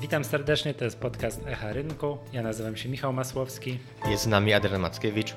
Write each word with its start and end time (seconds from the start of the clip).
Witam 0.00 0.24
serdecznie, 0.24 0.74
to 0.74 0.84
jest 0.84 0.98
podcast 0.98 1.46
Echa 1.46 1.72
Rynku. 1.72 2.18
Ja 2.32 2.42
nazywam 2.42 2.76
się 2.76 2.88
Michał 2.88 3.12
Masłowski. 3.12 3.78
Jest 4.10 4.22
z 4.22 4.26
nami 4.26 4.52
Adrian 4.52 4.80
Mackiewicz. 4.80 5.34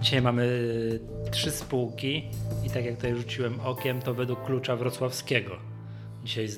Dzisiaj 0.00 0.22
mamy 0.22 0.48
trzy 1.30 1.50
spółki 1.50 2.24
i 2.66 2.70
tak 2.70 2.84
jak 2.84 2.96
tutaj 2.96 3.16
rzuciłem 3.16 3.60
okiem, 3.60 4.02
to 4.02 4.14
według 4.14 4.44
klucza 4.46 4.76
wrocławskiego. 4.76 5.58
Dzisiaj 6.24 6.48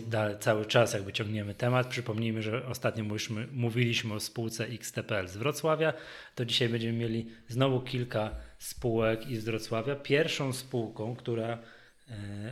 cały 0.41 0.67
czas 0.67 0.95
jakby 0.95 1.13
ciągniemy 1.13 1.55
temat. 1.55 1.87
Przypomnijmy, 1.87 2.43
że 2.43 2.67
ostatnio 2.67 3.05
mówiliśmy, 3.05 3.47
mówiliśmy 3.53 4.15
o 4.15 4.21
spółce 4.21 4.65
XTPL 4.65 5.29
z 5.29 5.37
Wrocławia, 5.37 5.93
to 6.35 6.45
dzisiaj 6.45 6.69
będziemy 6.69 6.99
mieli 6.99 7.27
znowu 7.49 7.81
kilka 7.81 8.31
spółek 8.59 9.21
z 9.25 9.45
Wrocławia. 9.45 9.97
Pierwszą 9.97 10.53
spółką, 10.53 11.17
która 11.17 11.59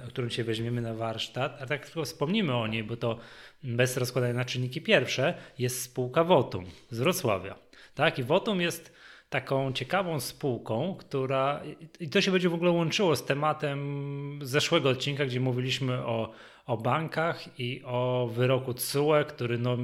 o 0.06 0.08
którym 0.08 0.30
się 0.30 0.44
weźmiemy 0.44 0.80
na 0.80 0.94
warsztat, 0.94 1.62
a 1.62 1.66
tak 1.66 1.86
tylko 1.86 2.04
wspomnimy 2.04 2.56
o 2.56 2.66
niej, 2.66 2.84
bo 2.84 2.96
to 2.96 3.18
bez 3.62 3.96
rozkładania 3.96 4.34
na 4.34 4.44
czynniki 4.44 4.80
pierwsze 4.80 5.34
jest 5.58 5.82
spółka 5.82 6.24
Wotum 6.24 6.64
z 6.90 6.98
Wrocławia. 6.98 7.58
Tak? 7.94 8.18
I 8.18 8.22
Wotum 8.22 8.60
jest 8.60 8.92
taką 9.30 9.72
ciekawą 9.72 10.20
spółką, 10.20 10.96
która 10.98 11.62
i 12.00 12.08
to 12.08 12.20
się 12.20 12.30
będzie 12.30 12.48
w 12.48 12.54
ogóle 12.54 12.70
łączyło 12.70 13.16
z 13.16 13.24
tematem 13.24 14.38
zeszłego 14.42 14.88
odcinka, 14.88 15.26
gdzie 15.26 15.40
mówiliśmy 15.40 15.98
o, 15.98 16.32
o 16.66 16.76
bankach 16.76 17.60
i 17.60 17.82
o 17.84 18.30
wyroku 18.32 18.74
TSUE, 18.74 19.24
który 19.28 19.58
no, 19.58 19.76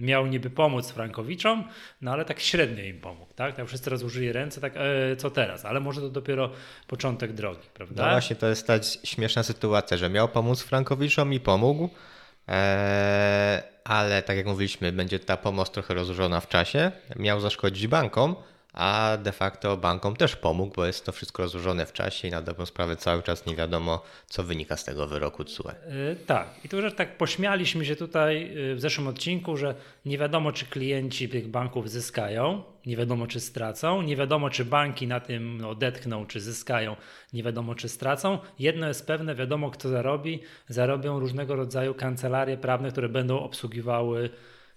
miał 0.00 0.26
niby 0.26 0.50
pomóc 0.50 0.90
Frankowiczom, 0.90 1.64
no 2.00 2.12
ale 2.12 2.24
tak 2.24 2.40
średnio 2.40 2.84
im 2.84 3.00
pomógł, 3.00 3.34
tak? 3.34 3.56
Tak 3.56 3.66
wszyscy 3.66 3.90
rozłożyli 3.90 4.32
ręce, 4.32 4.60
tak 4.60 4.72
e, 4.76 5.16
co 5.16 5.30
teraz? 5.30 5.64
Ale 5.64 5.80
może 5.80 6.00
to 6.00 6.08
dopiero 6.08 6.50
początek 6.86 7.32
drogi, 7.32 7.68
prawda? 7.74 8.04
No 8.04 8.10
właśnie, 8.10 8.36
to 8.36 8.48
jest 8.48 8.66
ta 8.66 8.82
śmieszna 9.04 9.42
sytuacja, 9.42 9.96
że 9.96 10.10
miał 10.10 10.28
pomóc 10.28 10.62
Frankowiczom 10.62 11.32
i 11.32 11.40
pomógł, 11.40 11.90
e, 12.48 13.62
ale 13.84 14.22
tak 14.22 14.36
jak 14.36 14.46
mówiliśmy, 14.46 14.92
będzie 14.92 15.18
ta 15.18 15.36
pomoc 15.36 15.70
trochę 15.70 15.94
rozłożona 15.94 16.40
w 16.40 16.48
czasie, 16.48 16.92
miał 17.16 17.40
zaszkodzić 17.40 17.86
bankom, 17.86 18.36
a 18.72 19.16
de 19.22 19.32
facto 19.32 19.76
bankom 19.76 20.16
też 20.16 20.36
pomógł, 20.36 20.74
bo 20.74 20.86
jest 20.86 21.06
to 21.06 21.12
wszystko 21.12 21.42
rozłożone 21.42 21.86
w 21.86 21.92
czasie 21.92 22.28
i 22.28 22.30
na 22.30 22.42
dobrą 22.42 22.66
sprawę 22.66 22.96
cały 22.96 23.22
czas 23.22 23.46
nie 23.46 23.56
wiadomo, 23.56 24.02
co 24.26 24.42
wynika 24.42 24.76
z 24.76 24.84
tego 24.84 25.06
wyroku 25.06 25.44
TSUE. 25.44 25.68
Yy, 25.68 26.16
tak, 26.26 26.48
i 26.64 26.68
tu 26.68 26.76
już 26.76 26.94
tak 26.94 27.16
pośmialiśmy 27.16 27.84
się 27.84 27.96
tutaj 27.96 28.54
yy, 28.54 28.74
w 28.74 28.80
zeszłym 28.80 29.08
odcinku, 29.08 29.56
że 29.56 29.74
nie 30.04 30.18
wiadomo, 30.18 30.52
czy 30.52 30.66
klienci 30.66 31.28
tych 31.28 31.48
banków 31.48 31.90
zyskają, 31.90 32.62
nie 32.86 32.96
wiadomo, 32.96 33.26
czy 33.26 33.40
stracą, 33.40 34.02
nie 34.02 34.16
wiadomo, 34.16 34.50
czy 34.50 34.64
banki 34.64 35.06
na 35.06 35.20
tym 35.20 35.64
odetchną, 35.64 36.26
czy 36.26 36.40
zyskają, 36.40 36.96
nie 37.32 37.42
wiadomo, 37.42 37.74
czy 37.74 37.88
stracą. 37.88 38.38
Jedno 38.58 38.88
jest 38.88 39.06
pewne, 39.06 39.34
wiadomo, 39.34 39.70
kto 39.70 39.88
zarobi. 39.88 40.40
Zarobią 40.68 41.18
różnego 41.18 41.56
rodzaju 41.56 41.94
kancelarie 41.94 42.56
prawne, 42.56 42.90
które 42.90 43.08
będą 43.08 43.38
obsługiwały 43.38 44.30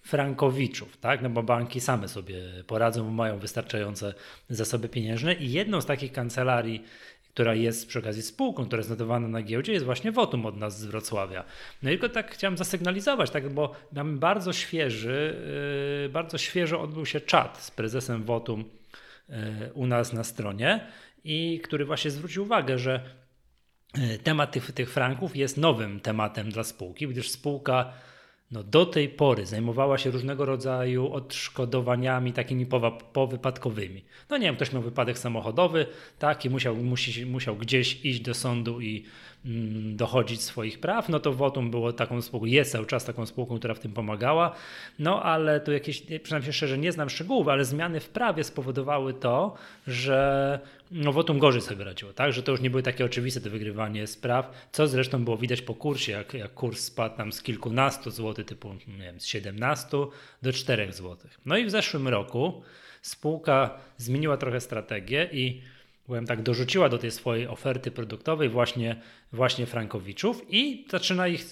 frankowiczów, 0.04 0.98
tak? 0.98 1.22
No 1.22 1.30
bo 1.30 1.44
banki 1.44 1.80
same 1.80 2.08
sobie 2.08 2.42
poradzą, 2.68 3.12
mają 3.12 3.40
wystarczające 3.40 4.14
zasoby 4.50 4.90
pieniężne 4.90 5.34
i 5.34 5.52
jedną 5.52 5.82
z 5.82 5.86
takich 5.86 6.12
kancelarii, 6.12 6.84
która 7.30 7.54
jest 7.54 7.88
przy 7.88 8.00
okazji 8.00 8.22
spółką, 8.22 8.66
która 8.66 8.80
jest 8.80 8.90
notowana 8.90 9.28
na 9.28 9.42
giełdzie, 9.42 9.74
jest 9.74 9.86
właśnie 9.86 10.12
Wotum 10.12 10.46
od 10.46 10.58
nas 10.58 10.80
z 10.80 10.86
Wrocławia. 10.86 11.44
No 11.84 11.90
i 11.90 11.94
tylko 11.94 12.09
tak 12.09 12.31
chciałem 12.31 12.58
zasygnalizować, 12.58 13.31
tak, 13.31 13.54
bo 13.54 13.76
mamy 13.92 14.18
bardzo 14.18 14.54
świeży, 14.54 15.36
yy, 16.04 16.09
bardzo 16.09 16.38
świeżo 16.38 16.81
odbył 16.81 17.06
się 17.06 17.22
czat 17.22 17.58
z 17.62 17.72
prezesem 17.72 18.24
Wotum 18.24 18.66
yy, 19.30 19.36
u 19.74 19.88
nas 19.88 20.14
na 20.14 20.24
stronie 20.24 20.88
i 21.24 21.62
który 21.64 21.86
właśnie 21.86 22.12
zwrócił 22.12 22.44
uwagę, 22.44 22.78
że 22.78 23.02
yy, 23.98 24.18
temat 24.18 24.52
tych, 24.52 24.72
tych 24.72 24.92
franków 24.92 25.36
jest 25.36 25.58
nowym 25.58 26.00
tematem 26.00 26.50
dla 26.50 26.64
spółki, 26.64 27.08
gdyż 27.08 27.30
spółka 27.30 27.94
no 28.54 28.64
do 28.64 28.86
tej 28.86 29.09
pory 29.09 29.46
zajmowała 29.46 29.98
się 29.98 30.12
różnego 30.12 30.46
rodzaju 30.46 31.14
odszkodowaniami 31.14 32.34
takimi 32.34 32.66
powypadkowymi. 33.14 34.04
No 34.30 34.38
nie 34.38 34.46
wiem, 34.46 34.56
ktoś 34.56 34.73
miał 34.73 34.82
wypadek 34.82 35.20
samochodowy, 35.20 35.86
tak, 36.19 36.46
i 36.46 36.50
musiał, 36.50 36.75
musi, 36.75 37.25
musiał 37.25 37.56
gdzieś 37.56 38.06
iść 38.06 38.19
do 38.19 38.34
sądu 38.34 38.81
i 38.81 39.03
dochodzić 39.96 40.42
swoich 40.42 40.80
praw, 40.80 41.09
no 41.09 41.20
to 41.20 41.34
Wotum 41.34 41.72
było 41.72 41.94
taką 41.94 42.22
spółką, 42.22 42.46
jest 42.46 42.72
cały 42.72 42.86
czas 42.86 43.06
taką 43.06 43.26
spółką, 43.26 43.59
która 43.59 43.74
w 43.74 43.80
tym 43.80 43.92
pomagała, 43.92 44.56
no 45.00 45.24
ale 45.24 45.59
tu 45.59 45.72
jakieś, 45.72 46.04
przynajmniej 46.24 46.54
szczerze 46.54 46.78
nie 46.78 46.92
znam 46.92 47.09
szczegółów, 47.09 47.48
ale 47.48 47.66
zmiany 47.66 48.00
w 48.00 48.09
prawie 48.09 48.44
spowodowały 48.44 49.14
to, 49.14 49.56
że 49.88 50.59
no 50.92 51.12
Wotum 51.12 51.40
gorzej 51.40 51.62
sobie 51.62 51.84
radziło, 51.84 52.14
tak? 52.14 52.34
Że 52.34 52.44
to 52.44 52.52
już 52.52 52.62
nie 52.62 52.70
były 52.70 52.84
takie 52.84 53.06
oczywiste 53.06 53.42
to 53.42 53.50
wygrywanie 53.50 54.08
spraw, 54.08 54.68
co 54.72 54.88
zresztą 54.88 55.24
było 55.24 55.38
widać 55.38 55.62
po 55.62 55.74
kursie, 55.74 56.12
jak, 56.12 56.34
jak 56.34 56.54
kurs 56.54 56.80
spadł 56.80 57.18
tam 57.18 57.31
z 57.31 57.42
kilkunastu 57.42 58.12
złotych, 58.12 58.46
typu 58.46 58.74
nie 58.88 59.06
wiem, 59.06 59.20
z 59.20 59.25
17 59.25 59.98
do 60.42 60.54
4 60.54 60.94
złotych. 60.94 61.40
No 61.46 61.58
i 61.58 61.66
w 61.66 61.72
zeszłym 61.72 62.08
roku 62.08 62.62
spółka 63.02 63.78
zmieniła 63.98 64.38
trochę 64.38 64.62
strategię 64.62 65.30
i 65.31 65.62
powiem 66.08 66.25
tak, 66.25 66.41
dorzuciła 66.41 66.90
do 66.90 66.97
tej 66.97 67.12
swojej 67.12 67.47
oferty 67.47 67.91
produktowej 67.91 68.50
właśnie 68.50 68.96
właśnie 69.34 69.66
Frankowiczów 69.66 70.41
i 70.50 70.86
zaczyna 70.90 71.28
ich 71.28 71.46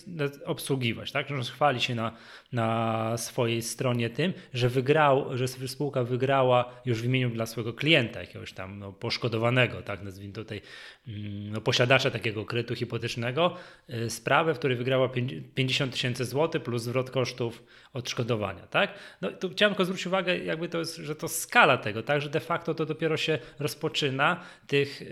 obsługiwać. 0.46 1.12
Tak? 1.12 1.28
Chwali 1.54 1.82
się 1.82 1.96
na, 1.96 2.12
na 2.52 3.18
swojej 3.18 3.62
stronie 3.62 4.10
tym, 4.10 4.34
że 4.54 4.70
wygrał, 4.70 5.38
że 5.38 5.48
spółka 5.48 6.04
wygrała 6.04 6.74
już 6.86 7.02
w 7.02 7.06
imieniu 7.06 7.30
dla 7.30 7.46
swojego 7.46 7.74
klienta, 7.74 8.22
jakiegoś 8.22 8.54
tam 8.54 8.80
no, 8.80 8.94
poszkodowanego, 8.94 9.82
tak 9.82 10.04
nazwijmy 10.04 10.34
tutaj, 10.34 10.62
mm, 11.08 11.52
no, 11.52 11.62
posiadacza 11.62 12.12
takiego 12.12 12.46
kredytu 12.46 12.76
hipotecznego, 12.76 13.56
y, 13.90 14.10
sprawę, 14.10 14.54
w 14.54 14.60
której 14.60 14.78
wygrała 14.78 15.10
50 15.56 15.92
tysięcy 15.92 16.26
złotych 16.26 16.64
plus 16.64 16.82
zwrot 16.82 17.10
kosztów 17.10 17.64
odszkodowania. 17.94 18.68
Tak? 18.68 18.94
No, 19.22 19.32
tu 19.32 19.50
chciałem 19.50 19.74
tylko 19.74 19.86
zwrócić 19.86 20.08
uwagę, 20.08 20.38
jakby 20.38 20.70
to 20.70 20.80
jest, 20.80 20.96
że 20.96 21.16
to 21.16 21.28
skala 21.28 21.78
tego, 21.78 22.04
tak? 22.04 22.22
że 22.22 22.30
de 22.30 22.40
facto 22.40 22.74
to 22.74 22.86
dopiero 22.86 23.18
się 23.18 23.40
rozpoczyna 23.60 24.41
tych 24.68 25.02
yy, 25.02 25.10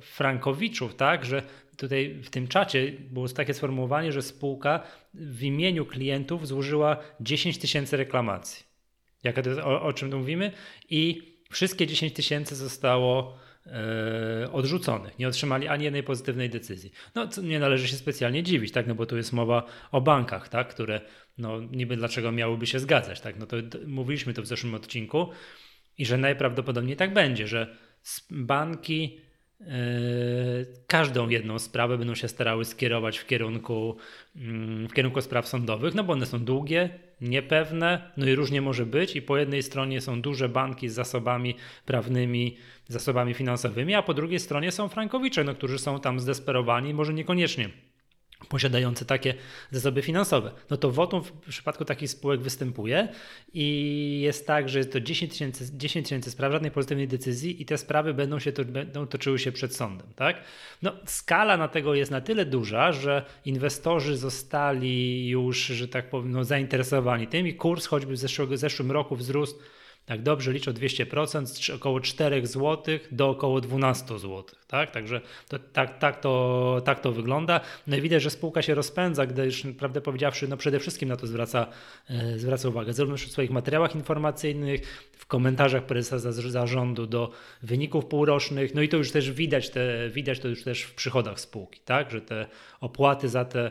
Frankowiczów, 0.00 0.94
tak, 0.94 1.24
że 1.24 1.42
tutaj 1.76 2.20
w 2.22 2.30
tym 2.30 2.48
czacie 2.48 2.92
było 3.10 3.28
takie 3.28 3.54
sformułowanie, 3.54 4.12
że 4.12 4.22
spółka 4.22 4.82
w 5.14 5.42
imieniu 5.42 5.86
klientów 5.86 6.48
złożyła 6.48 6.96
10 7.20 7.58
tysięcy 7.58 7.96
reklamacji. 7.96 8.66
Jak 9.24 9.36
o, 9.64 9.82
o 9.82 9.92
czym 9.92 10.10
tu 10.10 10.18
mówimy? 10.18 10.52
I 10.90 11.32
wszystkie 11.50 11.86
10 11.86 12.12
tysięcy 12.12 12.56
zostało 12.56 13.38
e, 13.66 14.52
odrzuconych. 14.52 15.18
Nie 15.18 15.28
otrzymali 15.28 15.68
ani 15.68 15.84
jednej 15.84 16.02
pozytywnej 16.02 16.50
decyzji. 16.50 16.92
No, 17.14 17.28
nie 17.42 17.58
należy 17.58 17.88
się 17.88 17.96
specjalnie 17.96 18.42
dziwić, 18.42 18.72
tak? 18.72 18.86
no 18.86 18.94
bo 18.94 19.06
tu 19.06 19.16
jest 19.16 19.32
mowa 19.32 19.66
o 19.92 20.00
bankach, 20.00 20.48
tak? 20.48 20.68
które 20.68 21.00
no, 21.38 21.60
niby 21.60 21.96
dlaczego 21.96 22.32
miałyby 22.32 22.66
się 22.66 22.78
zgadzać. 22.78 23.20
Tak? 23.20 23.38
No 23.38 23.46
to, 23.46 23.62
to 23.62 23.78
mówiliśmy 23.86 24.34
to 24.34 24.42
w 24.42 24.46
zeszłym 24.46 24.74
odcinku 24.74 25.28
i 25.98 26.06
że 26.06 26.18
najprawdopodobniej 26.18 26.96
tak 26.96 27.12
będzie, 27.12 27.46
że 27.46 27.76
banki 28.30 29.20
Yy, 29.66 30.66
każdą 30.86 31.28
jedną 31.28 31.58
sprawę 31.58 31.98
będą 31.98 32.14
się 32.14 32.28
starały 32.28 32.64
skierować 32.64 33.18
w 33.18 33.26
kierunku, 33.26 33.96
mm, 34.36 34.88
w 34.88 34.92
kierunku 34.92 35.20
spraw 35.20 35.48
sądowych, 35.48 35.94
no 35.94 36.04
bo 36.04 36.12
one 36.12 36.26
są 36.26 36.44
długie, 36.44 36.90
niepewne, 37.20 38.10
no 38.16 38.26
i 38.26 38.34
różnie 38.34 38.60
może 38.60 38.86
być. 38.86 39.16
I 39.16 39.22
po 39.22 39.36
jednej 39.36 39.62
stronie 39.62 40.00
są 40.00 40.22
duże 40.22 40.48
banki 40.48 40.88
z 40.88 40.94
zasobami 40.94 41.54
prawnymi, 41.86 42.56
zasobami 42.88 43.34
finansowymi, 43.34 43.94
a 43.94 44.02
po 44.02 44.14
drugiej 44.14 44.40
stronie 44.40 44.72
są 44.72 44.88
frankowicze, 44.88 45.44
no, 45.44 45.54
którzy 45.54 45.78
są 45.78 46.00
tam 46.00 46.20
zdesperowani, 46.20 46.94
może 46.94 47.14
niekoniecznie 47.14 47.70
posiadający 48.48 49.04
takie 49.04 49.34
zasoby 49.70 50.02
finansowe. 50.02 50.50
No 50.70 50.76
to 50.76 50.90
wotum 50.90 51.22
w 51.22 51.32
przypadku 51.32 51.84
takich 51.84 52.10
spółek 52.10 52.40
występuje 52.40 53.08
i 53.54 54.20
jest 54.24 54.46
tak, 54.46 54.68
że 54.68 54.84
to 54.84 55.00
10 55.00 55.32
tysięcy 55.32 55.76
10 55.76 56.06
tysięcy 56.06 56.30
spraw, 56.30 56.52
żadnej 56.52 56.70
pozytywnej 56.70 57.08
decyzji 57.08 57.62
i 57.62 57.66
te 57.66 57.78
sprawy 57.78 58.14
będą 58.14 58.38
się 58.38 58.52
będą 58.52 59.06
toczyły 59.06 59.38
się 59.38 59.52
przed 59.52 59.76
sądem. 59.76 60.06
Tak? 60.16 60.42
No, 60.82 60.92
skala 61.06 61.56
na 61.56 61.68
tego 61.68 61.94
jest 61.94 62.10
na 62.10 62.20
tyle 62.20 62.44
duża, 62.44 62.92
że 62.92 63.24
inwestorzy 63.44 64.16
zostali 64.16 65.28
już, 65.28 65.58
że 65.58 65.88
tak 65.88 66.10
powiem, 66.10 66.32
no, 66.32 66.44
zainteresowani 66.44 67.26
tym 67.26 67.46
i 67.46 67.54
kurs 67.54 67.86
choćby 67.86 68.12
w 68.12 68.18
zeszłego, 68.18 68.56
zeszłym 68.56 68.92
roku 68.92 69.16
wzrósł 69.16 69.54
tak 70.06 70.22
dobrze 70.22 70.52
liczę 70.52 70.72
200%, 70.72 71.46
z 71.46 71.70
około 71.70 72.00
4 72.00 72.46
zł 72.46 72.98
do 73.10 73.28
około 73.28 73.60
12 73.60 74.06
zł. 74.18 74.44
Tak? 74.66 74.90
Także 74.90 75.20
to, 75.48 75.58
tak, 75.58 75.98
tak, 75.98 76.20
to, 76.20 76.82
tak 76.84 77.00
to 77.00 77.12
wygląda. 77.12 77.60
No 77.86 77.96
i 77.96 78.00
widać, 78.00 78.22
że 78.22 78.30
spółka 78.30 78.62
się 78.62 78.74
rozpędza, 78.74 79.26
gdyż 79.26 79.66
prawdę 79.78 80.00
powiedziawszy, 80.00 80.48
no 80.48 80.56
przede 80.56 80.80
wszystkim 80.80 81.08
na 81.08 81.16
to 81.16 81.26
zwraca, 81.26 81.66
e, 82.10 82.38
zwraca 82.38 82.68
uwagę, 82.68 82.92
zarówno 82.92 83.16
w 83.16 83.20
swoich 83.20 83.50
materiałach 83.50 83.94
informacyjnych, 83.94 85.08
w 85.12 85.26
komentarzach 85.26 85.86
prezesa 85.86 86.32
zarządu 86.32 87.06
do 87.06 87.30
wyników 87.62 88.06
półrocznych, 88.06 88.74
no 88.74 88.82
i 88.82 88.88
to 88.88 88.96
już 88.96 89.10
też 89.10 89.30
widać, 89.30 89.70
te, 89.70 90.10
widać 90.10 90.40
to 90.40 90.48
już 90.48 90.64
też 90.64 90.82
w 90.82 90.94
przychodach 90.94 91.40
spółki, 91.40 91.80
tak? 91.84 92.10
że 92.10 92.20
te 92.20 92.46
opłaty 92.80 93.28
za 93.28 93.44
te 93.44 93.70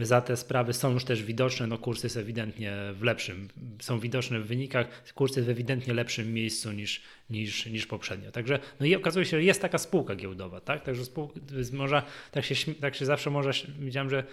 za 0.00 0.20
te 0.20 0.36
sprawy 0.36 0.72
są 0.72 0.92
już 0.92 1.04
też 1.04 1.22
widoczne. 1.22 1.66
No, 1.66 1.78
kurs 1.78 2.02
jest 2.02 2.16
ewidentnie 2.16 2.76
w 2.94 3.02
lepszym, 3.02 3.48
są 3.80 4.00
widoczne 4.00 4.40
w 4.40 4.46
wynikach, 4.46 5.12
kurs 5.14 5.36
jest 5.36 5.48
w 5.48 5.50
ewidentnie 5.50 5.94
lepszym 5.94 6.34
miejscu 6.34 6.72
niż, 6.72 7.02
niż, 7.30 7.66
niż 7.66 7.86
poprzednio. 7.86 8.32
Także 8.32 8.58
no 8.80 8.86
i 8.86 8.94
okazuje 8.94 9.26
się, 9.26 9.36
że 9.36 9.42
jest 9.42 9.62
taka 9.62 9.78
spółka 9.78 10.16
giełdowa, 10.16 10.60
tak? 10.60 10.82
Także 10.82 11.04
spółka, 11.04 11.40
może, 11.72 12.02
tak 12.30 12.44
się, 12.44 12.74
tak 12.74 12.94
się 12.94 13.06
zawsze 13.06 13.30
może, 13.30 13.50
widziałem, 13.78 14.10
że 14.10 14.24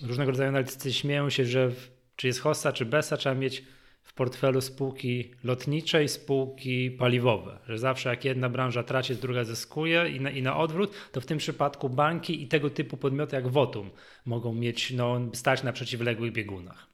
różnego 0.00 0.30
rodzaju 0.30 0.48
analitycy 0.48 0.92
śmieją 0.92 1.30
się, 1.30 1.44
że 1.44 1.68
w 1.68 2.02
czy 2.16 2.26
jest 2.26 2.40
hossa, 2.40 2.72
czy 2.72 2.84
besa, 2.84 3.16
trzeba 3.16 3.34
mieć 3.34 3.64
w 4.12 4.14
portfelu 4.14 4.60
spółki 4.60 5.30
lotniczej, 5.44 6.08
spółki 6.08 6.90
paliwowe. 6.90 7.58
Że 7.68 7.78
zawsze 7.78 8.08
jak 8.08 8.24
jedna 8.24 8.48
branża 8.48 8.82
traci, 8.82 9.16
druga 9.16 9.44
zyskuje 9.44 10.08
i 10.08 10.20
na, 10.20 10.30
i 10.30 10.42
na 10.42 10.56
odwrót, 10.56 10.94
to 11.12 11.20
w 11.20 11.26
tym 11.26 11.38
przypadku 11.38 11.88
banki 11.88 12.42
i 12.42 12.48
tego 12.48 12.70
typu 12.70 12.96
podmioty 12.96 13.36
jak 13.36 13.48
Votum 13.48 13.90
mogą 14.26 14.54
mieć, 14.54 14.90
no, 14.90 15.20
stać 15.32 15.62
na 15.62 15.72
przeciwległych 15.72 16.32
biegunach. 16.32 16.86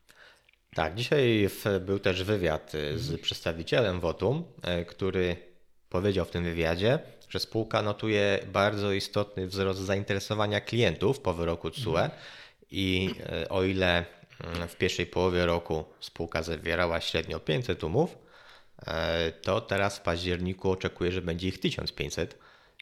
Tak, 0.75 0.95
dzisiaj 0.95 1.49
był 1.81 1.99
też 1.99 2.25
wywiad 2.25 2.75
y, 2.75 2.99
z 2.99 3.03
mhm. 3.03 3.19
przedstawicielem 3.19 4.01
Votum, 4.01 4.45
y, 4.81 4.85
który 4.85 5.37
powiedział 5.89 6.25
w 6.25 6.31
tym 6.31 6.45
wywiadzie, 6.45 6.99
że 7.29 7.39
spółka 7.39 7.83
notuje 7.83 8.39
bardzo 8.53 8.93
istotny 8.93 9.47
wzrost 9.47 9.81
zainteresowania 9.81 10.61
klientów 10.61 11.21
po 11.21 11.35
wyroku 11.35 11.71
TSUE 11.71 11.91
mhm. 11.91 12.11
i 12.71 13.11
y, 13.43 13.49
o 13.49 13.65
ile 13.65 14.05
w 14.69 14.77
pierwszej 14.77 15.07
połowie 15.07 15.47
roku 15.47 15.85
spółka 16.01 16.43
zawierała 16.43 17.01
średnio 17.01 17.41
500 17.41 17.85
umów, 17.85 18.19
e, 18.87 19.33
to 19.33 19.61
teraz 19.61 19.99
w 19.99 20.01
październiku 20.01 20.71
oczekuje, 20.71 21.13
że 21.13 21.23
będzie 21.23 21.49
ich 21.49 21.61
1500 21.61 22.39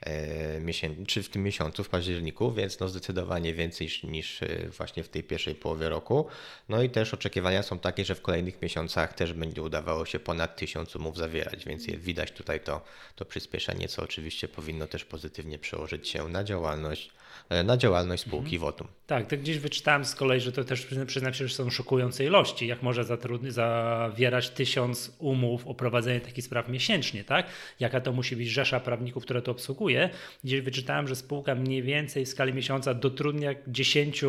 e, 0.06 1.04
czy 1.06 1.22
w 1.22 1.28
tym 1.28 1.42
miesiącu, 1.42 1.84
w 1.84 1.88
październiku, 1.88 2.52
więc 2.52 2.80
no 2.80 2.88
zdecydowanie 2.88 3.54
więcej 3.54 3.88
niż 4.04 4.42
e, 4.42 4.68
właśnie 4.68 5.02
w 5.02 5.08
tej 5.08 5.24
pierwszej 5.24 5.54
połowie 5.54 5.88
roku. 5.88 6.26
No 6.68 6.82
i 6.82 6.90
też 6.90 7.14
oczekiwania 7.14 7.62
są 7.62 7.78
takie, 7.78 8.04
że 8.04 8.14
w 8.14 8.22
kolejnych 8.22 8.62
miesiącach 8.62 9.14
też 9.14 9.32
będzie 9.32 9.62
udawało 9.62 10.06
się 10.06 10.18
ponad 10.18 10.56
1000 10.56 10.96
umów 10.96 11.16
zawierać, 11.16 11.64
więc 11.64 11.86
widać 11.86 12.32
tutaj 12.32 12.60
to, 12.60 12.82
to 13.14 13.24
przyspieszenie, 13.24 13.88
co 13.88 14.02
oczywiście 14.02 14.48
powinno 14.48 14.86
też 14.86 15.04
pozytywnie 15.04 15.58
przełożyć 15.58 16.08
się 16.08 16.28
na 16.28 16.44
działalność 16.44 17.15
na 17.64 17.76
działalność 17.76 18.22
spółki 18.22 18.56
mhm. 18.56 18.60
Votum. 18.60 18.88
Tak, 19.06 19.26
to 19.26 19.36
gdzieś 19.36 19.58
wyczytałem 19.58 20.04
z 20.04 20.14
kolei, 20.14 20.40
że 20.40 20.52
to 20.52 20.64
też 20.64 20.86
przyznam 21.06 21.34
się, 21.34 21.48
że 21.48 21.54
są 21.54 21.70
szokujące 21.70 22.24
ilości. 22.24 22.66
Jak 22.66 22.82
może 22.82 23.04
zawierać 23.48 24.50
tysiąc 24.50 25.16
umów 25.18 25.66
o 25.66 25.74
prowadzenie 25.74 26.20
takich 26.20 26.44
spraw 26.44 26.68
miesięcznie, 26.68 27.24
tak? 27.24 27.46
Jaka 27.80 28.00
to 28.00 28.12
musi 28.12 28.36
być 28.36 28.48
rzesza 28.48 28.80
prawników, 28.80 29.22
które 29.24 29.42
to 29.42 29.52
obsługuje. 29.52 30.10
Gdzieś 30.44 30.60
wyczytałem, 30.60 31.08
że 31.08 31.16
spółka 31.16 31.54
mniej 31.54 31.82
więcej 31.82 32.24
w 32.24 32.28
skali 32.28 32.54
miesiąca 32.54 32.94
dotrudnia 32.94 33.54
10 33.68 34.24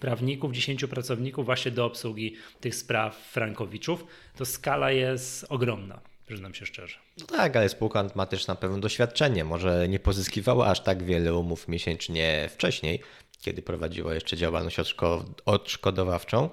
prawników, 0.00 0.52
10 0.52 0.84
pracowników 0.84 1.46
właśnie 1.46 1.70
do 1.70 1.84
obsługi 1.84 2.34
tych 2.60 2.74
spraw 2.74 3.16
frankowiczów. 3.16 4.06
To 4.36 4.44
skala 4.44 4.90
jest 4.90 5.46
ogromna 5.48 6.09
przyznam 6.30 6.54
się 6.54 6.66
szczerze. 6.66 6.98
No 7.18 7.26
tak, 7.26 7.56
ale 7.56 7.68
spółka 7.68 8.04
ma 8.14 8.26
też 8.26 8.46
na 8.46 8.54
pewno 8.54 8.78
doświadczenie. 8.78 9.44
Może 9.44 9.88
nie 9.88 10.00
pozyskiwała 10.00 10.66
aż 10.66 10.80
tak 10.80 11.02
wiele 11.02 11.34
umów 11.34 11.68
miesięcznie 11.68 12.48
wcześniej, 12.52 13.02
kiedy 13.40 13.62
prowadziła 13.62 14.14
jeszcze 14.14 14.36
działalność 14.36 14.76
odszkodowawczą, 15.44 16.50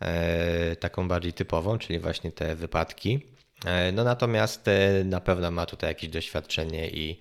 e, 0.00 0.76
taką 0.76 1.08
bardziej 1.08 1.32
typową, 1.32 1.78
czyli 1.78 1.98
właśnie 1.98 2.32
te 2.32 2.56
wypadki. 2.56 3.26
E, 3.64 3.92
no 3.92 4.04
natomiast 4.04 4.68
e, 4.68 5.04
na 5.04 5.20
pewno 5.20 5.50
ma 5.50 5.66
tutaj 5.66 5.90
jakieś 5.90 6.10
doświadczenie 6.10 6.90
i 6.90 7.18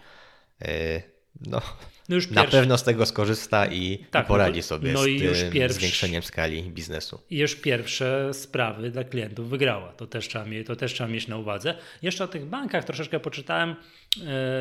no, 1.42 1.62
no 2.10 2.16
już 2.16 2.30
na 2.30 2.44
pewno 2.44 2.78
z 2.78 2.84
tego 2.84 3.06
skorzysta 3.06 3.68
i, 3.68 4.06
tak, 4.12 4.26
i 4.26 4.28
poradzi 4.28 4.64
sobie 4.64 4.94
no 4.94 5.06
i 5.06 5.20
już 5.20 5.38
pierwszy, 5.52 5.80
zwiększeniem 5.80 6.24
skali 6.24 6.64
biznesu. 6.64 7.20
I 7.30 7.38
już 7.38 7.56
pierwsze 7.56 8.34
sprawy 8.34 8.92
dla 8.92 9.04
klientów 9.04 9.50
wygrała. 9.50 9.92
To 9.92 10.08
też, 10.08 10.28
trzeba 10.28 10.46
mieć, 10.46 10.68
to 10.68 10.76
też 10.76 10.94
trzeba 10.94 11.10
mieć 11.10 11.28
na 11.28 11.38
uwadze. 11.38 11.76
Jeszcze 12.02 12.24
o 12.24 12.28
tych 12.28 12.46
bankach 12.46 12.84
troszeczkę 12.84 13.20
poczytałem, 13.20 13.76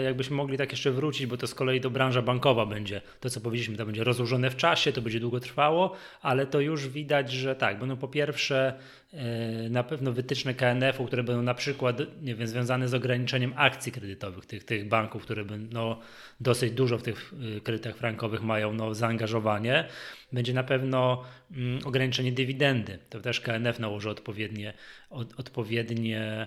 jakbyśmy 0.05 0.37
mogli 0.37 0.59
tak 0.59 0.71
jeszcze 0.71 0.91
wrócić, 0.91 1.27
bo 1.27 1.37
to 1.37 1.47
z 1.47 1.55
kolei 1.55 1.81
to 1.81 1.91
branża 1.91 2.23
bankowa 2.23 2.67
będzie, 2.67 3.01
to 3.21 3.31
co 3.31 3.41
powiedzieliśmy, 3.41 3.77
to 3.77 3.87
będzie 3.87 4.05
rozłożone 4.05 4.51
w 4.51 4.57
czasie, 4.57 4.93
to 4.93 5.03
będzie 5.03 5.21
długo 5.21 5.41
trwało, 5.41 5.97
ale 6.23 6.47
to 6.47 6.61
już 6.61 6.89
widać, 6.89 7.33
że 7.33 7.57
tak, 7.57 7.79
będą 7.79 7.97
po 7.97 8.09
pierwsze 8.09 8.75
e, 9.13 9.69
na 9.71 9.83
pewno 9.83 10.13
wytyczne 10.13 10.55
KNF-u, 10.55 11.07
które 11.07 11.23
będą 11.23 11.43
na 11.43 11.55
przykład 11.55 11.99
nie 12.23 12.35
wiem, 12.35 12.47
związane 12.47 12.89
z 12.89 12.95
ograniczeniem 12.95 13.53
akcji 13.57 13.93
kredytowych 13.93 14.47
tych, 14.47 14.65
tych 14.65 14.89
banków, 14.89 15.23
które 15.23 15.45
no, 15.73 16.01
dosyć 16.41 16.73
dużo 16.73 16.99
w 16.99 17.03
tych 17.03 17.33
Y, 17.57 17.61
kredytach 17.61 17.97
frankowych 17.97 18.43
mają 18.43 18.73
no, 18.73 18.95
zaangażowanie, 18.95 19.89
będzie 20.33 20.55
na 20.55 20.65
pewno 20.65 21.25
mm, 21.51 21.81
ograniczenie 21.85 22.33
dywidendy. 22.33 22.99
To 23.11 23.21
też 23.21 23.41
KNF 23.41 23.79
nałoży 23.79 24.11
odpowiednie, 24.11 24.73
od, 25.11 25.41
odpowiednie 25.41 26.47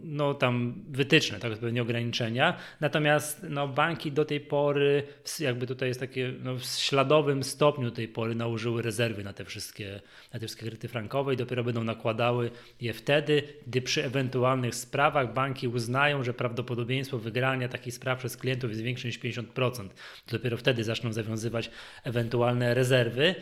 no, 0.00 0.34
tam 0.34 0.84
wytyczne, 0.88 1.38
tak, 1.38 1.52
odpowiednie 1.52 1.82
ograniczenia. 1.82 2.56
Natomiast 2.80 3.46
no, 3.50 3.68
banki 3.68 4.12
do 4.12 4.24
tej 4.24 4.40
pory, 4.40 5.02
jakby 5.40 5.66
tutaj 5.66 5.88
jest 5.88 6.00
takie 6.00 6.34
no, 6.42 6.56
w 6.56 6.64
śladowym 6.64 7.42
stopniu 7.42 7.90
tej 7.90 8.08
pory 8.08 8.34
nałożyły 8.34 8.82
rezerwy 8.82 9.24
na 9.24 9.32
te 9.32 9.44
wszystkie, 9.44 10.00
na 10.32 10.40
te 10.40 10.46
wszystkie 10.46 10.62
kredyty 10.62 10.88
frankowe 10.88 11.34
i 11.34 11.36
dopiero 11.36 11.64
będą 11.64 11.84
nakładały 11.84 12.50
je 12.80 12.92
wtedy, 12.92 13.42
gdy 13.66 13.82
przy 13.82 14.04
ewentualnych 14.04 14.74
sprawach 14.74 15.34
banki 15.34 15.68
uznają, 15.68 16.24
że 16.24 16.34
prawdopodobieństwo 16.34 17.18
wygrania 17.18 17.68
takich 17.68 17.94
spraw 17.94 18.18
przez 18.18 18.36
klientów 18.36 18.70
jest 18.70 18.82
większe 18.82 19.08
niż 19.08 19.20
50%. 19.20 19.88
Dopiero 20.30 20.56
wtedy 20.56 20.84
zaczną 20.84 21.12
zawiązywać 21.12 21.70
ewentualne 22.04 22.74
rezerwy. 22.74 23.34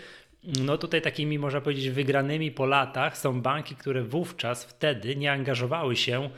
No 0.47 0.79
tutaj 0.79 1.03
takimi, 1.03 1.39
można 1.39 1.61
powiedzieć, 1.61 1.91
wygranymi 1.91 2.51
po 2.51 2.67
latach 2.67 3.19
są 3.19 3.43
banki, 3.43 3.77
które 3.77 4.03
wówczas, 4.03 4.65
wtedy 4.65 5.17
nie 5.17 5.33
angażowały 5.33 5.97
się 5.97 6.25
e, 6.25 6.29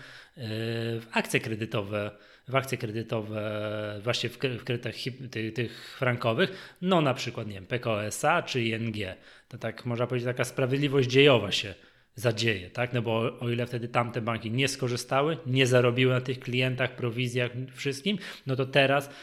w 1.00 1.06
akcje 1.12 1.40
kredytowe, 1.40 2.10
w 2.48 2.54
akcje 2.54 2.78
kredytowe 2.78 4.00
właśnie 4.04 4.30
w, 4.30 4.38
kredytach 4.38 4.94
tych, 5.30 5.54
tych 5.54 5.96
frankowych, 5.98 6.76
no 6.82 7.00
na 7.00 7.14
przykład, 7.14 7.46
nie 7.46 7.54
wiem, 7.54 7.66
PKO 7.66 8.04
SA 8.04 8.42
czy 8.42 8.62
ING. 8.62 8.96
To 9.48 9.58
tak, 9.58 9.86
można 9.86 10.06
powiedzieć, 10.06 10.26
taka 10.26 10.44
sprawiedliwość 10.44 11.10
dziejowa 11.10 11.52
się 11.52 11.74
zadzieje, 12.14 12.70
tak? 12.70 12.92
No 12.92 13.02
bo 13.02 13.38
o 13.40 13.50
ile 13.50 13.66
wtedy 13.66 13.88
tamte 13.88 14.20
banki 14.20 14.50
nie 14.50 14.68
skorzystały, 14.68 15.36
nie 15.46 15.66
zarobiły 15.66 16.12
na 16.12 16.20
tych 16.20 16.40
klientach, 16.40 16.96
prowizjach, 16.96 17.50
wszystkim, 17.74 18.18
no 18.46 18.56
to 18.56 18.66
teraz 18.66 19.08
te, 19.08 19.14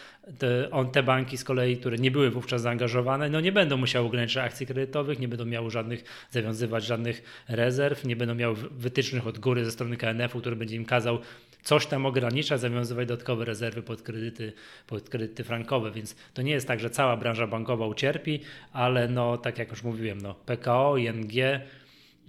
on, 0.72 0.92
te 0.92 1.04
banki 1.04 1.38
z 1.38 1.44
kolei, 1.44 1.78
które 1.78 1.98
nie 1.98 2.12
były 2.12 2.30
wówczas 2.32 2.62
zaangażowane, 2.62 3.30
no 3.30 3.42
nie 3.42 3.52
będą 3.52 3.78
musiały 3.78 4.08
ograniczać 4.08 4.46
akcji 4.46 4.68
kredytowych, 4.68 5.20
nie 5.20 5.28
będą 5.28 5.46
miały 5.46 5.72
żadnych, 5.72 6.04
zawiązywać 6.32 6.86
żadnych 6.86 7.44
rezerw, 7.48 8.06
nie 8.06 8.16
będą 8.16 8.36
miały 8.36 8.56
wytycznych 8.56 9.28
od 9.28 9.40
góry 9.40 9.66
ze 9.66 9.72
strony 9.72 9.98
KNF-u, 9.98 10.40
który 10.40 10.56
będzie 10.56 10.76
im 10.76 10.86
kazał 10.86 11.20
coś 11.64 11.86
tam 11.86 12.06
ograniczać, 12.06 12.62
zawiązywać 12.62 13.08
dodatkowe 13.08 13.46
rezerwy 13.46 13.82
pod 13.82 14.02
kredyty, 14.02 14.54
pod 14.88 15.10
kredyty 15.10 15.44
frankowe, 15.44 15.92
więc 15.92 16.16
to 16.34 16.42
nie 16.42 16.52
jest 16.52 16.68
tak, 16.68 16.80
że 16.80 16.90
cała 16.90 17.18
branża 17.18 17.48
bankowa 17.48 17.88
ucierpi, 17.88 18.40
ale 18.74 19.08
no 19.08 19.38
tak 19.38 19.58
jak 19.58 19.70
już 19.70 19.84
mówiłem, 19.84 20.22
no 20.22 20.34
PKO, 20.34 20.98
ING, 20.98 21.34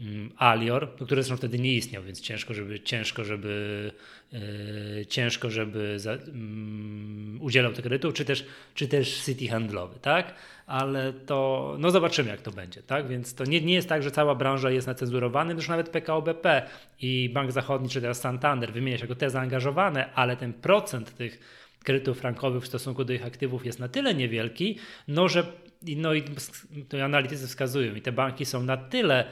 Mm, 0.01 0.31
Alior, 0.37 0.95
który 0.97 1.23
zresztą 1.23 1.37
wtedy 1.37 1.59
nie 1.59 1.75
istniał, 1.75 2.03
więc 2.03 2.21
ciężko, 2.21 2.55
żeby 2.55 2.81
ciężko, 2.81 3.25
żeby 3.25 3.91
yy, 4.33 5.07
ciężko, 5.07 5.51
żeby 5.51 6.01
za, 6.01 6.13
yy, 6.13 6.21
udzielał 7.45 7.73
tych 7.73 7.85
kredytów, 7.85 8.15
czy 8.15 8.25
też, 8.25 8.47
czy 8.75 8.89
też 8.89 9.23
City 9.25 9.49
handlowy, 9.49 9.99
tak? 10.01 10.35
Ale 10.67 11.13
to, 11.13 11.77
no 11.79 11.91
zobaczymy 11.91 12.31
jak 12.31 12.41
to 12.41 12.51
będzie, 12.51 12.83
tak? 12.83 13.09
Więc 13.09 13.35
to 13.35 13.45
nie, 13.45 13.61
nie 13.61 13.75
jest 13.75 13.89
tak, 13.89 14.03
że 14.03 14.11
cała 14.11 14.35
branża 14.35 14.71
jest 14.71 14.87
nacenzurowana, 14.87 15.53
już 15.53 15.69
nawet 15.69 15.89
PKO 15.89 16.23
BP 16.23 16.63
i 17.01 17.31
Bank 17.35 17.53
Zachodni, 17.53 17.89
czy 17.89 18.01
teraz 18.01 18.21
Santander 18.21 18.73
wymienia 18.73 18.99
się 18.99 19.05
jako 19.05 19.15
te 19.15 19.31
zaangażowane, 19.31 20.15
ale 20.15 20.37
ten 20.37 20.53
procent 20.53 21.17
tych 21.17 21.39
kredytów 21.85 22.19
frankowych 22.19 22.63
w 22.63 22.67
stosunku 22.67 23.05
do 23.05 23.13
ich 23.13 23.27
aktywów 23.27 23.67
jest 23.67 23.79
na 23.79 23.89
tyle 23.89 24.15
niewielki, 24.15 24.79
no 25.09 25.29
że 25.29 25.47
no 25.97 26.15
i 26.15 26.23
to 26.89 27.05
analitycy 27.05 27.47
wskazują 27.47 27.95
i 27.95 28.03
te 28.03 28.13
banki 28.13 28.45
są 28.45 28.63
na 28.63 28.77
tyle 28.77 29.25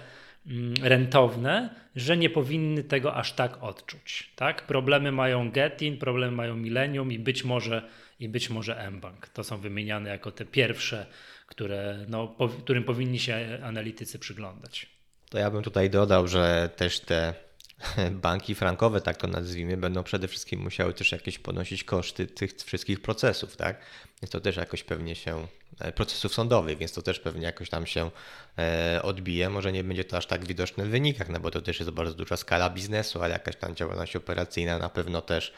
Mm, 0.47 0.75
rentowne, 0.83 1.75
że 1.97 2.17
nie 2.17 2.31
powinny 2.31 2.85
tego 2.85 3.15
aż 3.15 3.33
tak 3.33 3.63
odczuć. 3.63 4.31
Tak? 4.37 4.67
Problemy 4.67 5.13
mają 5.13 5.51
Getin, 5.51 5.99
problemy 5.99 6.37
mają 6.37 6.57
Millennium 6.57 7.13
i 7.13 7.19
być 7.19 7.45
może 7.45 7.89
i 8.23 8.29
być 8.29 8.51
może 8.51 8.91
mBank. 8.91 9.29
To 9.29 9.45
są 9.45 9.59
wymieniane 9.59 10.11
jako 10.11 10.33
te 10.33 10.45
pierwsze, 10.45 11.07
które, 11.47 12.07
no, 12.09 12.29
po, 12.29 12.49
którym 12.49 12.85
powinni 12.85 13.19
się 13.19 13.59
analitycy 13.63 14.19
przyglądać. 14.19 14.87
To 15.31 15.39
ja 15.39 15.51
bym 15.51 15.63
tutaj 15.63 15.91
dodał, 15.91 16.29
że 16.29 16.71
też 16.77 17.01
te 17.01 17.35
banki 18.11 18.55
frankowe, 18.55 19.01
tak 19.01 19.17
to 19.17 19.27
nazwijmy, 19.27 19.77
będą 19.77 20.03
przede 20.03 20.29
wszystkim 20.29 20.61
musiały 20.61 20.95
też 20.95 21.13
jakieś 21.13 21.39
ponosić 21.39 21.85
koszty 21.85 22.27
tych 22.27 22.53
wszystkich 22.53 23.01
procesów, 23.01 23.57
tak? 23.57 23.81
Więc 24.23 24.31
to 24.31 24.41
też 24.41 24.57
jakoś 24.57 24.85
pewnie 24.85 25.15
się, 25.15 25.47
e, 25.81 25.93
procesów 25.93 26.35
sądowych, 26.35 26.79
więc 26.79 26.93
to 26.93 27.03
też 27.03 27.21
pewnie 27.21 27.43
jakoś 27.43 27.71
tam 27.71 27.87
się 27.87 28.11
e, 28.59 29.01
odbije. 29.03 29.51
Może 29.51 29.73
nie 29.73 29.85
będzie 29.85 30.05
to 30.05 30.17
aż 30.17 30.27
tak 30.27 30.47
widoczne 30.47 30.85
w 30.85 30.89
wynikach, 30.89 31.29
no 31.29 31.41
bo 31.41 31.51
to 31.51 31.61
też 31.61 31.81
jest 31.81 31.91
bardzo 31.91 32.15
duża 32.15 32.37
skala 32.37 32.71
biznesu, 32.71 33.23
ale 33.23 33.33
jakaś 33.33 33.57
tam 33.57 33.75
działalność 33.75 34.17
operacyjna 34.17 34.79
na 34.79 34.89
pewno 34.89 35.23
też 35.23 35.53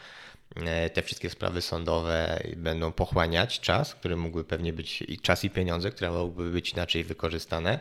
te 0.95 1.03
wszystkie 1.03 1.31
sprawy 1.31 1.63
sądowe 1.63 2.43
będą 2.57 2.93
pochłaniać 2.93 3.61
czas, 3.61 3.95
który 3.95 4.17
mógłby 4.17 4.45
pewnie 4.45 4.73
być 4.73 5.03
i 5.03 5.19
czas 5.19 5.45
i 5.45 5.51
pieniądze, 5.51 5.91
które 5.91 6.11
mogłyby 6.11 6.51
być 6.51 6.71
inaczej 6.73 7.05
wykorzystane. 7.05 7.81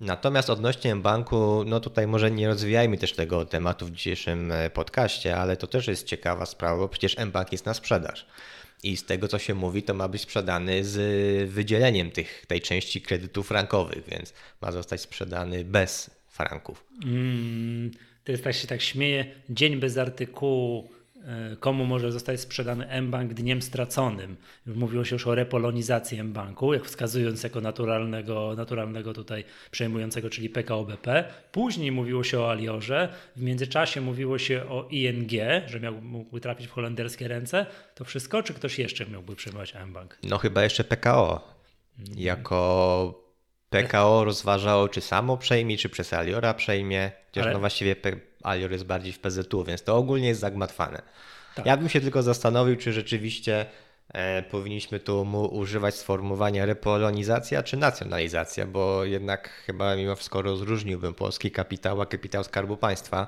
Natomiast 0.00 0.50
odnośnie 0.50 0.96
banku, 0.96 1.64
no 1.66 1.80
tutaj 1.80 2.06
może 2.06 2.30
nie 2.30 2.48
rozwijajmy 2.48 2.98
też 2.98 3.12
tego 3.12 3.44
tematu 3.44 3.86
w 3.86 3.90
dzisiejszym 3.90 4.52
podcaście, 4.74 5.36
ale 5.36 5.56
to 5.56 5.66
też 5.66 5.88
jest 5.88 6.06
ciekawa 6.06 6.46
sprawa, 6.46 6.76
bo 6.76 6.88
przecież 6.88 7.16
mBank 7.18 7.52
jest 7.52 7.66
na 7.66 7.74
sprzedaż. 7.74 8.26
I 8.82 8.96
z 8.96 9.04
tego, 9.04 9.28
co 9.28 9.38
się 9.38 9.54
mówi, 9.54 9.82
to 9.82 9.94
ma 9.94 10.08
być 10.08 10.22
sprzedany 10.22 10.84
z 10.84 11.50
wydzieleniem 11.50 12.10
tych, 12.10 12.46
tej 12.46 12.60
części 12.60 13.00
kredytów 13.00 13.48
frankowych, 13.48 14.04
więc 14.08 14.32
ma 14.60 14.72
zostać 14.72 15.00
sprzedany 15.00 15.64
bez 15.64 16.10
franków. 16.28 16.84
Mm, 17.04 17.90
to 18.24 18.32
jest 18.32 18.44
tak 18.44 18.54
się 18.54 18.66
tak 18.66 18.82
śmieje, 18.82 19.26
dzień 19.50 19.76
bez 19.76 19.98
artykułu 19.98 20.90
E, 20.90 20.95
komu 21.60 21.84
może 21.84 22.12
zostać 22.12 22.40
sprzedany 22.40 23.02
mBank 23.02 23.34
dniem 23.34 23.62
straconym. 23.62 24.36
Mówiło 24.66 25.04
się 25.04 25.14
już 25.14 25.26
o 25.26 25.34
repolonizacji 25.34 26.22
mBanku, 26.22 26.74
jak 26.74 26.84
wskazując 26.84 27.42
jako 27.42 27.60
naturalnego, 27.60 28.54
naturalnego 28.56 29.14
tutaj 29.14 29.44
przejmującego, 29.70 30.30
czyli 30.30 30.50
PKO 30.50 30.84
BP. 30.84 31.24
Później 31.52 31.92
mówiło 31.92 32.24
się 32.24 32.40
o 32.40 32.50
Aliorze, 32.50 33.08
w 33.36 33.42
międzyczasie 33.42 34.00
mówiło 34.00 34.38
się 34.38 34.68
o 34.68 34.88
ING, 34.90 35.30
że 35.66 35.80
miał, 35.80 35.94
mógłby 36.02 36.40
trafić 36.40 36.66
w 36.66 36.70
holenderskie 36.70 37.28
ręce. 37.28 37.66
To 37.94 38.04
wszystko, 38.04 38.42
czy 38.42 38.54
ktoś 38.54 38.78
jeszcze 38.78 39.06
miałby 39.06 39.36
przejmować 39.36 39.74
mBank? 39.86 40.18
No 40.22 40.38
chyba 40.38 40.62
jeszcze 40.62 40.84
PKO. 40.84 41.56
Jako 42.16 43.26
PKO 43.70 44.24
rozważało, 44.24 44.88
czy 44.88 45.00
samo 45.00 45.36
przejmie, 45.36 45.78
czy 45.78 45.88
przez 45.88 46.12
Aliora 46.12 46.54
przejmie. 46.54 47.10
Chociaż 47.26 47.44
Ale... 47.44 47.52
no 47.52 47.60
właściwie 47.60 47.96
Alior 48.46 48.72
jest 48.72 48.84
bardziej 48.84 49.12
w 49.12 49.18
PZU, 49.18 49.64
więc 49.64 49.82
to 49.82 49.96
ogólnie 49.96 50.28
jest 50.28 50.40
zagmatwane. 50.40 51.02
Tak. 51.54 51.66
Ja 51.66 51.76
bym 51.76 51.88
się 51.88 52.00
tylko 52.00 52.22
zastanowił, 52.22 52.76
czy 52.76 52.92
rzeczywiście 52.92 53.66
e, 54.08 54.42
powinniśmy 54.42 55.00
tu 55.00 55.24
mu 55.24 55.44
używać 55.44 55.94
sformułowania 55.94 56.66
repolonizacja 56.66 57.62
czy 57.62 57.76
nacjonalizacja, 57.76 58.66
bo 58.66 59.04
jednak 59.04 59.48
chyba 59.48 59.96
mimo 59.96 60.16
wszystko 60.16 60.42
rozróżniłbym 60.42 61.14
polski 61.14 61.50
kapitał, 61.50 62.00
a 62.00 62.06
kapitał 62.06 62.44
Skarbu 62.44 62.76
Państwa. 62.76 63.26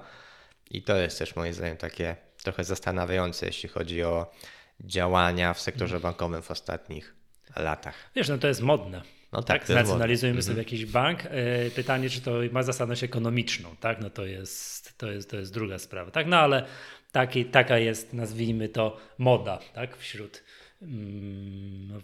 I 0.71 0.83
to 0.83 0.97
jest 0.97 1.19
też 1.19 1.37
moim 1.37 1.55
zdaniem 1.55 1.77
takie 1.77 2.17
trochę 2.43 2.65
zastanawiające, 2.65 3.47
jeśli 3.47 3.69
chodzi 3.69 4.03
o 4.03 4.33
działania 4.81 5.55
w 5.55 5.61
sektorze 5.61 5.97
mhm. 5.97 6.03
bankowym 6.03 6.43
w 6.43 6.51
ostatnich 6.51 7.15
latach. 7.57 7.95
Wiesz, 8.15 8.29
no 8.29 8.39
to 8.39 8.49
jest 8.49 8.63
modne. 8.63 9.03
No 9.33 9.43
tak, 9.43 9.67
tak 9.67 9.77
nacjonalizujemy 9.77 10.43
sobie 10.43 10.53
mhm. 10.53 10.67
jakiś 10.67 10.87
bank. 10.87 11.27
E, 11.27 11.71
pytanie, 11.71 12.11
czy 12.11 12.21
to 12.21 12.33
ma 12.53 12.63
zasadność 12.63 13.05
ekonomiczną, 13.05 13.77
tak? 13.81 14.01
No 14.01 14.11
to 14.11 14.27
jest, 14.27 14.99
to 14.99 15.11
jest, 15.11 15.31
to 15.31 15.37
jest 15.37 15.55
druga 15.55 15.79
sprawa, 15.79 16.11
tak? 16.11 16.27
No 16.27 16.37
ale 16.37 16.67
taki, 17.13 17.45
taka 17.45 17.79
jest, 17.79 18.13
nazwijmy 18.13 18.69
to, 18.69 18.97
moda, 19.19 19.59
tak? 19.75 19.97
Wśród, 19.97 20.43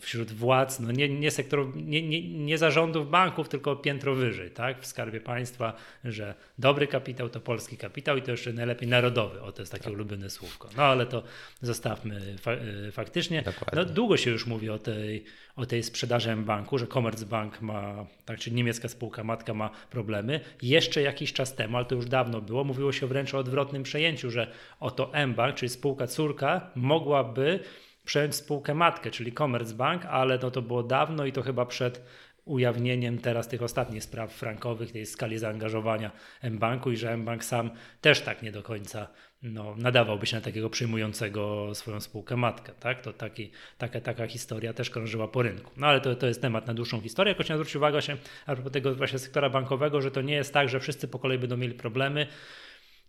wśród 0.00 0.33
władz, 0.33 0.81
no 0.81 0.93
nie, 0.93 1.09
nie, 1.09 1.31
sektor, 1.31 1.76
nie, 1.76 2.02
nie, 2.02 2.28
nie 2.28 2.59
zarządów 2.59 3.11
banków, 3.11 3.49
tylko 3.49 3.76
piętro 3.76 4.14
wyżej, 4.14 4.50
tak? 4.50 4.81
W 4.81 4.87
skarbie 4.87 5.21
państwa, 5.21 5.73
że 6.04 6.35
dobry 6.59 6.87
kapitał 6.87 7.28
to 7.28 7.40
polski 7.40 7.76
kapitał 7.76 8.16
i 8.16 8.23
to 8.23 8.31
jeszcze 8.31 8.52
najlepiej 8.52 8.88
narodowy. 8.88 9.43
O, 9.43 9.52
to 9.52 9.62
jest 9.62 9.73
takie 9.73 9.85
tak. 9.85 9.93
ulubione 9.93 10.31
słówko. 10.31 10.69
No 10.76 10.83
ale 10.83 11.07
to 11.07 11.23
zostawmy 11.62 12.38
fa 12.38 12.52
e, 12.52 12.93
faktycznie. 12.93 13.45
No, 13.73 13.85
długo 13.85 14.16
się 14.16 14.31
już 14.31 14.47
mówi 14.47 14.71
o 14.71 14.78
tej 14.78 15.25
o 15.57 15.66
tej 15.66 15.83
sprzedaży 15.83 16.37
banku, 16.37 16.78
że 16.78 16.87
Commerzbank 16.87 17.61
ma, 17.61 18.07
tak, 18.25 18.38
czyli 18.38 18.57
niemiecka 18.57 18.88
spółka 18.88 19.25
matka 19.25 19.54
ma 19.54 19.71
problemy. 19.90 20.40
Jeszcze 20.62 21.02
jakiś 21.02 21.33
czas 21.33 21.54
temu, 21.54 21.76
ale 21.76 21.87
to 21.87 21.95
już 21.95 22.07
dawno 22.07 22.40
było, 22.40 22.64
mówiło 22.64 22.93
się 22.93 23.07
wręcz 23.07 23.35
o 23.35 23.38
odwrotnym 23.38 23.83
przejęciu, 23.83 24.31
że 24.31 24.50
oto 24.81 25.12
mBank, 25.26 25.54
czyli 25.54 25.69
spółka 25.69 26.07
córka, 26.07 26.71
mogłaby 26.75 27.61
przejąć 28.04 28.34
spółkę 28.34 28.75
matkę, 28.75 29.11
czyli 29.11 29.32
Commerzbank, 29.32 30.04
ale 30.04 30.38
no 30.42 30.50
to 30.50 30.62
było 30.62 30.82
dawno 30.82 31.26
i 31.26 31.32
to 31.32 31.42
chyba 31.42 31.66
przed 31.66 32.04
ujawnieniem 32.44 33.18
teraz 33.18 33.49
tych 33.49 33.62
ostatnich 33.62 34.04
spraw 34.04 34.32
frankowych, 34.32 34.92
tej 34.92 35.06
skali 35.06 35.38
zaangażowania 35.38 36.11
mBanku 36.42 36.90
i 36.90 36.96
że 36.96 37.16
mBank 37.16 37.44
sam 37.44 37.70
też 38.00 38.20
tak 38.20 38.42
nie 38.42 38.52
do 38.52 38.62
końca 38.62 39.08
no, 39.42 39.75
nadawałby 39.76 40.26
się 40.26 40.37
na 40.37 40.42
takiego 40.42 40.70
przyjmującego 40.70 41.75
swoją 41.75 42.00
spółkę 42.00 42.37
matkę. 42.37 42.73
Tak? 42.80 43.02
To 43.02 43.12
taki, 43.12 43.50
taka, 43.78 44.00
taka 44.00 44.26
historia 44.26 44.73
też 44.73 44.90
krążyła 44.90 45.28
po 45.28 45.42
rynku. 45.42 45.70
No 45.76 45.87
ale 45.87 46.00
to, 46.00 46.14
to 46.14 46.26
jest 46.26 46.42
temat 46.42 46.66
na 46.66 46.75
dłuższą 46.75 47.00
historię. 47.00 47.32
Jakoś 47.32 47.46
zwrócić 47.46 47.76
uwagę 47.76 48.02
się 48.02 48.16
a 48.46 48.54
propos 48.54 48.73
tego 48.73 48.94
właśnie 48.94 49.18
sektora 49.18 49.50
bankowego, 49.50 50.00
że 50.00 50.11
to 50.11 50.23
nie 50.23 50.34
jest 50.34 50.52
tak, 50.52 50.68
że 50.68 50.80
wszyscy 50.80 51.08
po 51.08 51.18
kolei 51.18 51.38
będą 51.38 51.56
mieli 51.56 51.75
problemy 51.75 52.26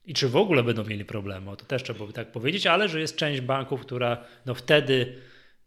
i 0.05 0.13
czy 0.13 0.29
w 0.29 0.35
ogóle 0.35 0.63
będą 0.63 0.83
mieli 0.83 1.05
problemy, 1.05 1.57
to 1.57 1.65
też 1.65 1.83
trzeba 1.83 2.05
by 2.05 2.13
tak 2.13 2.31
powiedzieć, 2.31 2.67
ale 2.67 2.89
że 2.89 2.99
jest 2.99 3.15
część 3.15 3.41
banków, 3.41 3.81
która 3.81 4.23
no 4.45 4.53
wtedy 4.53 5.15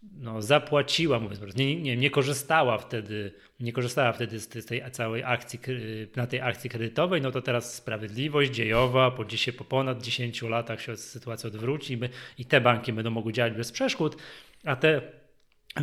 no, 0.03 0.43
zapłaciła, 0.43 1.21
mówiąc 1.21 1.57
nie, 1.57 1.81
nie, 1.81 1.97
nie 1.97 2.11
korzystała 2.11 2.79
wtedy, 2.79 3.33
nie 3.61 3.73
korzystała 3.73 4.13
wtedy 4.13 4.41
z, 4.41 4.49
tej 4.49 4.83
całej 4.93 5.25
akcji, 5.25 5.61
na 6.17 6.27
tej 6.27 6.41
akcji 6.41 6.71
kredytowej, 6.71 7.23
no 7.23 7.31
to 7.31 7.43
teraz 7.43 7.75
sprawiedliwość 7.75 8.51
dziejowa, 8.51 9.11
po, 9.11 9.25
dziesię, 9.25 9.53
po 9.53 9.65
ponad 9.65 10.03
10 10.03 10.43
latach 10.43 10.83
się 10.83 10.97
sytuacja 10.97 11.49
odwróci 11.49 12.01
i 12.39 12.45
te 12.45 12.61
banki 12.61 12.93
będą 12.93 13.11
mogły 13.11 13.33
działać 13.33 13.53
bez 13.53 13.73
przeszkód, 13.73 14.17
a 14.65 14.77
te 14.77 15.03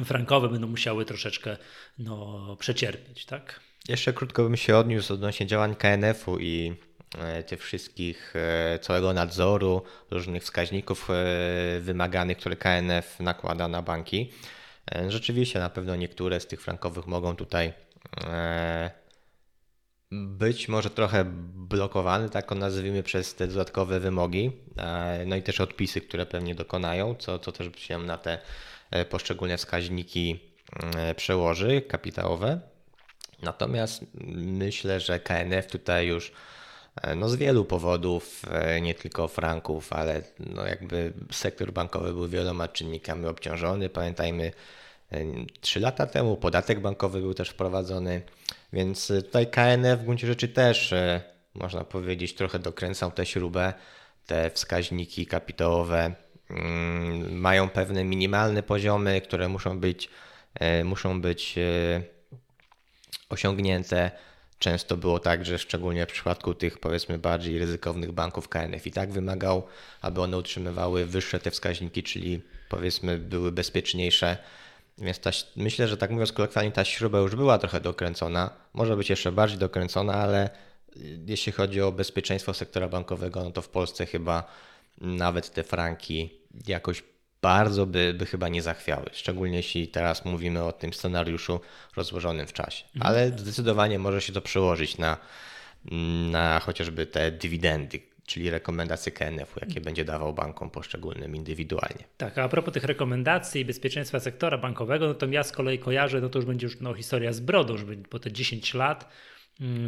frankowe 0.05 0.49
będą 0.49 0.67
musiały 0.67 1.05
troszeczkę 1.05 1.57
no, 1.97 2.57
przecierpieć, 2.59 3.25
tak? 3.25 3.59
Jeszcze 3.87 4.13
krótko 4.13 4.43
bym 4.43 4.57
się 4.57 4.77
odniósł 4.77 5.13
odnośnie 5.13 5.47
działań 5.47 5.75
KNF-u 5.75 6.39
i 6.39 6.73
tych 7.47 7.63
wszystkich, 7.63 8.33
e, 8.35 8.79
całego 8.79 9.13
nadzoru, 9.13 9.81
różnych 10.11 10.43
wskaźników 10.43 11.09
e, 11.09 11.13
wymaganych, 11.79 12.37
które 12.37 12.55
KNF 12.55 13.19
nakłada 13.19 13.67
na 13.67 13.81
banki. 13.81 14.31
Rzeczywiście 15.07 15.59
na 15.59 15.69
pewno 15.69 15.95
niektóre 15.95 16.39
z 16.39 16.47
tych 16.47 16.61
frankowych 16.61 17.07
mogą 17.07 17.35
tutaj 17.35 17.73
być 20.11 20.67
może 20.67 20.89
trochę 20.89 21.25
blokowane, 21.55 22.29
tak 22.29 22.51
nazwijmy, 22.51 23.03
przez 23.03 23.35
te 23.35 23.47
dodatkowe 23.47 23.99
wymogi, 23.99 24.51
no 25.25 25.35
i 25.35 25.43
też 25.43 25.61
odpisy, 25.61 26.01
które 26.01 26.25
pewnie 26.25 26.55
dokonają, 26.55 27.15
co, 27.15 27.39
co 27.39 27.51
też 27.51 27.67
się 27.77 27.97
na 27.97 28.17
te 28.17 28.39
poszczególne 29.09 29.57
wskaźniki 29.57 30.39
przełoży 31.15 31.81
kapitałowe. 31.81 32.59
Natomiast 33.41 34.05
myślę, 34.35 34.99
że 34.99 35.19
KNF 35.19 35.67
tutaj 35.67 36.07
już 36.07 36.31
E, 36.31 36.33
no 37.15 37.29
z 37.29 37.35
wielu 37.35 37.65
powodów, 37.65 38.41
e, 38.51 38.81
nie 38.81 38.93
tylko 38.93 39.27
franków, 39.27 39.93
ale 39.93 40.21
no 40.39 40.65
jakby 40.65 41.13
sektor 41.31 41.73
bankowy 41.73 42.13
był 42.13 42.27
wieloma 42.27 42.67
czynnikami 42.67 43.25
obciążony. 43.25 43.89
Pamiętajmy, 43.89 44.51
e, 45.11 45.17
trzy 45.61 45.79
lata 45.79 46.07
temu 46.07 46.37
podatek 46.37 46.79
bankowy 46.79 47.21
był 47.21 47.33
też 47.33 47.49
wprowadzony, 47.49 48.21
więc 48.73 49.07
tutaj 49.07 49.47
KNF 49.47 49.99
w 49.99 50.03
gruncie 50.03 50.27
rzeczy 50.27 50.47
też 50.47 50.93
można 51.53 51.83
powiedzieć 51.83 52.35
trochę 52.35 52.59
dokręcał 52.59 53.11
tę 53.11 53.25
śrubę. 53.25 53.73
Te 54.25 54.49
wskaźniki 54.49 55.25
kapitałowe 55.25 56.15
mm, 56.49 57.39
mają 57.39 57.69
pewne 57.69 58.03
minimalne 58.03 58.63
poziomy, 58.63 59.21
które 59.21 59.49
muszą 59.49 59.79
być, 59.79 60.09
muszą 60.83 61.21
być 61.21 61.55
osiągnięte 63.29 64.11
często 64.59 64.97
było 64.97 65.19
tak, 65.19 65.45
że 65.45 65.59
szczególnie 65.59 66.05
w 66.05 66.11
przypadku 66.11 66.53
tych 66.53 66.77
powiedzmy 66.77 67.17
bardziej 67.17 67.59
ryzykownych 67.59 68.11
banków 68.11 68.49
KNF 68.49 68.87
i 68.87 68.91
tak 68.91 69.11
wymagał, 69.11 69.67
aby 70.01 70.21
one 70.21 70.37
utrzymywały 70.37 71.05
wyższe 71.05 71.39
te 71.39 71.51
wskaźniki, 71.51 72.03
czyli 72.03 72.41
powiedzmy 72.69 73.17
były 73.17 73.51
bezpieczniejsze. 73.51 74.37
Więc 74.97 75.19
ta, 75.19 75.31
myślę, 75.55 75.87
że 75.87 75.97
tak 75.97 76.11
mówiąc 76.11 76.31
kolokwialnie 76.31 76.71
ta 76.71 76.85
śruba 76.85 77.19
już 77.19 77.35
była 77.35 77.57
trochę 77.57 77.81
dokręcona, 77.81 78.49
może 78.73 78.97
być 78.97 79.09
jeszcze 79.09 79.31
bardziej 79.31 79.59
dokręcona, 79.59 80.13
ale 80.13 80.49
jeśli 81.27 81.51
chodzi 81.51 81.81
o 81.81 81.91
bezpieczeństwo 81.91 82.53
sektora 82.53 82.87
bankowego, 82.87 83.43
no 83.43 83.51
to 83.51 83.61
w 83.61 83.69
Polsce 83.69 84.05
chyba 84.05 84.43
nawet 85.01 85.53
te 85.53 85.63
franki 85.63 86.39
jakoś 86.67 87.03
bardzo 87.45 87.85
by, 87.85 88.13
by 88.13 88.25
chyba 88.25 88.49
nie 88.49 88.61
zachwiały. 88.61 89.05
Szczególnie 89.11 89.57
jeśli 89.57 89.87
teraz 89.87 90.25
mówimy 90.25 90.63
o 90.63 90.71
tym 90.71 90.93
scenariuszu 90.93 91.59
rozłożonym 91.95 92.47
w 92.47 92.53
czasie. 92.53 92.85
Mhm. 92.95 93.07
Ale 93.07 93.29
zdecydowanie 93.37 93.99
może 93.99 94.21
się 94.21 94.33
to 94.33 94.41
przełożyć 94.41 94.97
na, 94.97 95.17
na 96.31 96.59
chociażby 96.59 97.05
te 97.05 97.31
dywidendy, 97.31 97.99
czyli 98.25 98.49
rekomendacje 98.49 99.11
KNF-u, 99.11 99.59
jakie 99.61 99.81
będzie 99.81 100.05
dawał 100.05 100.33
bankom 100.33 100.69
poszczególnym 100.69 101.35
indywidualnie. 101.35 102.03
Tak, 102.17 102.37
a 102.37 102.49
propos 102.49 102.73
tych 102.73 102.83
rekomendacji 102.83 103.61
i 103.61 103.65
bezpieczeństwa 103.65 104.19
sektora 104.19 104.57
bankowego, 104.57 105.07
no 105.07 105.13
to 105.13 105.25
ja 105.25 105.43
z 105.43 105.51
kolei 105.51 105.79
kojarzę, 105.79 106.21
no 106.21 106.29
to 106.29 106.39
już 106.39 106.45
będzie 106.45 106.67
już 106.67 106.79
no, 106.79 106.93
historia 106.93 107.33
z 107.33 107.39
brodą, 107.39 107.73
już 107.73 107.83
po 108.09 108.19
te 108.19 108.31
10 108.31 108.73
lat 108.73 109.09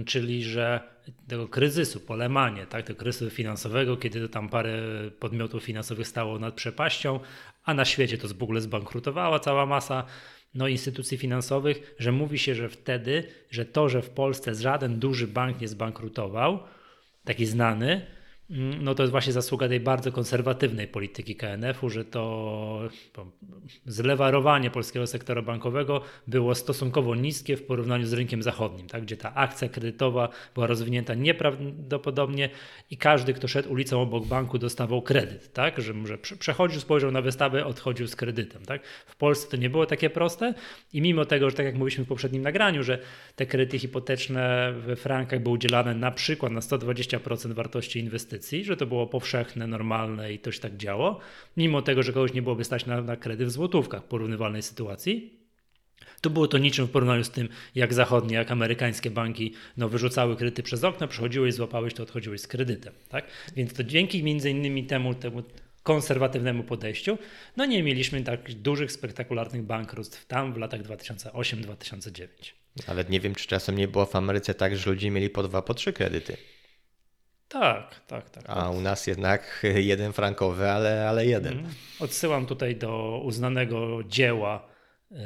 czyli 0.06 0.44
że 0.44 0.82
tego 1.28 1.48
kryzysu, 1.48 2.00
polemanie, 2.00 2.66
tak, 2.66 2.86
tego 2.86 3.00
kryzysu 3.00 3.30
finansowego, 3.30 3.98
kiedy 3.98 4.22
to 4.22 4.30
tam 4.30 4.50
parę 4.50 4.82
podmiotów 5.20 5.64
finansowych 5.64 6.08
stało 6.08 6.40
nad 6.40 6.54
przepaścią, 6.54 7.20
a 7.64 7.74
na 7.74 7.86
świecie 7.86 8.18
to 8.18 8.28
w 8.28 8.44
ogóle 8.44 8.62
zbankrutowała 8.62 9.40
cała 9.40 9.66
masa 9.66 10.04
no, 10.54 10.68
instytucji 10.68 11.18
finansowych, 11.18 11.96
że 12.00 12.12
mówi 12.12 12.40
się, 12.40 12.56
że 12.56 12.70
wtedy, 12.70 13.28
że 13.52 13.66
to, 13.66 13.90
że 13.90 14.02
w 14.02 14.10
Polsce 14.10 14.56
żaden 14.56 15.00
duży 15.00 15.28
bank 15.28 15.62
nie 15.62 15.68
zbankrutował, 15.68 16.60
taki 17.24 17.46
znany, 17.46 18.02
Mm, 18.02 18.17
no 18.82 18.96
to 18.96 19.04
jest 19.04 19.12
właśnie 19.12 19.34
zasługa 19.34 19.68
tej 19.68 19.80
bardzo 19.80 20.12
konserwatywnej 20.12 20.88
polityki 20.88 21.36
KNF-u, 21.36 21.90
że 21.90 22.06
to 22.06 22.90
zlewarowanie 23.86 24.72
polskiego 24.72 25.08
sektora 25.08 25.42
bankowego 25.42 26.02
było 26.28 26.56
stosunkowo 26.56 27.16
niskie 27.16 27.58
w 27.58 27.64
porównaniu 27.64 28.06
z 28.06 28.14
rynkiem 28.14 28.44
zachodnim, 28.44 28.88
tak, 28.88 29.04
gdzie 29.04 29.18
ta 29.18 29.36
akcja 29.36 29.70
kredytowa 29.70 30.30
była 30.54 30.68
rozwinięta 30.68 31.14
nieprawdopodobnie 31.14 32.50
i 32.92 32.98
każdy, 32.98 33.34
kto 33.34 33.48
szedł 33.48 33.72
ulicą 33.72 34.02
obok 34.02 34.26
banku 34.26 34.58
dostawał 34.58 35.02
kredyt, 35.02 35.54
tak, 35.54 35.82
że, 35.82 35.94
że 36.06 36.18
przechodził, 36.18 36.82
spojrzał 36.82 37.12
na 37.12 37.22
wystawę, 37.22 37.66
odchodził 37.66 38.08
z 38.08 38.16
kredytem. 38.16 38.66
Tak. 38.66 38.86
W 38.86 39.16
Polsce 39.16 39.52
to 39.52 39.58
nie 39.58 39.70
było 39.70 39.86
takie 39.86 40.10
proste 40.10 40.54
i 40.94 41.02
mimo 41.02 41.26
tego, 41.26 41.50
że 41.50 41.56
tak 41.56 41.66
jak 41.66 41.76
mówiliśmy 41.76 42.04
w 42.04 42.08
poprzednim 42.08 42.42
nagraniu, 42.42 42.84
że 42.84 43.00
te 43.36 43.46
kredyty 43.46 43.80
hipoteczne 43.80 44.74
we 44.78 44.96
frankach 44.96 45.44
były 45.44 45.56
udzielane 45.56 45.96
na 45.96 46.12
przykład 46.12 46.52
na 46.52 46.60
120% 46.60 47.54
wartości 47.54 48.00
inwestycji, 48.00 48.37
inwestycji, 48.38 48.64
że 48.64 48.78
to 48.78 48.86
było 48.86 49.08
powszechne, 49.08 49.68
normalne 49.68 50.34
i 50.34 50.40
to 50.40 50.52
się 50.52 50.60
tak 50.60 50.78
działo, 50.78 51.20
mimo 51.58 51.82
tego, 51.82 52.04
że 52.04 52.14
kogoś 52.14 52.34
nie 52.34 52.42
byłoby 52.42 52.64
stać 52.64 52.86
na, 52.86 53.02
na 53.02 53.16
kredyt 53.16 53.48
w 53.48 53.52
złotówkach 53.52 54.04
w 54.04 54.08
porównywalnej 54.08 54.62
sytuacji. 54.62 55.34
To 56.22 56.30
było 56.30 56.48
to 56.48 56.58
niczym 56.58 56.86
w 56.86 56.92
porównaniu 56.92 57.24
z 57.24 57.30
tym, 57.30 57.50
jak 57.76 57.94
zachodnie, 57.94 58.36
jak 58.36 58.52
amerykańskie 58.52 59.12
banki 59.12 59.54
no, 59.78 59.90
wyrzucały 59.90 60.36
kredyty 60.36 60.64
przez 60.64 60.84
okno, 60.84 61.08
przychodziłeś, 61.08 61.54
złapałeś, 61.54 61.94
to 61.94 62.04
odchodziłeś 62.04 62.42
z 62.42 62.48
kredytem. 62.48 62.94
Tak? 63.10 63.26
Więc 63.56 63.74
to 63.74 63.84
dzięki 63.84 64.24
między 64.24 64.50
innymi 64.50 64.84
temu, 64.84 65.14
temu 65.14 65.44
konserwatywnemu 65.84 66.64
podejściu, 66.64 67.18
no 67.58 67.66
nie 67.66 67.84
mieliśmy 67.84 68.24
tak 68.24 68.54
dużych, 68.54 68.92
spektakularnych 68.92 69.64
bankructw 69.64 70.26
tam 70.26 70.54
w 70.54 70.58
latach 70.58 70.82
2008-2009. 70.82 72.28
Ale 72.88 73.06
nie 73.10 73.20
wiem, 73.20 73.36
czy 73.36 73.48
czasem 73.48 73.78
nie 73.78 73.88
było 73.88 74.06
w 74.06 74.16
Ameryce 74.16 74.54
tak, 74.54 74.78
że 74.78 74.90
ludzie 74.90 75.12
mieli 75.12 75.30
po 75.30 75.44
dwa, 75.44 75.62
po 75.62 75.74
trzy 75.74 75.94
kredyty. 75.94 76.38
Tak, 77.50 78.02
tak, 78.08 78.30
tak. 78.30 78.44
A 78.48 78.56
tak. 78.56 78.74
u 78.74 78.82
nas 78.82 79.08
jednak 79.08 79.66
jeden 79.92 80.14
frankowy, 80.14 80.70
ale, 80.70 81.10
ale 81.10 81.26
jeden. 81.26 81.54
Mhm. 81.54 81.74
Odsyłam 82.00 82.46
tutaj 82.46 82.76
do 82.76 83.22
uznanego 83.24 84.00
dzieła 84.04 84.68
yy, 85.12 85.18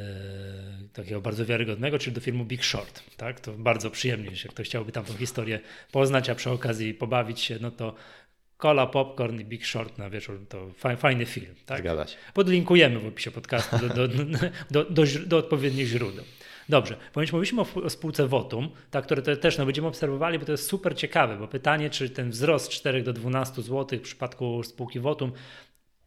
takiego 0.94 1.22
bardzo 1.22 1.46
wiarygodnego, 1.46 2.00
czyli 2.00 2.16
do 2.16 2.22
filmu 2.22 2.46
Big 2.46 2.66
Short. 2.66 3.04
Tak? 3.18 3.40
To 3.40 3.52
bardzo 3.52 3.92
przyjemnie, 3.92 4.30
jeśli 4.30 4.50
ktoś 4.50 4.68
chciałby 4.68 4.92
tam 4.92 5.06
tą 5.06 5.14
historię 5.14 5.60
poznać, 5.92 6.30
a 6.30 6.36
przy 6.36 6.50
okazji 6.50 6.94
pobawić 6.94 7.40
się, 7.40 7.58
no 7.62 7.72
to 7.72 7.96
Cola, 8.62 8.88
Popcorn 8.88 9.40
i 9.40 9.46
Big 9.46 9.66
Short 9.66 9.98
na 9.98 10.10
wieczór 10.10 10.40
to 10.50 10.72
fajny 10.98 11.26
film. 11.26 11.56
Tak? 11.66 11.80
Zgadza 11.80 12.08
się. 12.08 12.18
Podlinkujemy 12.34 13.00
w 13.00 13.08
opisie 13.08 13.32
podcastu 13.32 13.78
do, 13.78 14.08
do, 14.08 14.08
do, 14.72 14.86
do, 14.86 15.04
do 15.26 15.38
odpowiednich 15.38 15.88
źródeł. 15.88 16.26
Dobrze, 16.72 16.96
ponieważ 17.14 17.34
mówiliśmy 17.34 17.62
o, 17.62 17.90
spółce 17.90 18.28
Votum, 18.28 18.70
ta, 18.92 19.02
które 19.02 19.22
też 19.22 19.58
no, 19.58 19.66
będziemy 19.66 19.88
obserwowali, 19.88 20.40
bo 20.40 20.46
to 20.46 20.52
jest 20.52 20.68
super 20.68 20.96
ciekawe, 20.96 21.38
bo 21.38 21.48
pytanie, 21.48 21.90
czy 21.90 22.10
ten 22.10 22.30
wzrost 22.30 22.70
4 22.70 23.04
do 23.04 23.14
12 23.14 23.62
zł 23.62 24.00
w 24.00 24.02
przypadku 24.02 24.64
spółki 24.64 25.00
Votum, 25.00 25.32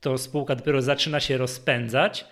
to 0.01 0.19
spółka 0.19 0.55
dopiero 0.57 0.83
zaczyna 0.83 1.21
się 1.21 1.37
rozpędzać 1.37 2.25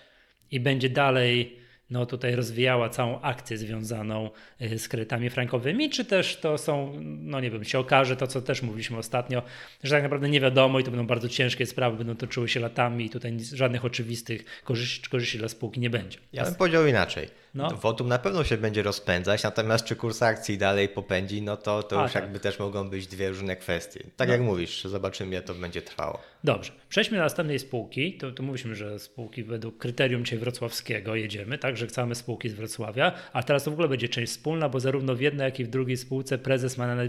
i 0.51 0.59
będzie 0.59 0.89
dalej 0.89 1.59
no 1.89 2.05
tutaj 2.05 2.35
rozwijała 2.35 2.89
całą 2.89 3.21
akcję 3.21 3.57
związaną 3.57 4.29
y, 4.61 4.79
z 4.79 4.87
kredytami 4.87 5.29
frankowymi, 5.29 5.89
czy 5.89 6.05
też 6.05 6.37
to 6.37 6.57
są, 6.57 6.93
no 7.03 7.39
nie 7.39 7.51
wiem, 7.51 7.63
się 7.63 7.79
okaże 7.79 8.17
to, 8.17 8.27
co 8.27 8.41
też 8.41 8.61
mówiliśmy 8.61 8.97
ostatnio, 8.97 9.41
że 9.83 9.95
tak 9.95 10.03
naprawdę 10.03 10.29
nie 10.29 10.41
wiadomo 10.41 10.79
i 10.79 10.83
to 10.83 10.91
będą 10.91 11.07
bardzo 11.07 11.29
ciężkie 11.29 11.65
sprawy, 11.65 11.97
będą 11.97 12.15
toczyły 12.15 12.49
się 12.49 12.59
latami 12.59 13.05
i 13.05 13.09
tutaj 13.09 13.37
żadnych 13.53 13.85
oczywistych 13.85 14.61
korzyści, 14.63 15.09
korzyści 15.09 15.37
dla 15.37 15.49
spółki 15.49 15.79
nie 15.79 15.89
będzie. 15.89 16.19
Ja 16.33 16.45
bym 16.45 16.55
powiedział 16.55 16.87
inaczej. 16.87 17.42
No. 17.53 17.69
Wotum 17.69 18.07
na 18.07 18.19
pewno 18.19 18.43
się 18.43 18.57
będzie 18.57 18.83
rozpędzać, 18.83 19.43
natomiast 19.43 19.85
czy 19.85 19.95
kurs 19.95 20.23
akcji 20.23 20.57
dalej 20.57 20.89
popędzi, 20.89 21.41
no 21.41 21.57
to, 21.57 21.83
to 21.83 21.99
A, 21.99 22.03
już 22.03 22.13
tak. 22.13 22.23
jakby 22.23 22.39
też 22.39 22.59
mogą 22.59 22.89
być 22.89 23.07
dwie 23.07 23.29
różne 23.29 23.55
kwestie. 23.55 24.03
Tak 24.17 24.27
no. 24.27 24.33
jak 24.33 24.41
mówisz, 24.41 24.83
zobaczymy 24.83 25.35
jak 25.35 25.43
to 25.43 25.53
będzie 25.53 25.81
trwało. 25.81 26.19
Dobrze, 26.43 26.71
przejdźmy 26.89 27.17
do 27.17 27.23
następnej 27.23 27.59
spółki. 27.59 28.17
To, 28.17 28.31
to 28.31 28.43
mówiliśmy, 28.43 28.75
że 28.75 28.99
spółki 28.99 29.43
według 29.43 29.77
kryterium 29.77 30.25
dzisiaj 30.25 30.39
wrocławskiego 30.39 31.15
jedziemy, 31.15 31.57
tak, 31.57 31.77
że 31.77 31.87
chcemy 31.87 32.15
spółki 32.15 32.49
z 32.49 32.53
Wrocławia, 32.53 33.11
a 33.33 33.43
teraz 33.43 33.63
to 33.63 33.71
w 33.71 33.73
ogóle 33.73 33.87
będzie 33.87 34.09
część 34.09 34.31
wspólna, 34.31 34.69
bo 34.69 34.79
zarówno 34.79 35.15
w 35.15 35.21
jednej, 35.21 35.45
jak 35.45 35.59
i 35.59 35.63
w 35.65 35.69
drugiej 35.69 35.97
spółce 35.97 36.37
prezes 36.37 36.77
ma 36.77 36.95
na, 36.95 37.03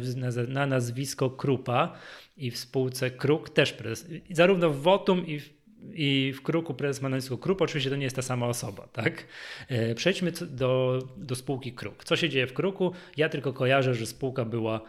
na 0.48 0.66
nazwisko 0.66 1.30
Krupa 1.30 1.92
i 2.36 2.50
w 2.50 2.58
spółce 2.58 3.10
Kruk 3.10 3.50
też 3.50 3.72
prezes. 3.72 4.06
Zarówno 4.30 4.70
w 4.70 4.82
Wotum 4.82 5.26
i 5.26 5.40
w 5.40 5.53
i 5.92 6.32
w 6.36 6.42
Kruku 6.42 6.74
prezes 6.74 7.02
ma 7.02 7.08
nazwisko 7.08 7.38
Krup, 7.38 7.62
oczywiście 7.62 7.90
to 7.90 7.96
nie 7.96 8.04
jest 8.04 8.16
ta 8.16 8.22
sama 8.22 8.46
osoba, 8.46 8.88
tak? 8.92 9.26
E, 9.68 9.94
przejdźmy 9.94 10.32
do, 10.32 10.98
do 11.16 11.34
spółki 11.34 11.72
Kruk. 11.72 12.04
Co 12.04 12.16
się 12.16 12.28
dzieje 12.28 12.46
w 12.46 12.52
Kruku? 12.52 12.92
Ja 13.16 13.28
tylko 13.28 13.52
kojarzę, 13.52 13.94
że 13.94 14.06
spółka 14.06 14.44
była 14.44 14.80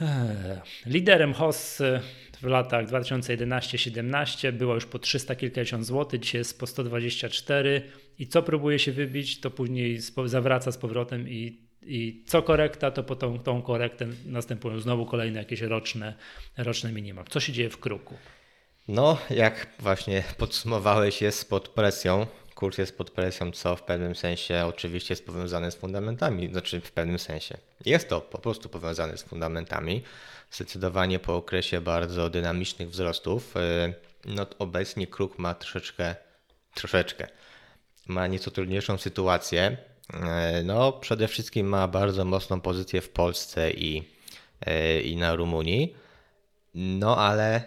e, 0.00 0.60
liderem 0.86 1.32
Hossy 1.32 2.00
w 2.40 2.44
latach 2.44 2.86
2011-17, 2.86 4.52
była 4.52 4.74
już 4.74 4.86
po 4.86 4.98
300 4.98 5.34
kilkadziesiąt 5.34 5.86
złotych, 5.86 6.20
dzisiaj 6.20 6.38
jest 6.38 6.60
po 6.60 6.66
124 6.66 7.82
i 8.18 8.26
co 8.26 8.42
próbuje 8.42 8.78
się 8.78 8.92
wybić, 8.92 9.40
to 9.40 9.50
później 9.50 9.98
zawraca 10.26 10.72
z 10.72 10.78
powrotem 10.78 11.28
i 11.28 11.70
i 11.82 12.22
co 12.26 12.42
korekta, 12.42 12.90
to 12.90 13.02
po 13.02 13.16
tą, 13.16 13.38
tą 13.38 13.62
korektę 13.62 14.06
następują 14.26 14.80
znowu 14.80 15.06
kolejne 15.06 15.38
jakieś 15.38 15.60
roczne, 15.60 16.14
roczne 16.56 16.92
minima. 16.92 17.24
Co 17.28 17.40
się 17.40 17.52
dzieje 17.52 17.70
w 17.70 17.78
kruku? 17.78 18.14
No, 18.90 19.18
jak 19.30 19.66
właśnie 19.78 20.24
podsumowałeś, 20.38 21.22
jest 21.22 21.50
pod 21.50 21.68
presją. 21.68 22.26
Kurs 22.54 22.78
jest 22.78 22.98
pod 22.98 23.10
presją, 23.10 23.52
co 23.52 23.76
w 23.76 23.82
pewnym 23.82 24.14
sensie 24.14 24.64
oczywiście 24.66 25.12
jest 25.12 25.26
powiązane 25.26 25.70
z 25.70 25.74
fundamentami. 25.74 26.48
Znaczy, 26.48 26.80
w 26.80 26.92
pewnym 26.92 27.18
sensie. 27.18 27.58
Jest 27.84 28.08
to 28.08 28.20
po 28.20 28.38
prostu 28.38 28.68
powiązane 28.68 29.18
z 29.18 29.22
fundamentami. 29.22 30.02
Zdecydowanie 30.50 31.18
po 31.18 31.36
okresie 31.36 31.80
bardzo 31.80 32.30
dynamicznych 32.30 32.90
wzrostów. 32.90 33.56
Y, 33.56 33.94
no, 34.24 34.46
obecnie 34.58 35.06
kruk 35.06 35.38
ma 35.38 35.54
troszeczkę, 35.54 36.14
troszeczkę, 36.74 37.28
ma 38.06 38.26
nieco 38.26 38.50
trudniejszą 38.50 38.98
sytuację. 38.98 39.76
Y, 40.60 40.64
no, 40.64 40.92
przede 40.92 41.28
wszystkim 41.28 41.66
ma 41.66 41.88
bardzo 41.88 42.24
mocną 42.24 42.60
pozycję 42.60 43.00
w 43.00 43.08
Polsce 43.08 43.70
i, 43.70 44.02
y, 44.68 45.02
i 45.02 45.16
na 45.16 45.34
Rumunii. 45.34 45.94
No, 46.74 47.16
ale 47.18 47.62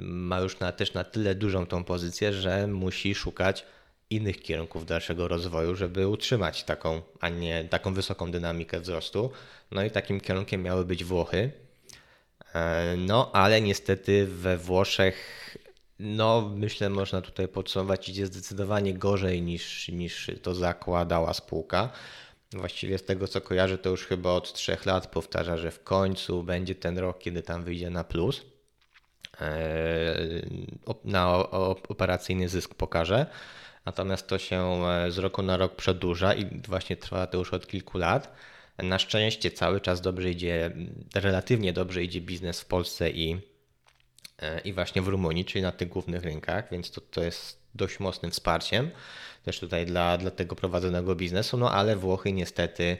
ma 0.00 0.40
już 0.40 0.58
na, 0.58 0.72
też 0.72 0.94
na 0.94 1.04
tyle 1.04 1.34
dużą 1.34 1.66
tą 1.66 1.84
pozycję, 1.84 2.32
że 2.32 2.66
musi 2.66 3.14
szukać 3.14 3.66
innych 4.10 4.42
kierunków 4.42 4.86
dalszego 4.86 5.28
rozwoju, 5.28 5.74
żeby 5.74 6.08
utrzymać 6.08 6.64
taką, 6.64 7.02
a 7.20 7.28
nie 7.28 7.64
taką 7.64 7.94
wysoką 7.94 8.30
dynamikę 8.30 8.80
wzrostu. 8.80 9.30
No 9.70 9.84
i 9.84 9.90
takim 9.90 10.20
kierunkiem 10.20 10.62
miały 10.62 10.84
być 10.84 11.04
Włochy. 11.04 11.50
E, 12.54 12.94
no, 12.98 13.30
ale 13.32 13.60
niestety 13.60 14.26
we 14.26 14.58
Włoszech, 14.58 15.16
no 15.98 16.52
myślę, 16.54 16.90
można 16.90 17.20
tutaj 17.20 17.48
podsumować, 17.48 18.08
idzie 18.08 18.26
zdecydowanie 18.26 18.94
gorzej 18.94 19.42
niż, 19.42 19.88
niż 19.88 20.30
to 20.42 20.54
zakładała 20.54 21.34
spółka. 21.34 21.90
Właściwie 22.52 22.98
z 22.98 23.04
tego 23.04 23.28
co 23.28 23.40
kojarzę, 23.40 23.78
to 23.78 23.90
już 23.90 24.06
chyba 24.06 24.30
od 24.30 24.52
trzech 24.52 24.86
lat 24.86 25.06
powtarza, 25.06 25.56
że 25.56 25.70
w 25.70 25.84
końcu 25.84 26.42
będzie 26.42 26.74
ten 26.74 26.98
rok, 26.98 27.18
kiedy 27.18 27.42
tam 27.42 27.64
wyjdzie 27.64 27.90
na 27.90 28.04
plus. 28.04 28.42
E, 29.40 30.16
na 31.04 31.50
operacyjny 31.88 32.48
zysk 32.48 32.74
pokaże. 32.74 33.26
Natomiast 33.86 34.26
to 34.26 34.38
się 34.38 34.86
e, 34.86 35.10
z 35.10 35.18
roku 35.18 35.42
na 35.42 35.56
rok 35.56 35.76
przedłuża 35.76 36.34
i 36.34 36.60
właśnie 36.60 36.96
trwa 36.96 37.26
to 37.26 37.38
już 37.38 37.54
od 37.54 37.66
kilku 37.66 37.98
lat. 37.98 38.34
Na 38.78 38.98
szczęście 38.98 39.50
cały 39.50 39.80
czas 39.80 40.00
dobrze 40.00 40.30
idzie, 40.30 40.70
relatywnie 41.14 41.72
dobrze 41.72 42.04
idzie 42.04 42.20
biznes 42.20 42.60
w 42.60 42.66
Polsce 42.66 43.10
i, 43.10 43.40
e, 44.38 44.60
i 44.60 44.72
właśnie 44.72 45.02
w 45.02 45.08
Rumunii, 45.08 45.44
czyli 45.44 45.62
na 45.62 45.72
tych 45.72 45.88
głównych 45.88 46.22
rynkach, 46.22 46.70
więc 46.70 46.90
to, 46.90 47.00
to 47.00 47.22
jest 47.22 47.63
dość 47.74 48.00
mocnym 48.00 48.30
wsparciem 48.30 48.90
też 49.44 49.60
tutaj 49.60 49.86
dla, 49.86 50.18
dla 50.18 50.30
tego 50.30 50.56
prowadzonego 50.56 51.14
biznesu, 51.14 51.56
no 51.56 51.70
ale 51.70 51.96
Włochy 51.96 52.32
niestety, 52.32 52.96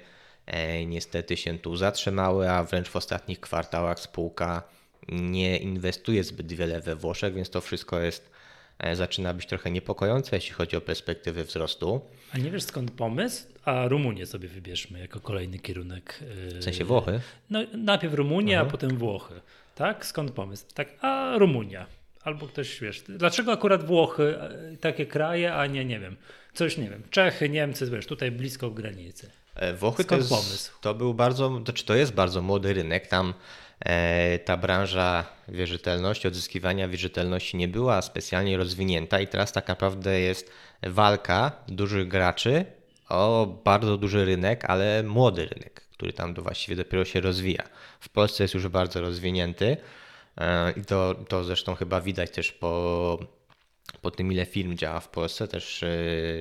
niestety 0.87 1.37
się 1.37 1.58
tu 1.58 1.76
zatrzymały, 1.76 2.50
a 2.50 2.64
wręcz 2.64 2.88
w 2.88 2.96
ostatnich 2.96 3.40
kwartałach 3.40 4.00
spółka 4.00 4.62
nie 5.08 5.56
inwestuje 5.56 6.24
zbyt 6.24 6.52
wiele 6.52 6.80
we 6.80 6.96
Włoszech, 6.96 7.34
więc 7.34 7.50
to 7.50 7.60
wszystko 7.60 8.00
jest 8.00 8.30
e, 8.78 8.96
zaczyna 8.96 9.34
być 9.34 9.46
trochę 9.46 9.70
niepokojące, 9.70 10.37
jeśli 10.37 10.52
chodzi 10.52 10.76
o 10.76 10.80
perspektywy 10.80 11.44
wzrostu. 11.44 12.00
A 12.32 12.38
nie 12.38 12.50
wiesz 12.50 12.62
skąd 12.62 12.90
pomysł? 12.90 13.46
A 13.64 13.88
Rumunię 13.88 14.26
sobie 14.26 14.48
wybierzmy 14.48 15.00
jako 15.00 15.20
kolejny 15.20 15.58
kierunek. 15.58 16.20
E, 16.54 16.60
w 16.60 16.64
sensie 16.64 16.84
Włochy? 16.84 17.20
No, 17.50 17.60
najpierw 17.72 18.14
Rumunia, 18.14 18.60
a 18.60 18.64
potem 18.64 18.98
Włochy. 18.98 19.40
Tak? 19.74 20.06
Skąd 20.06 20.30
pomysł? 20.30 20.64
Tak, 20.74 20.88
a 21.00 21.38
Rumunia. 21.38 21.87
Albo 22.24 22.46
ktoś, 22.46 22.80
wiesz, 22.80 23.02
dlaczego 23.08 23.52
akurat 23.52 23.87
Włochy, 23.87 24.38
e, 24.40 24.76
takie 24.76 25.06
kraje, 25.06 25.54
a 25.54 25.66
nie, 25.66 25.84
nie 25.84 26.00
wiem, 26.00 26.16
coś, 26.54 26.78
nie 26.78 26.90
wiem, 26.90 27.02
Czechy, 27.10 27.48
Niemcy, 27.48 27.90
wiesz, 27.90 28.06
tutaj 28.06 28.30
blisko 28.30 28.70
granicy. 28.70 29.30
Włochy 29.78 30.04
to, 30.04 30.16
jest, 30.16 30.28
pomysł? 30.28 30.72
to 30.80 30.94
był 30.94 31.14
bardzo, 31.14 31.60
to, 31.64 31.72
czy 31.72 31.84
to 31.84 31.94
jest 31.94 32.12
bardzo 32.12 32.42
młody 32.42 32.74
rynek, 32.74 33.06
tam 33.06 33.34
E, 33.80 34.38
ta 34.38 34.56
branża 34.56 35.24
wierzytelności, 35.48 36.28
odzyskiwania 36.28 36.88
wierzytelności 36.88 37.56
nie 37.56 37.68
była 37.68 38.02
specjalnie 38.02 38.56
rozwinięta 38.56 39.20
i 39.20 39.26
teraz 39.26 39.52
tak 39.52 39.68
naprawdę 39.68 40.20
jest 40.20 40.50
walka 40.82 41.52
dużych 41.68 42.08
graczy 42.08 42.64
o 43.08 43.46
bardzo 43.64 43.96
duży 43.96 44.24
rynek, 44.24 44.64
ale 44.64 45.02
młody 45.02 45.46
rynek, 45.46 45.80
który 45.92 46.12
tam 46.12 46.34
właściwie 46.34 46.76
dopiero 46.76 47.04
się 47.04 47.20
rozwija. 47.20 47.62
W 48.00 48.08
Polsce 48.08 48.44
jest 48.44 48.54
już 48.54 48.68
bardzo 48.68 49.00
rozwinięty. 49.00 49.76
I 50.77 50.85
to, 50.85 51.14
to 51.29 51.44
zresztą 51.44 51.75
chyba 51.75 52.01
widać 52.01 52.31
też 52.31 52.53
po, 52.53 53.18
po 54.03 54.11
tym, 54.11 54.33
ile 54.33 54.47
firm 54.47 54.77
działa 54.77 55.01
w 55.01 55.09
Polsce. 55.09 55.49
Też 55.49 55.85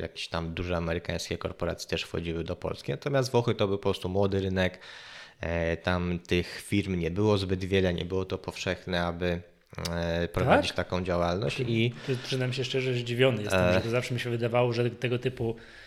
jakieś 0.02 0.28
tam 0.28 0.54
duże 0.54 0.78
amerykańskie 0.78 1.38
korporacje 1.38 1.90
też 1.90 2.04
wchodziły 2.04 2.44
do 2.44 2.56
Polski. 2.56 2.92
Natomiast 2.92 3.32
Włochy 3.32 3.56
to 3.56 3.68
był 3.68 3.78
po 3.78 3.84
prostu 3.84 4.10
młody 4.10 4.40
rynek. 4.40 4.80
Tam 5.84 6.20
tych 6.20 6.62
firm 6.62 7.00
nie 7.00 7.12
było 7.12 7.38
zbyt 7.38 7.66
wiele, 7.66 7.94
nie 7.94 8.06
było 8.06 8.26
to 8.26 8.38
powszechne, 8.38 9.06
aby 9.06 9.42
prowadzić 10.34 10.72
tak? 10.72 10.86
taką 10.86 11.04
działalność. 11.04 11.60
I... 11.60 11.94
Przyznam 12.24 12.54
się 12.54 12.64
szczerze, 12.64 12.94
zdziwiony 12.94 13.42
jestem, 13.42 13.62
e... 13.62 13.74
że 13.74 13.82
to 13.82 13.90
zawsze 13.90 14.14
mi 14.14 14.20
się 14.20 14.30
wydawało, 14.30 14.74
że 14.74 14.90
tego 14.90 15.20
typu 15.20 15.56
E, 15.56 15.83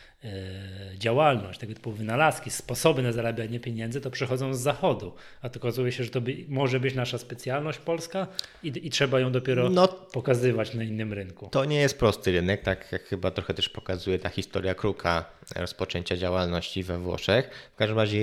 działalność, 0.95 1.59
tego 1.59 1.75
typu 1.75 1.93
wynalazki, 1.93 2.51
sposoby 2.51 3.03
na 3.03 3.13
zarabianie 3.13 3.61
pieniędzy, 3.61 4.01
to 4.01 4.11
przychodzą 4.11 4.55
z 4.55 4.61
zachodu. 4.61 5.15
A 5.43 5.49
to 5.49 5.61
okazuje 5.61 5.93
się, 5.93 6.05
że 6.05 6.11
to 6.11 6.21
by, 6.21 6.37
może 6.49 6.81
być 6.81 6.95
nasza 6.95 7.19
specjalność 7.19 7.79
polska 7.79 8.27
i, 8.63 8.87
i 8.87 8.91
trzeba 8.91 9.21
ją 9.21 9.33
dopiero 9.33 9.71
no, 9.71 9.89
pokazywać 9.89 10.75
na 10.75 10.83
innym 10.83 11.13
rynku. 11.13 11.49
To 11.53 11.65
nie 11.65 11.81
jest 11.81 11.99
prosty 11.99 12.33
rynek, 12.33 12.63
tak 12.63 12.93
jak 12.93 13.03
chyba 13.03 13.31
trochę 13.31 13.55
też 13.55 13.69
pokazuje 13.69 14.19
ta 14.19 14.29
historia 14.29 14.75
kruka 14.75 15.25
rozpoczęcia 15.57 16.17
działalności 16.17 16.83
we 16.83 16.99
Włoszech. 16.99 17.51
W 17.75 17.77
każdym 17.77 17.99
razie 17.99 18.21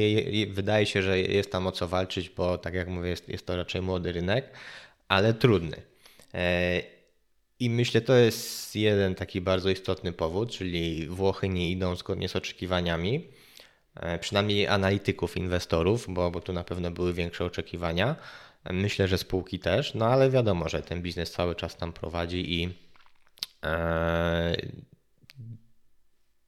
wydaje 0.51 0.85
się, 0.85 1.01
że 1.01 1.19
jest 1.19 1.51
tam 1.51 1.67
o 1.67 1.71
co 1.71 1.87
walczyć, 1.87 2.29
bo 2.29 2.57
tak 2.57 2.73
jak 2.73 2.87
mówię, 2.87 3.09
jest, 3.09 3.29
jest 3.29 3.45
to 3.45 3.55
raczej 3.55 3.81
młody 3.81 4.11
rynek, 4.11 4.49
ale 5.07 5.33
trudny. 5.33 5.77
I 7.63 7.69
myślę, 7.69 8.01
to 8.01 8.15
jest 8.15 8.75
jeden 8.75 9.15
taki 9.15 9.41
bardzo 9.41 9.69
istotny 9.69 10.13
powód, 10.13 10.51
czyli 10.51 11.07
Włochy 11.07 11.49
nie 11.49 11.71
idą 11.71 11.95
zgodnie 11.95 12.29
z 12.29 12.35
oczekiwaniami, 12.35 13.27
e, 13.95 14.19
przynajmniej 14.19 14.67
analityków, 14.67 15.37
inwestorów, 15.37 16.05
bo, 16.09 16.31
bo 16.31 16.41
tu 16.41 16.53
na 16.53 16.63
pewno 16.63 16.91
były 16.91 17.13
większe 17.13 17.45
oczekiwania. 17.45 18.15
Myślę, 18.71 19.07
że 19.07 19.17
spółki 19.17 19.59
też, 19.59 19.93
no 19.93 20.05
ale 20.05 20.29
wiadomo, 20.29 20.69
że 20.69 20.81
ten 20.81 21.01
biznes 21.01 21.31
cały 21.31 21.55
czas 21.55 21.77
tam 21.77 21.93
prowadzi 21.93 22.61
i 22.61 22.69
e, 23.63 24.55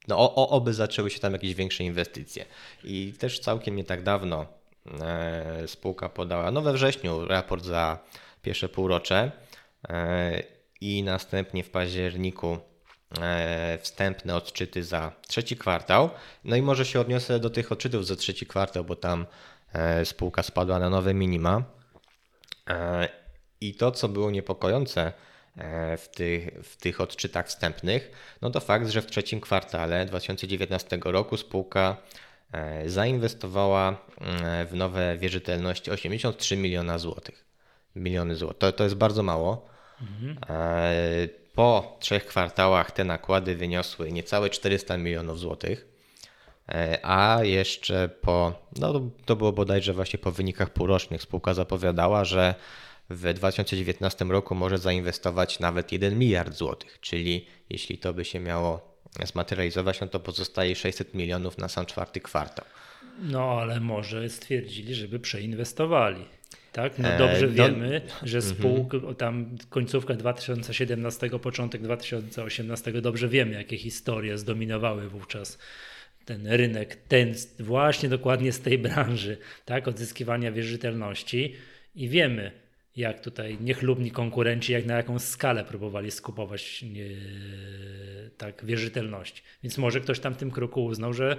no, 0.08 0.18
o, 0.18 0.48
oby 0.48 0.74
zaczęły 0.74 1.10
się 1.10 1.20
tam 1.20 1.32
jakieś 1.32 1.54
większe 1.54 1.84
inwestycje. 1.84 2.44
I 2.84 3.12
też 3.18 3.40
całkiem 3.40 3.76
nie 3.76 3.84
tak 3.84 4.02
dawno 4.02 4.46
e, 5.00 5.68
spółka 5.68 6.08
podała, 6.08 6.50
no 6.50 6.62
we 6.62 6.72
wrześniu, 6.72 7.26
raport 7.26 7.64
za 7.64 7.98
pierwsze 8.42 8.68
półrocze 8.68 9.32
i 10.80 11.02
następnie 11.02 11.64
w 11.64 11.70
październiku 11.70 12.58
e, 13.20 13.78
wstępne 13.82 14.36
odczyty 14.36 14.84
za 14.84 15.12
trzeci 15.28 15.56
kwartał. 15.56 16.10
No 16.44 16.56
i 16.56 16.62
może 16.62 16.84
się 16.86 17.00
odniosę 17.00 17.40
do 17.40 17.50
tych 17.50 17.72
odczytów 17.72 18.06
za 18.06 18.16
trzeci 18.16 18.46
kwartał, 18.46 18.84
bo 18.84 18.96
tam 18.96 19.26
e, 19.72 20.04
spółka 20.04 20.42
spadła 20.42 20.78
na 20.78 20.90
nowe 20.90 21.14
minima. 21.14 21.62
E, 22.70 23.08
I 23.60 23.74
to, 23.74 23.90
co 23.90 24.08
było 24.08 24.30
niepokojące 24.30 25.12
w 25.98 26.08
tych, 26.14 26.48
w 26.62 26.76
tych 26.76 27.00
odczytach 27.00 27.48
wstępnych, 27.48 28.10
no 28.42 28.50
to 28.50 28.60
fakt, 28.60 28.88
że 28.88 29.02
w 29.02 29.06
trzecim 29.06 29.40
kwartale 29.40 30.06
2019 30.06 30.98
roku 31.04 31.36
spółka 31.36 31.96
zainwestowała 32.86 33.96
w 34.70 34.74
nowe 34.74 35.18
wierzytelności 35.18 35.90
83 35.90 36.56
miliona 36.56 36.98
złotych. 36.98 37.44
Miliony 37.94 38.36
złotych. 38.36 38.58
To, 38.58 38.72
to 38.72 38.84
jest 38.84 38.96
bardzo 38.96 39.22
mało. 39.22 39.68
Mhm. 40.00 40.36
Po 41.54 41.96
trzech 42.00 42.26
kwartałach 42.26 42.90
te 42.90 43.04
nakłady 43.04 43.56
wyniosły 43.56 44.12
niecałe 44.12 44.50
400 44.50 44.96
milionów 44.96 45.38
złotych, 45.38 45.88
e, 46.68 46.98
a 47.02 47.44
jeszcze 47.44 48.08
po, 48.08 48.52
no 48.78 49.10
to 49.24 49.36
było 49.36 49.52
bodajże 49.52 49.92
właśnie 49.92 50.18
po 50.18 50.32
wynikach 50.32 50.70
półrocznych, 50.70 51.22
spółka 51.22 51.54
zapowiadała, 51.54 52.24
że 52.24 52.54
w 53.10 53.34
2019 53.34 54.24
roku 54.24 54.54
może 54.54 54.78
zainwestować 54.78 55.60
nawet 55.60 55.92
1 55.92 56.18
miliard 56.18 56.54
złotych, 56.54 57.00
czyli 57.00 57.46
jeśli 57.70 57.98
to 57.98 58.14
by 58.14 58.24
się 58.24 58.40
miało 58.40 58.95
zmaterializować, 59.24 60.00
no 60.00 60.06
to 60.06 60.20
pozostaje 60.20 60.76
600 60.76 61.14
milionów 61.14 61.58
na 61.58 61.68
sam 61.68 61.86
czwarty 61.86 62.20
kwartał. 62.20 62.64
No 63.22 63.58
ale 63.60 63.80
może 63.80 64.28
stwierdzili, 64.28 64.94
żeby 64.94 65.18
przeinwestowali. 65.18 66.24
Tak? 66.72 66.98
No 66.98 67.08
e, 67.08 67.18
dobrze 67.18 67.48
wiemy, 67.48 68.00
że 68.22 68.38
mhm. 68.38 68.54
spółka, 68.56 68.98
tam 69.18 69.58
końcówka 69.70 70.14
2017, 70.14 71.30
początek 71.30 71.82
2018, 71.82 72.92
dobrze 72.92 73.28
wiemy, 73.28 73.54
jakie 73.54 73.76
historie 73.76 74.38
zdominowały 74.38 75.08
wówczas 75.08 75.58
ten 76.24 76.46
rynek, 76.46 76.96
ten 77.08 77.34
właśnie 77.60 78.08
dokładnie 78.08 78.52
z 78.52 78.60
tej 78.60 78.78
branży, 78.78 79.38
tak? 79.64 79.88
odzyskiwania 79.88 80.52
wierzytelności 80.52 81.54
i 81.94 82.08
wiemy, 82.08 82.52
jak 82.96 83.20
tutaj 83.20 83.58
niechlubni 83.60 84.10
konkurenci, 84.10 84.72
jak 84.72 84.86
na 84.86 84.96
jaką 84.96 85.18
skalę 85.18 85.64
próbowali 85.64 86.10
skupować 86.10 86.82
nie, 86.82 87.08
tak 88.38 88.64
wierzytelność. 88.64 89.42
Więc 89.62 89.78
może 89.78 90.00
ktoś 90.00 90.20
tam 90.20 90.34
w 90.34 90.36
tym 90.36 90.50
kroku 90.50 90.84
uznał, 90.84 91.12
że 91.12 91.36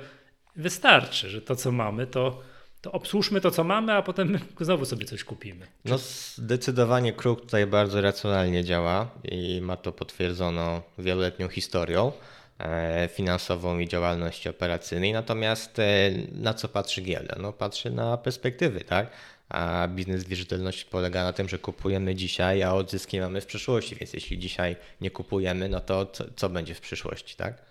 wystarczy, 0.56 1.30
że 1.30 1.42
to 1.42 1.56
co 1.56 1.72
mamy 1.72 2.08
to 2.08 2.42
to 2.82 2.92
obsłużmy 2.92 3.42
to, 3.42 3.52
co 3.52 3.64
mamy, 3.64 3.94
a 3.94 4.02
potem 4.02 4.40
znowu 4.60 4.86
sobie 4.86 5.06
coś 5.06 5.24
kupimy. 5.24 5.68
No 5.86 5.98
zdecydowanie 5.98 7.14
Kruk 7.14 7.42
tutaj 7.42 7.68
bardzo 7.68 8.02
racjonalnie 8.02 8.64
działa 8.64 9.12
i 9.24 9.62
ma 9.62 9.78
to 9.78 9.92
potwierdzoną 9.92 10.82
wieloletnią 10.98 11.48
historią 11.48 12.12
e, 12.60 13.10
finansową 13.14 13.80
i 13.80 13.88
działalności 13.88 14.50
operacyjnej. 14.50 15.14
Natomiast 15.14 15.80
e, 15.80 16.12
na 16.32 16.54
co 16.54 16.68
patrzy 16.68 17.02
giełda? 17.02 17.36
No 17.40 17.54
patrzy 17.54 17.92
na 17.92 18.18
perspektywy, 18.18 18.82
tak? 18.82 19.08
A 19.50 19.88
biznes 19.88 20.24
wierzytelności 20.24 20.86
polega 20.86 21.24
na 21.24 21.34
tym, 21.34 21.50
że 21.50 21.60
kupujemy 21.60 22.16
dzisiaj, 22.16 22.64
a 22.64 22.74
odzyski 22.74 23.20
mamy 23.20 23.42
w 23.42 23.46
przyszłości, 23.46 23.96
więc 23.96 24.14
jeśli 24.14 24.40
dzisiaj 24.40 24.76
nie 25.02 25.12
kupujemy, 25.12 25.70
no 25.70 25.80
to 25.80 26.06
co, 26.06 26.26
co 26.36 26.50
będzie 26.50 26.76
w 26.76 26.82
przyszłości, 26.82 27.36
tak? 27.36 27.62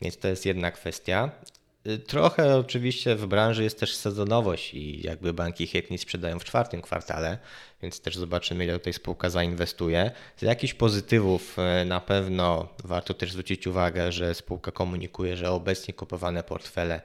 Więc 0.00 0.18
to 0.18 0.28
jest 0.28 0.46
jedna 0.46 0.70
kwestia. 0.70 1.30
Y, 1.86 1.98
trochę 1.98 2.56
oczywiście 2.56 3.16
w 3.16 3.26
branży 3.26 3.64
jest 3.64 3.80
też 3.80 3.96
sezonowość 3.96 4.74
i 4.74 5.06
jakby 5.06 5.32
banki 5.32 5.66
chętnie 5.66 5.98
sprzedają 5.98 6.38
w 6.38 6.44
czwartym 6.44 6.82
kwartale, 6.82 7.38
więc 7.82 8.00
też 8.00 8.16
zobaczymy, 8.16 8.64
ile 8.64 8.78
tutaj 8.78 8.92
spółka 8.92 9.30
zainwestuje. 9.30 10.10
Z 10.36 10.42
jakichś 10.42 10.74
pozytywów 10.74 11.56
y, 11.82 11.84
na 11.84 12.00
pewno 12.00 12.68
warto 12.84 13.14
też 13.14 13.32
zwrócić 13.32 13.66
uwagę, 13.66 14.12
że 14.12 14.34
spółka 14.34 14.72
komunikuje, 14.72 15.36
że 15.36 15.50
obecnie 15.50 15.94
kupowane 15.94 16.42
portfele 16.42 17.00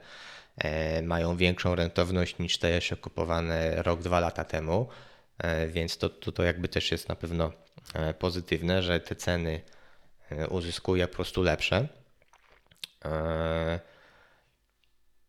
mają 1.02 1.36
większą 1.36 1.74
rentowność 1.74 2.38
niż 2.38 2.58
te 2.58 2.70
jeszcze 2.70 2.96
kupowane 2.96 3.82
rok, 3.82 4.02
dwa 4.02 4.20
lata 4.20 4.44
temu, 4.44 4.88
e, 5.38 5.68
więc 5.68 5.98
to, 5.98 6.08
to, 6.08 6.32
to 6.32 6.42
jakby 6.42 6.68
też 6.68 6.92
jest 6.92 7.08
na 7.08 7.16
pewno 7.16 7.52
e, 7.94 8.14
pozytywne, 8.14 8.82
że 8.82 9.00
te 9.00 9.16
ceny 9.16 9.60
uzyskuje 10.50 11.08
po 11.08 11.14
prostu 11.14 11.42
lepsze. 11.42 11.88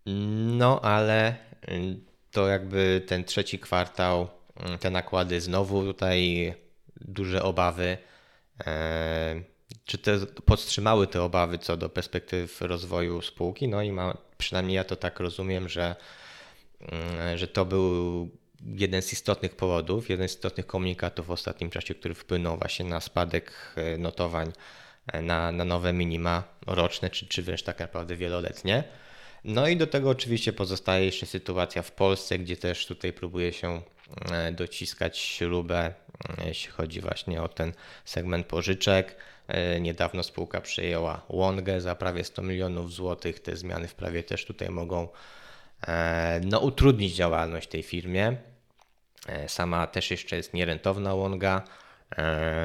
No, 0.05 0.81
ale 0.81 1.35
y, 1.69 1.99
to 2.31 2.47
jakby 2.47 3.03
ten 3.07 3.23
trzeci 3.23 3.59
kwartał, 3.59 4.27
y, 4.75 4.77
te 4.77 4.89
nakłady 4.89 5.41
znowu 5.41 5.83
tutaj 5.83 6.53
duże 7.01 7.43
obawy. 7.43 7.97
E, 9.85 9.91
czy 9.91 9.97
te 9.97 10.19
podtrzymały 10.25 11.07
te 11.07 11.21
obawy 11.21 11.57
co 11.57 11.77
do 11.77 11.89
perspektyw 11.89 12.61
rozwoju 12.61 13.21
spółki? 13.21 13.67
No 13.67 13.81
i 13.81 13.91
ma, 13.91 14.17
przynajmniej 14.37 14.75
ja 14.75 14.83
to 14.83 14.95
tak 14.95 15.19
rozumiem, 15.19 15.69
że, 15.69 15.95
y, 17.33 17.37
że 17.37 17.47
to 17.47 17.65
był 17.65 18.29
jeden 18.61 19.01
z 19.01 19.13
istotnych 19.13 19.55
powodów, 19.55 20.09
jeden 20.09 20.27
z 20.27 20.31
istotnych 20.31 20.67
komunikatów 20.67 21.27
w 21.27 21.31
ostatnim 21.31 21.69
czasie, 21.69 21.95
który 21.95 22.13
wpłynął 22.15 22.57
właśnie 22.57 22.85
na 22.85 23.01
spadek 23.01 23.75
notowań 23.97 24.51
na, 25.21 25.51
na 25.51 25.65
nowe 25.65 25.93
minima 25.93 26.43
roczne, 26.67 27.09
czy, 27.09 27.27
czy 27.27 27.43
wręcz 27.43 27.63
tak 27.63 27.79
naprawdę 27.79 28.15
wieloletnie. 28.15 28.83
No 29.43 29.67
i 29.67 29.77
do 29.77 29.87
tego 29.87 30.09
oczywiście 30.09 30.53
pozostaje 30.53 31.05
jeszcze 31.05 31.25
sytuacja 31.25 31.81
w 31.81 31.91
Polsce, 31.91 32.39
gdzie 32.39 32.57
też 32.57 32.85
tutaj 32.85 33.13
próbuje 33.13 33.53
się 33.53 33.81
e, 34.31 34.51
dociskać 34.51 35.17
śrubę, 35.17 35.93
e, 36.37 36.47
jeśli 36.47 36.71
chodzi 36.71 37.01
właśnie 37.01 37.41
o 37.41 37.47
ten 37.47 37.73
segment 38.05 38.47
pożyczek. 38.47 39.15
E, 39.47 39.81
niedawno 39.81 40.23
spółka 40.23 40.61
przejęła 40.61 41.21
Łongę 41.29 41.81
za 41.81 41.95
prawie 41.95 42.23
100 42.23 42.41
milionów 42.41 42.93
złotych. 42.93 43.39
Te 43.39 43.55
zmiany 43.55 43.87
w 43.87 43.95
prawie 43.95 44.23
też 44.23 44.45
tutaj 44.45 44.69
mogą 44.69 45.07
no, 46.41 46.59
utrudnić 46.59 47.15
działalność 47.15 47.69
tej 47.69 47.83
firmie. 47.83 48.37
Sama 49.47 49.87
też 49.87 50.11
jeszcze 50.11 50.35
jest 50.35 50.53
nierentowna 50.53 51.13
Łonga. 51.13 51.63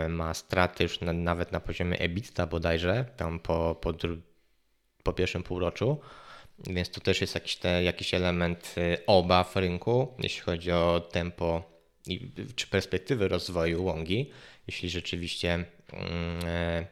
Ma 0.08 0.34
straty 0.34 0.82
już 0.82 1.00
na, 1.00 1.12
nawet 1.12 1.52
na 1.52 1.60
poziomie 1.60 1.98
EBITDA 1.98 2.46
bodajże, 2.46 3.04
tam 3.16 3.40
po, 3.40 3.76
po, 3.80 3.94
po 5.02 5.12
pierwszym 5.12 5.42
półroczu. 5.42 6.00
Więc 6.66 6.90
to 6.90 7.00
też 7.00 7.20
jest 7.20 7.34
jakiś, 7.34 7.56
te, 7.56 7.82
jakiś 7.82 8.14
element 8.14 8.74
y, 8.78 9.06
obaw 9.06 9.56
rynku, 9.56 10.14
jeśli 10.18 10.40
chodzi 10.40 10.72
o 10.72 11.08
tempo 11.12 11.62
i, 12.06 12.30
czy 12.56 12.66
perspektywy 12.66 13.28
rozwoju 13.28 13.84
łągi. 13.84 14.30
Jeśli 14.70 14.90
rzeczywiście 14.90 15.64
mm, 15.92 16.46
e, 16.46 16.86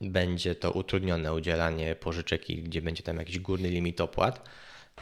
będzie 0.00 0.54
to 0.54 0.72
utrudnione 0.72 1.34
udzielanie 1.34 1.96
pożyczek, 1.96 2.42
gdzie 2.46 2.82
będzie 2.82 3.02
tam 3.02 3.16
jakiś 3.16 3.38
górny 3.38 3.68
limit 3.68 4.00
opłat, 4.00 4.48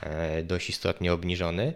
e, 0.03 0.43
dość 0.43 0.71
istotnie 0.71 1.13
obniżony. 1.13 1.75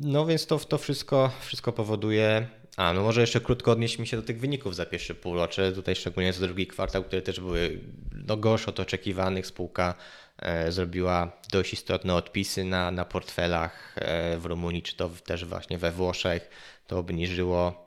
No 0.00 0.26
więc 0.26 0.46
to, 0.46 0.58
to 0.58 0.78
wszystko, 0.78 1.32
wszystko 1.40 1.72
powoduje. 1.72 2.48
A, 2.76 2.92
no 2.92 3.02
może 3.02 3.20
jeszcze 3.20 3.40
krótko 3.40 3.72
odnieśmy 3.72 4.06
się 4.06 4.16
do 4.16 4.22
tych 4.22 4.40
wyników 4.40 4.76
za 4.76 4.86
pierwsze 4.86 5.14
półrocze. 5.14 5.72
Tutaj 5.72 5.96
szczególnie 5.96 6.32
za 6.32 6.46
drugi 6.46 6.66
kwartał, 6.66 7.04
które 7.04 7.22
też 7.22 7.40
były 7.40 7.80
no, 8.26 8.36
gorsze 8.36 8.66
od 8.66 8.80
oczekiwanych. 8.80 9.46
Spółka 9.46 9.94
e, 10.38 10.72
zrobiła 10.72 11.32
dość 11.52 11.72
istotne 11.72 12.14
odpisy 12.14 12.64
na, 12.64 12.90
na 12.90 13.04
portfelach 13.04 13.94
e, 13.96 14.38
w 14.38 14.46
Rumunii, 14.46 14.82
czy 14.82 14.96
to 14.96 15.10
też 15.26 15.44
właśnie 15.44 15.78
we 15.78 15.92
Włoszech. 15.92 16.50
To 16.86 16.98
obniżyło 16.98 17.85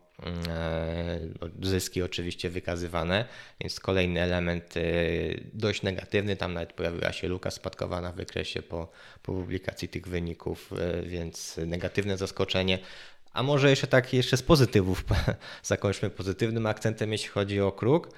zyski 1.61 2.01
oczywiście 2.01 2.49
wykazywane, 2.49 3.25
więc 3.61 3.79
kolejny 3.79 4.21
element 4.21 4.77
e, 4.77 4.81
dość 5.53 5.81
negatywny, 5.81 6.35
tam 6.35 6.53
nawet 6.53 6.73
pojawiła 6.73 7.11
się 7.11 7.27
luka 7.27 7.51
spadkowa 7.51 8.01
na 8.01 8.11
wykresie 8.11 8.61
po, 8.61 8.91
po 9.23 9.33
publikacji 9.33 9.89
tych 9.89 10.07
wyników, 10.07 10.73
e, 10.73 11.01
więc 11.03 11.59
negatywne 11.65 12.17
zaskoczenie. 12.17 12.79
A 13.33 13.43
może 13.43 13.69
jeszcze 13.69 13.87
tak, 13.87 14.13
jeszcze 14.13 14.37
z 14.37 14.43
pozytywów, 14.43 15.03
zakończmy 15.63 16.09
pozytywnym 16.09 16.65
akcentem, 16.65 17.11
jeśli 17.11 17.29
chodzi 17.29 17.61
o 17.61 17.71
kruk. 17.71 18.09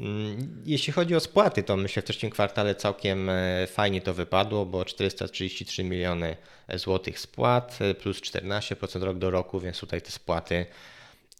Mm, 0.00 0.62
jeśli 0.64 0.92
chodzi 0.92 1.14
o 1.14 1.20
spłaty, 1.20 1.62
to 1.62 1.76
myślę 1.76 2.02
w 2.02 2.04
trzecim 2.04 2.30
kwartale 2.30 2.74
całkiem 2.74 3.30
fajnie 3.66 4.00
to 4.00 4.14
wypadło, 4.14 4.66
bo 4.66 4.84
433 4.84 5.84
miliony 5.84 6.36
złotych 6.74 7.18
spłat 7.18 7.78
plus 8.02 8.20
14% 8.20 9.02
rok 9.02 9.18
do 9.18 9.30
roku, 9.30 9.60
więc 9.60 9.78
tutaj 9.78 10.02
te 10.02 10.10
spłaty 10.10 10.66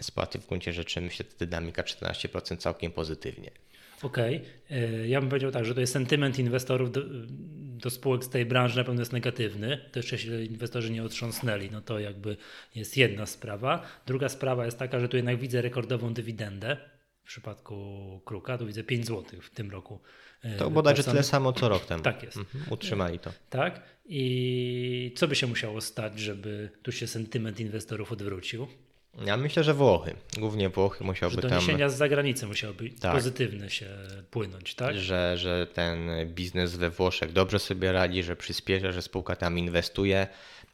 spłaty 0.03 0.39
w 0.39 0.47
gruncie 0.47 0.73
rzeczy 0.73 1.01
myślę, 1.01 1.27
że 1.31 1.47
dynamika 1.47 1.83
14% 1.83 2.57
całkiem 2.57 2.93
pozytywnie. 2.93 3.51
Okej, 4.03 4.43
okay. 4.67 5.09
ja 5.09 5.21
bym 5.21 5.29
powiedział 5.29 5.51
tak, 5.51 5.65
że 5.65 5.75
to 5.75 5.81
jest 5.81 5.93
sentyment 5.93 6.39
inwestorów 6.39 6.93
do, 6.93 7.01
do, 7.83 7.91
spółek 7.91 8.25
z 8.25 8.29
tej 8.29 8.47
branży 8.47 8.77
na 8.77 8.85
pewno 8.85 9.01
jest 9.01 9.13
negatywny. 9.13 9.79
To 9.93 9.99
jeszcze 9.99 10.17
jeśli 10.17 10.47
inwestorzy 10.47 10.91
nie 10.91 11.05
otrząsnęli, 11.05 11.71
no 11.71 11.81
to 11.81 11.99
jakby 11.99 12.37
jest 12.75 12.97
jedna 12.97 13.27
sprawa. 13.27 13.87
Druga 14.07 14.29
sprawa 14.29 14.65
jest 14.65 14.79
taka, 14.79 15.01
że 15.01 15.09
tu 15.09 15.17
jednak 15.17 15.39
widzę 15.39 15.63
rekordową 15.63 16.15
dywidendę. 16.15 16.77
W 17.23 17.27
przypadku 17.27 18.21
Kruka 18.25 18.59
tu 18.59 18.67
widzę 18.67 18.85
5 18.85 19.07
zł 19.07 19.41
w 19.41 19.51
tym 19.51 19.71
roku. 19.71 20.01
E, 20.43 20.57
to 20.57 20.71
bodajże 20.71 21.05
tyle 21.05 21.23
samo 21.23 21.53
co 21.53 21.69
rok 21.69 21.87
temu. 21.87 22.03
Tak 22.03 22.23
jest. 22.23 22.37
Mhm, 22.37 22.65
utrzymali 22.71 23.19
to. 23.19 23.33
Tak. 23.51 23.83
I 24.05 25.13
co 25.17 25.29
by 25.29 25.35
się 25.35 25.47
musiało 25.47 25.81
stać, 25.81 26.19
żeby 26.19 26.71
tu 26.83 26.93
się 26.93 27.07
sentyment 27.07 27.61
inwestorów 27.61 28.13
odwrócił? 28.13 28.67
Ja 29.27 29.37
myślę, 29.37 29.65
że 29.65 29.75
Włochy. 29.75 30.15
Głównie 30.39 30.69
Włochy 30.69 31.05
musiałby 31.05 31.37
że 31.37 31.43
doniesienia 31.43 31.79
tam... 31.79 31.91
z 31.91 31.95
zagranicy 31.95 32.47
musiałyby 32.47 32.91
tak. 32.91 33.15
pozytywne 33.15 33.71
się 33.71 33.87
płynąć, 34.31 34.75
tak? 34.75 34.97
Że, 34.97 35.39
że 35.39 35.67
ten 35.67 36.11
biznes 36.27 36.77
we 36.77 36.91
Włoszech 36.91 37.33
dobrze 37.33 37.59
sobie 37.59 37.93
radzi, 37.93 38.23
że 38.23 38.37
przyspiesza, 38.37 38.93
że 38.93 39.03
spółka 39.03 39.37
tam 39.37 39.59
inwestuje. 39.59 40.27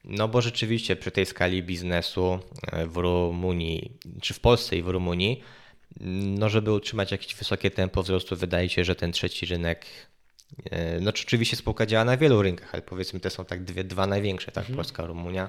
No 0.05 0.29
bo 0.29 0.41
rzeczywiście 0.41 0.97
przy 0.97 1.11
tej 1.11 1.27
skali 1.27 1.63
biznesu 1.63 2.39
e, 2.73 2.87
w 2.87 2.97
Rumunii, 2.97 3.93
czy 4.23 4.35
w 4.35 4.41
Polsce 4.41 4.77
i 4.77 4.83
w 4.83 4.89
Rumunii, 4.89 5.43
no 6.01 6.49
żeby 6.49 6.73
utrzymać 6.73 7.13
jakieś 7.13 7.35
wysokie 7.35 7.71
tempo 7.71 8.03
wzrostu, 8.03 8.37
wydaje 8.37 8.69
się, 8.69 8.85
że 8.85 8.95
ten 8.95 9.13
trzeci 9.13 9.47
rynek 9.47 9.87
e, 10.71 11.01
no 11.01 11.11
oczywiście 11.11 11.57
spółka 11.57 11.87
działa 11.87 12.05
na 12.05 12.17
wielu 12.17 12.43
rynkach, 12.43 12.75
ale 12.75 12.83
powiedzmy 12.83 13.21
te 13.21 13.31
są 13.31 13.45
tak 13.45 13.65
dwie, 13.65 13.85
dwa 13.85 14.07
największe, 14.07 14.53
tak, 14.53 14.63
mhm. 14.63 14.77
Polska, 14.77 15.07
Rumunia 15.07 15.49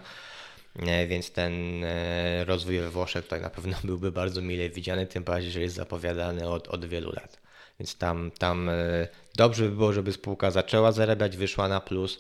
więc 1.08 1.32
ten 1.32 1.84
e, 1.84 2.46
rozwój 2.46 2.80
we 2.80 2.90
Włoszech 2.90 3.24
tutaj 3.24 3.42
na 3.42 3.50
pewno 3.50 3.78
byłby 3.84 4.12
bardzo 4.12 4.42
mile 4.42 4.70
widziany, 4.70 5.08
tym 5.08 5.24
bardziej, 5.24 5.52
że 5.52 5.62
jest 5.62 5.76
zapowiadany 5.76 6.50
od, 6.50 6.68
od 6.68 6.86
wielu 6.86 7.12
lat. 7.12 7.40
Więc 7.80 7.98
tam, 7.98 8.32
tam 8.32 8.70
e, 8.70 9.08
dobrze 9.36 9.64
by 9.64 9.72
było, 9.72 9.94
żeby 9.94 10.12
spółka 10.12 10.52
zaczęła 10.52 10.92
zarabiać, 10.92 11.38
wyszła 11.38 11.68
na 11.68 11.82
plus, 11.82 12.20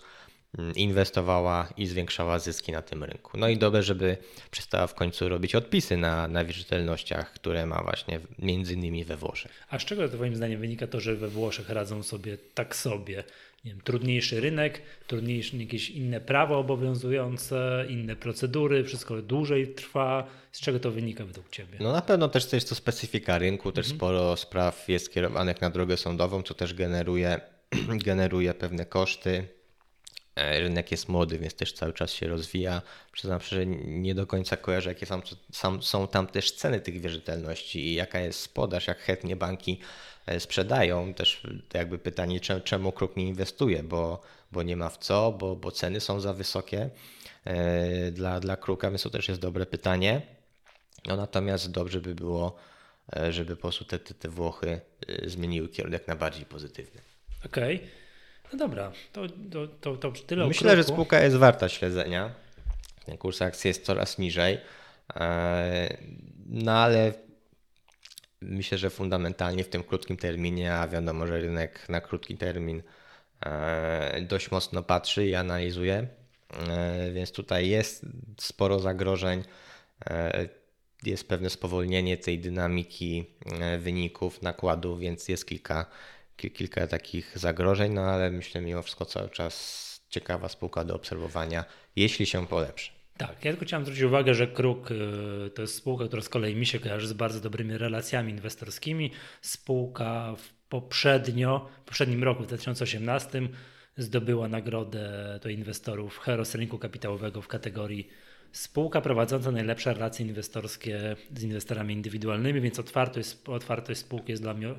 mm, 0.58 0.76
inwestowała 0.76 1.68
i 1.78 1.88
zwiększała 1.88 2.40
zyski 2.40 2.72
na 2.72 2.82
tym 2.82 3.04
rynku. 3.04 3.38
No 3.38 3.48
i 3.48 3.58
dobrze, 3.58 3.84
żeby 3.84 4.18
przestała 4.52 4.88
w 4.88 4.94
końcu 4.94 5.30
robić 5.30 5.56
odpisy 5.56 5.98
na, 5.98 6.28
na 6.28 6.46
wierzytelnościach, 6.46 7.34
które 7.34 7.66
ma 7.66 7.84
właśnie 7.84 8.20
między 8.40 8.74
innymi 8.74 9.06
we 9.06 9.18
Włoszech. 9.18 9.52
A 9.70 9.80
z 9.80 9.86
czego 9.86 10.10
Twoim 10.10 10.36
zdaniem 10.36 10.60
wynika 10.60 10.88
to, 10.88 11.00
że 11.00 11.16
we 11.16 11.28
Włoszech 11.28 11.70
radzą 11.70 12.04
sobie 12.04 12.38
tak 12.54 12.76
sobie? 12.76 13.24
Nie 13.66 13.72
wiem, 13.72 13.82
trudniejszy 13.82 14.42
rynek, 14.42 14.82
trudniejsze 15.08 15.58
jakieś 15.58 15.90
inne 15.90 16.22
prawo 16.22 16.60
obowiązujące, 16.60 17.86
inne 17.90 18.16
procedury, 18.16 18.84
wszystko 18.84 19.22
dłużej 19.22 19.74
trwa. 19.74 20.28
Z 20.52 20.62
czego 20.62 20.80
to 20.80 20.92
wynika 20.92 21.26
według 21.26 21.50
Ciebie? 21.50 21.78
No 21.80 21.92
na 21.92 22.02
pewno 22.02 22.30
też 22.30 22.46
to 22.46 22.56
jest 22.56 22.70
to 22.70 22.76
specyfika 22.76 23.38
rynku, 23.38 23.72
też 23.72 23.86
mhm. 23.86 23.98
sporo 23.98 24.38
spraw 24.38 24.90
jest 24.90 25.06
skierowanych 25.06 25.62
na 25.62 25.70
drogę 25.70 25.98
sądową, 25.98 26.44
co 26.44 26.54
też 26.54 26.74
generuje, 26.74 27.42
generuje 28.06 28.54
pewne 28.54 28.86
koszty. 28.86 29.48
E, 30.36 30.60
rynek 30.60 30.92
jest 30.92 31.10
młody, 31.10 31.40
więc 31.40 31.54
też 31.54 31.74
cały 31.74 31.94
czas 31.94 32.12
się 32.12 32.28
rozwija. 32.28 32.82
Przyznam 33.12 33.40
że 33.42 33.66
nie 33.66 34.16
do 34.16 34.28
końca 34.28 34.58
kojarzę, 34.58 34.90
jakie 34.90 35.06
są, 35.52 35.82
są 35.82 36.08
tam 36.08 36.28
też 36.28 36.52
ceny 36.52 36.82
tych 36.82 37.02
wierzytelności 37.02 37.80
i 37.80 37.94
jaka 37.94 38.20
jest 38.20 38.54
podaż, 38.54 38.88
jak 38.88 39.00
chętnie 39.00 39.36
banki 39.36 39.80
sprzedają. 40.40 41.14
Też 41.14 41.44
jakby 41.74 41.98
pytanie, 41.98 42.40
czemu 42.40 42.92
Kruk 42.92 43.18
nie 43.18 43.28
inwestuje, 43.28 43.84
bo, 43.84 44.22
bo 44.52 44.64
nie 44.64 44.78
ma 44.78 44.90
w 44.90 44.98
co, 44.98 45.32
bo, 45.32 45.56
bo 45.56 45.72
ceny 45.72 46.00
są 46.00 46.20
za 46.20 46.34
wysokie 46.34 46.90
e, 47.46 48.12
dla, 48.12 48.40
dla 48.40 48.58
Kruka, 48.58 48.90
więc 48.90 49.04
to 49.04 49.10
też 49.10 49.28
jest 49.28 49.42
dobre 49.42 49.66
pytanie. 49.66 50.22
No 51.06 51.16
natomiast 51.16 51.72
dobrze 51.72 52.02
by 52.02 52.16
było, 52.16 52.56
e, 53.16 53.34
żeby 53.34 53.56
po 53.56 53.62
prostu 53.62 53.86
te, 53.86 54.00
te, 54.00 54.14
te 54.14 54.30
Włochy 54.30 54.82
zmieniły 55.26 55.70
kierunek 55.70 56.08
na 56.08 56.16
bardziej 56.16 56.46
pozytywny. 56.46 57.02
Okej. 57.46 57.76
Okay. 57.76 57.90
No 58.54 58.60
dobra, 58.60 58.92
to, 59.14 59.22
to, 59.52 59.68
to, 59.68 59.98
to 59.98 60.12
tyle 60.28 60.48
Myślę, 60.48 60.76
że 60.76 60.84
spółka 60.84 61.22
jest 61.22 61.36
warta 61.36 61.70
śledzenia. 61.70 62.32
Kurs 63.20 63.42
akcji 63.42 63.68
jest 63.68 63.86
coraz 63.86 64.18
niżej. 64.18 64.58
No 66.46 66.72
ale 66.72 67.14
myślę, 68.42 68.78
że 68.78 68.90
fundamentalnie 68.90 69.64
w 69.64 69.70
tym 69.70 69.84
krótkim 69.84 70.18
terminie, 70.18 70.76
a 70.76 70.88
wiadomo, 70.88 71.28
że 71.28 71.42
rynek 71.42 71.90
na 71.90 72.02
krótki 72.02 72.38
termin 72.38 72.84
e, 73.46 74.22
dość 74.22 74.52
mocno 74.52 74.84
patrzy 74.84 75.28
i 75.28 75.36
analizuje, 75.36 76.08
e, 76.70 77.12
więc 77.12 77.32
tutaj 77.32 77.70
jest 77.70 78.06
sporo 78.38 78.80
zagrożeń. 78.80 79.44
E, 80.10 80.50
jest 81.04 81.28
pewne 81.28 81.50
spowolnienie 81.50 82.18
tej 82.18 82.40
dynamiki 82.40 83.26
wyników, 83.80 84.42
nakładów, 84.42 85.00
więc 85.00 85.28
jest 85.28 85.48
kilka, 85.48 85.86
kilka 86.38 86.88
takich 86.88 87.38
zagrożeń, 87.38 87.94
no 87.94 88.02
ale 88.02 88.32
myślę 88.32 88.62
mimo 88.62 88.82
wszystko 88.82 89.06
cały 89.06 89.30
czas 89.30 89.80
ciekawa 90.10 90.50
spółka 90.50 90.84
do 90.84 90.96
obserwowania, 90.96 91.66
jeśli 91.96 92.26
się 92.26 92.48
polepszy. 92.48 92.99
Tak, 93.20 93.46
ja 93.46 93.52
tylko 93.52 93.66
chciałem 93.66 93.86
zwrócić 93.86 94.04
uwagę, 94.04 94.34
że 94.34 94.48
Kruk 94.48 94.92
y, 94.92 94.96
to 95.56 95.62
jest 95.62 95.76
spółka, 95.76 96.06
która 96.06 96.22
z 96.22 96.30
kolei 96.30 96.56
mi 96.56 96.66
się 96.66 96.80
kojarzy 96.80 97.08
z 97.08 97.14
bardzo 97.14 97.40
dobrymi 97.40 97.78
relacjami 97.78 98.32
inwestorskimi. 98.32 99.12
Spółka 99.42 100.36
w 100.38 100.54
poprzednio, 100.70 101.70
w 101.82 101.86
poprzednim 101.86 102.24
roku, 102.24 102.44
w 102.44 102.48
2018, 102.48 103.42
zdobyła 103.98 104.48
nagrodę 104.48 105.40
do 105.44 105.50
inwestorów 105.50 106.18
Heros 106.20 106.56
rynku 106.56 106.78
kapitałowego 106.78 107.42
w 107.42 107.48
kategorii 107.48 108.10
spółka 108.52 109.02
prowadząca 109.02 109.52
najlepsze 109.52 109.94
relacje 109.94 110.26
inwestorskie 110.26 111.16
z 111.36 111.44
inwestorami 111.44 111.94
indywidualnymi, 111.94 112.62
więc 112.62 112.80
otwartość, 112.80 113.38
otwartość 113.48 114.00
spółki 114.00 114.32
jest 114.32 114.44
dla 114.44 114.54
mnie 114.54 114.76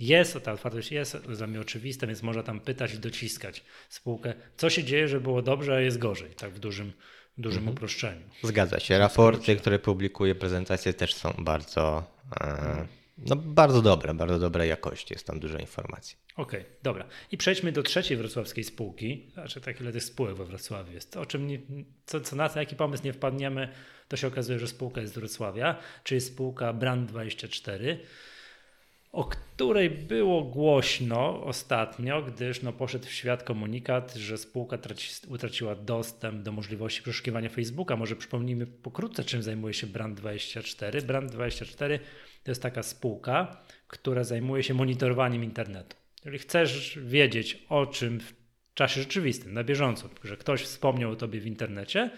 jest, 0.00 0.38
ta 0.42 0.52
otwartość 0.52 0.92
jest 0.92 1.16
dla 1.16 1.46
mnie 1.46 1.60
oczywista, 1.60 2.06
więc 2.06 2.22
można 2.22 2.42
tam 2.42 2.60
pytać 2.60 2.94
i 2.94 2.98
dociskać 2.98 3.64
spółkę, 3.88 4.34
co 4.56 4.70
się 4.70 4.84
dzieje, 4.84 5.08
że 5.08 5.20
było 5.20 5.42
dobrze, 5.42 5.74
a 5.74 5.80
jest 5.80 5.98
gorzej, 5.98 6.30
tak 6.30 6.50
w 6.50 6.58
dużym 6.58 6.92
dużym 7.38 7.58
mhm. 7.58 7.76
uproszczeniu. 7.76 8.22
Zgadza 8.42 8.80
się. 8.80 8.98
Raporty, 8.98 9.56
które 9.56 9.78
publikuje, 9.78 10.34
prezentacje 10.34 10.94
też 10.94 11.14
są 11.14 11.34
bardzo, 11.38 12.04
e, 12.40 12.86
no, 13.18 13.36
bardzo 13.36 13.82
dobre, 13.82 14.14
bardzo 14.14 14.38
dobrej 14.38 14.68
jakości. 14.68 15.14
Jest 15.14 15.26
tam 15.26 15.40
dużo 15.40 15.58
informacji. 15.58 16.16
Okej, 16.36 16.60
okay, 16.60 16.72
dobra. 16.82 17.06
I 17.32 17.36
przejdźmy 17.36 17.72
do 17.72 17.82
trzeciej 17.82 18.16
wrocławskiej 18.16 18.64
spółki. 18.64 19.30
Znaczy, 19.32 19.60
tak 19.60 19.80
ile 19.80 19.92
tych 19.92 20.04
spółek 20.04 20.36
we 20.36 20.44
Wrocławiu 20.44 20.92
jest. 20.92 21.16
O 21.16 21.26
czym 21.26 21.46
nie, 21.46 21.60
co, 22.06 22.20
co 22.20 22.36
na 22.36 22.48
co, 22.48 22.58
jaki 22.58 22.76
pomysł 22.76 23.04
nie 23.04 23.12
wpadniemy, 23.12 23.68
to 24.08 24.16
się 24.16 24.26
okazuje, 24.26 24.58
że 24.58 24.68
spółka 24.68 25.00
jest 25.00 25.14
z 25.14 25.18
Wrocławia, 25.18 25.76
czyli 26.04 26.20
spółka 26.20 26.74
Brand24 26.74 27.96
o 29.12 29.24
której 29.24 29.90
było 29.90 30.42
głośno 30.42 31.44
ostatnio, 31.44 32.22
gdyż 32.22 32.62
no, 32.62 32.72
poszedł 32.72 33.06
w 33.06 33.12
świat 33.12 33.42
komunikat, 33.42 34.14
że 34.14 34.38
spółka 34.38 34.78
traci, 34.78 35.26
utraciła 35.28 35.74
dostęp 35.74 36.42
do 36.42 36.52
możliwości 36.52 37.02
przeszukiwania 37.02 37.48
Facebooka. 37.48 37.96
Może 37.96 38.16
przypomnijmy 38.16 38.66
pokrótce, 38.66 39.24
czym 39.24 39.42
zajmuje 39.42 39.74
się 39.74 39.86
Brand24. 39.86 41.00
Brand24 41.00 41.98
to 42.44 42.50
jest 42.50 42.62
taka 42.62 42.82
spółka, 42.82 43.62
która 43.88 44.24
zajmuje 44.24 44.62
się 44.62 44.74
monitorowaniem 44.74 45.44
internetu. 45.44 45.96
Jeżeli 46.24 46.38
chcesz 46.38 46.98
wiedzieć 47.02 47.66
o 47.68 47.86
czym 47.86 48.20
w 48.20 48.32
czasie 48.74 49.00
rzeczywistym, 49.00 49.54
na 49.54 49.64
bieżąco, 49.64 50.08
że 50.24 50.36
ktoś 50.36 50.62
wspomniał 50.62 51.10
o 51.10 51.16
tobie 51.16 51.40
w 51.40 51.46
internecie, 51.46 52.10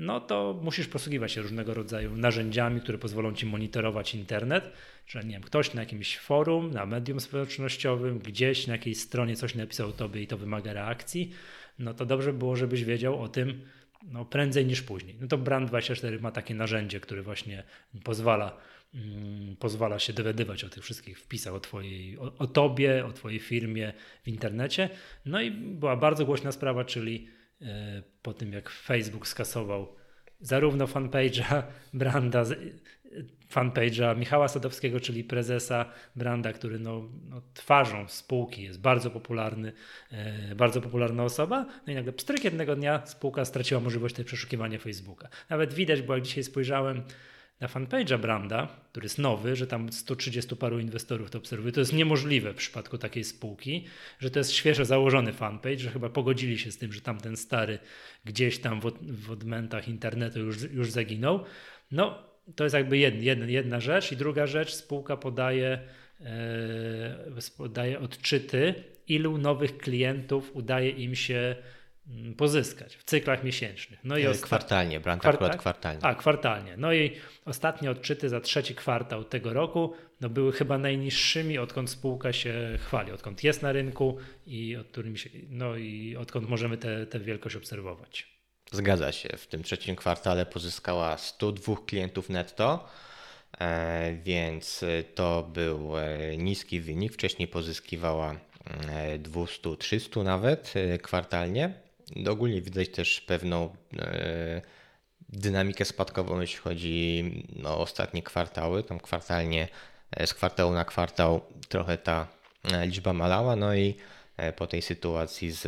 no 0.00 0.20
to 0.20 0.60
musisz 0.62 0.86
posługiwać 0.86 1.32
się 1.32 1.42
różnego 1.42 1.74
rodzaju 1.74 2.16
narzędziami, 2.16 2.80
które 2.80 2.98
pozwolą 2.98 3.34
ci 3.34 3.46
monitorować 3.46 4.14
internet, 4.14 4.72
że 5.06 5.24
nie 5.24 5.30
wiem, 5.30 5.42
ktoś 5.42 5.74
na 5.74 5.80
jakimś 5.80 6.18
forum, 6.18 6.70
na 6.70 6.86
medium 6.86 7.20
społecznościowym, 7.20 8.18
gdzieś 8.18 8.66
na 8.66 8.72
jakiejś 8.72 9.00
stronie 9.00 9.36
coś 9.36 9.54
napisał 9.54 9.88
o 9.88 9.92
tobie 9.92 10.22
i 10.22 10.26
to 10.26 10.38
wymaga 10.38 10.72
reakcji, 10.72 11.32
no 11.78 11.94
to 11.94 12.06
dobrze 12.06 12.32
było, 12.32 12.56
żebyś 12.56 12.84
wiedział 12.84 13.22
o 13.22 13.28
tym, 13.28 13.60
no, 14.02 14.24
prędzej 14.24 14.66
niż 14.66 14.82
później. 14.82 15.16
No 15.20 15.26
to 15.28 15.38
Brand24 15.38 16.20
ma 16.20 16.30
takie 16.30 16.54
narzędzie, 16.54 17.00
które 17.00 17.22
właśnie 17.22 17.62
pozwala, 18.04 18.56
mm, 18.94 19.56
pozwala 19.56 19.98
się 19.98 20.12
dowiadywać 20.12 20.64
o 20.64 20.68
tych 20.68 20.84
wszystkich 20.84 21.18
wpisach 21.20 21.54
o, 21.54 21.60
twojej, 21.60 22.18
o, 22.18 22.32
o 22.38 22.46
tobie, 22.46 23.06
o 23.06 23.12
twojej 23.12 23.38
firmie 23.38 23.92
w 24.22 24.28
internecie. 24.28 24.88
No 25.26 25.40
i 25.40 25.50
była 25.50 25.96
bardzo 25.96 26.26
głośna 26.26 26.52
sprawa, 26.52 26.84
czyli 26.84 27.28
po 28.22 28.34
tym 28.34 28.52
jak 28.52 28.70
Facebook 28.70 29.28
skasował 29.28 29.96
zarówno 30.40 30.86
fanpage'a 30.86 31.62
Branda, 31.94 32.44
fanpage'a 33.50 34.16
Michała 34.16 34.48
Sadowskiego, 34.48 35.00
czyli 35.00 35.24
prezesa 35.24 35.84
Branda, 36.16 36.52
który 36.52 36.78
no, 36.78 37.08
no, 37.28 37.42
twarzą 37.54 38.08
spółki 38.08 38.62
jest 38.62 38.80
bardzo 38.80 39.10
popularny, 39.10 39.72
e, 40.10 40.54
bardzo 40.54 40.80
popularna 40.80 41.24
osoba. 41.24 41.66
No 41.86 41.92
i 41.92 41.96
nagle 41.96 42.12
pstryk 42.12 42.44
jednego 42.44 42.76
dnia 42.76 43.06
spółka 43.06 43.44
straciła 43.44 43.80
możliwość 43.80 44.14
tej 44.14 44.24
przeszukiwania 44.24 44.78
Facebooka. 44.78 45.28
Nawet 45.48 45.74
widać, 45.74 46.02
bo 46.02 46.14
jak 46.14 46.24
dzisiaj 46.24 46.44
spojrzałem 46.44 47.02
na 47.60 47.68
fanpage'a 47.68 48.18
Branda, 48.18 48.68
który 48.90 49.04
jest 49.04 49.18
nowy, 49.18 49.56
że 49.56 49.66
tam 49.66 49.92
130 49.92 50.56
paru 50.56 50.78
inwestorów 50.78 51.30
to 51.30 51.38
obserwuje. 51.38 51.72
To 51.72 51.80
jest 51.80 51.92
niemożliwe 51.92 52.52
w 52.52 52.56
przypadku 52.56 52.98
takiej 52.98 53.24
spółki, 53.24 53.84
że 54.18 54.30
to 54.30 54.40
jest 54.40 54.52
świeżo 54.52 54.84
założony 54.84 55.32
fanpage, 55.32 55.78
że 55.78 55.90
chyba 55.90 56.08
pogodzili 56.08 56.58
się 56.58 56.72
z 56.72 56.78
tym, 56.78 56.92
że 56.92 57.00
tamten 57.00 57.36
stary 57.36 57.78
gdzieś 58.24 58.58
tam 58.58 58.80
w, 58.80 58.92
w 59.02 59.30
odmętach 59.30 59.88
internetu 59.88 60.40
już, 60.40 60.62
już 60.62 60.90
zaginął. 60.90 61.44
No, 61.90 62.22
to 62.56 62.64
jest 62.64 62.74
jakby 62.74 62.98
jedna, 62.98 63.22
jedna, 63.22 63.46
jedna 63.46 63.80
rzecz. 63.80 64.12
I 64.12 64.16
druga 64.16 64.46
rzecz, 64.46 64.74
spółka 64.74 65.16
podaje, 65.16 65.78
e, 66.20 67.40
podaje 67.56 68.00
odczyty, 68.00 68.74
ilu 69.08 69.38
nowych 69.38 69.78
klientów 69.78 70.50
udaje 70.54 70.90
im 70.90 71.14
się 71.14 71.56
pozyskać 72.36 72.96
w 72.96 73.04
cyklach 73.04 73.44
miesięcznych. 73.44 74.00
No 74.04 74.18
i 74.18 74.26
ostat... 74.26 74.46
Kwartalnie, 74.46 75.00
brand 75.00 75.20
kwarta... 75.20 75.38
akurat 75.38 75.60
kwartalnie. 75.60 76.04
A, 76.04 76.14
kwartalnie. 76.14 76.76
No 76.76 76.92
i 76.92 77.16
ostatnie 77.44 77.90
odczyty 77.90 78.28
za 78.28 78.40
trzeci 78.40 78.74
kwartał 78.74 79.24
tego 79.24 79.52
roku 79.52 79.94
no 80.20 80.28
były 80.28 80.52
chyba 80.52 80.78
najniższymi, 80.78 81.58
odkąd 81.58 81.90
spółka 81.90 82.32
się 82.32 82.78
chwali, 82.78 83.12
odkąd 83.12 83.44
jest 83.44 83.62
na 83.62 83.72
rynku 83.72 84.18
i, 84.46 84.76
od 84.76 84.86
którym 84.86 85.16
się, 85.16 85.30
no 85.48 85.76
i 85.76 86.16
odkąd 86.16 86.48
możemy 86.48 86.76
tę 87.10 87.20
wielkość 87.20 87.56
obserwować. 87.56 88.40
Zgadza 88.72 89.12
się. 89.12 89.36
W 89.36 89.46
tym 89.46 89.62
trzecim 89.62 89.96
kwartale 89.96 90.46
pozyskała 90.46 91.18
102 91.18 91.76
klientów 91.86 92.28
netto, 92.28 92.88
e, 93.58 94.14
więc 94.24 94.84
to 95.14 95.50
był 95.54 95.98
e, 95.98 96.36
niski 96.36 96.80
wynik. 96.80 97.12
Wcześniej 97.12 97.48
pozyskiwała 97.48 98.36
200-300 99.18 100.20
e, 100.20 100.24
nawet 100.24 100.74
kwartalnie. 101.02 101.89
Ogólnie 102.30 102.62
widać 102.62 102.88
też 102.88 103.20
pewną 103.20 103.76
dynamikę 105.28 105.84
spadkową, 105.84 106.40
jeśli 106.40 106.58
chodzi 106.58 107.24
o 107.64 107.78
ostatnie 107.78 108.22
kwartały. 108.22 108.82
Tam 108.82 109.00
kwartalnie 109.00 109.68
z 110.26 110.34
kwartału 110.34 110.72
na 110.72 110.84
kwartał 110.84 111.40
trochę 111.68 111.98
ta 111.98 112.26
liczba 112.84 113.12
malała. 113.12 113.56
No 113.56 113.74
i 113.74 113.94
po 114.56 114.66
tej 114.66 114.82
sytuacji 114.82 115.52
z 115.52 115.66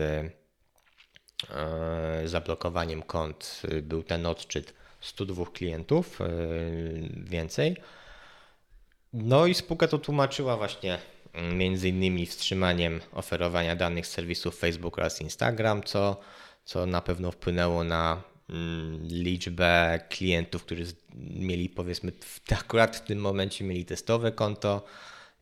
E, 1.51 2.29
zablokowaniem 2.29 3.03
kont 3.03 3.63
był 3.83 4.03
ten 4.03 4.27
odczyt 4.27 4.75
102 5.01 5.47
klientów 5.47 6.19
więcej. 7.17 7.77
No 9.13 9.47
i 9.47 9.55
spółka 9.55 9.89
to 9.89 9.99
tłumaczyła 9.99 10.57
właśnie 10.57 10.99
innymi 11.85 12.27
wstrzymaniem 12.27 13.01
oferowania 13.13 13.77
danych 13.77 14.07
serwisów 14.07 14.59
Facebook 14.59 14.99
oraz 14.99 15.21
Instagram, 15.21 15.83
co, 15.83 16.21
co 16.65 16.87
na 16.87 17.01
pewno 17.01 17.31
wpłynęło 17.31 17.85
na 17.85 18.23
mm, 18.51 19.07
liczbę 19.07 20.01
klientów, 20.09 20.65
którzy 20.65 20.85
mieli 21.15 21.69
powiedzmy 21.69 22.13
akurat 22.61 22.97
w 22.97 23.01
tym 23.01 23.19
momencie 23.19 23.65
mieli 23.65 23.85
testowe 23.85 24.33
konto, 24.33 24.85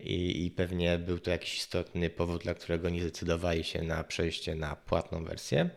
i, 0.05 0.47
i 0.47 0.51
pewnie 0.51 0.99
był 0.99 1.19
to 1.19 1.31
jakiś 1.31 1.59
istotny 1.59 2.11
powód, 2.11 2.43
dla 2.43 2.55
którego 2.55 2.91
nie 2.91 3.01
zdecydowali 3.01 3.65
się 3.65 3.83
na 3.83 4.05
przejście 4.05 4.55
na 4.55 4.77
płatną 4.77 5.25
wersję. 5.25 5.71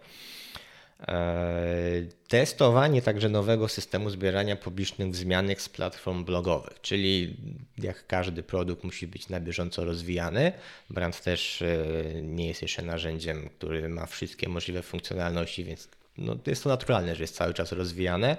E, 1.08 2.06
testowanie 2.28 3.02
także 3.02 3.30
nowego 3.30 3.68
systemu 3.68 4.10
zbierania 4.10 4.56
publicznych 4.56 5.10
wzmianek 5.10 5.62
z 5.62 5.70
platform 5.70 6.26
blogowych, 6.26 6.82
czyli 6.82 7.38
jak 7.78 8.08
każdy 8.08 8.44
produkt 8.44 8.84
musi 8.84 9.08
być 9.08 9.30
na 9.30 9.39
bieżąco 9.39 9.86
rozwijany. 9.86 10.52
Brand 10.89 11.22
też 11.22 11.62
e, 11.62 11.76
nie 12.22 12.48
jest 12.48 12.62
jeszcze 12.62 12.82
narzędziem, 12.82 13.50
który 13.58 13.89
ma 13.89 14.06
wszystkie 14.06 14.50
możliwe 14.50 14.82
funkcjonalności, 14.82 15.63
więc 15.63 15.89
no, 16.18 16.38
jest 16.48 16.63
to 16.63 16.70
naturalne, 16.70 17.16
że 17.16 17.24
jest 17.24 17.36
cały 17.36 17.54
czas 17.54 17.72
rozwijane. 17.72 18.38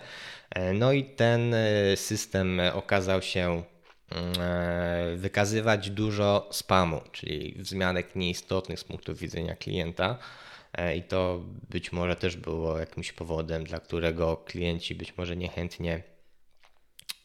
E, 0.50 0.72
no 0.72 0.92
i 0.92 1.04
ten 1.04 1.54
system 1.96 2.60
okazał 2.74 3.22
się 3.22 3.62
E, 4.38 5.14
wykazywać 5.16 5.90
dużo 5.90 6.48
spamu, 6.52 7.00
czyli 7.12 7.54
wzmianek 7.58 8.16
nieistotnych 8.16 8.80
z 8.80 8.84
punktu 8.84 9.14
widzenia 9.14 9.56
klienta. 9.56 10.18
E, 10.74 10.96
I 10.96 11.02
to 11.02 11.40
być 11.70 11.92
może 11.92 12.16
też 12.16 12.36
było 12.36 12.78
jakimś 12.78 13.12
powodem, 13.12 13.64
dla 13.64 13.80
którego 13.80 14.36
klienci 14.36 14.94
być 14.94 15.16
może 15.16 15.36
niechętnie 15.36 16.02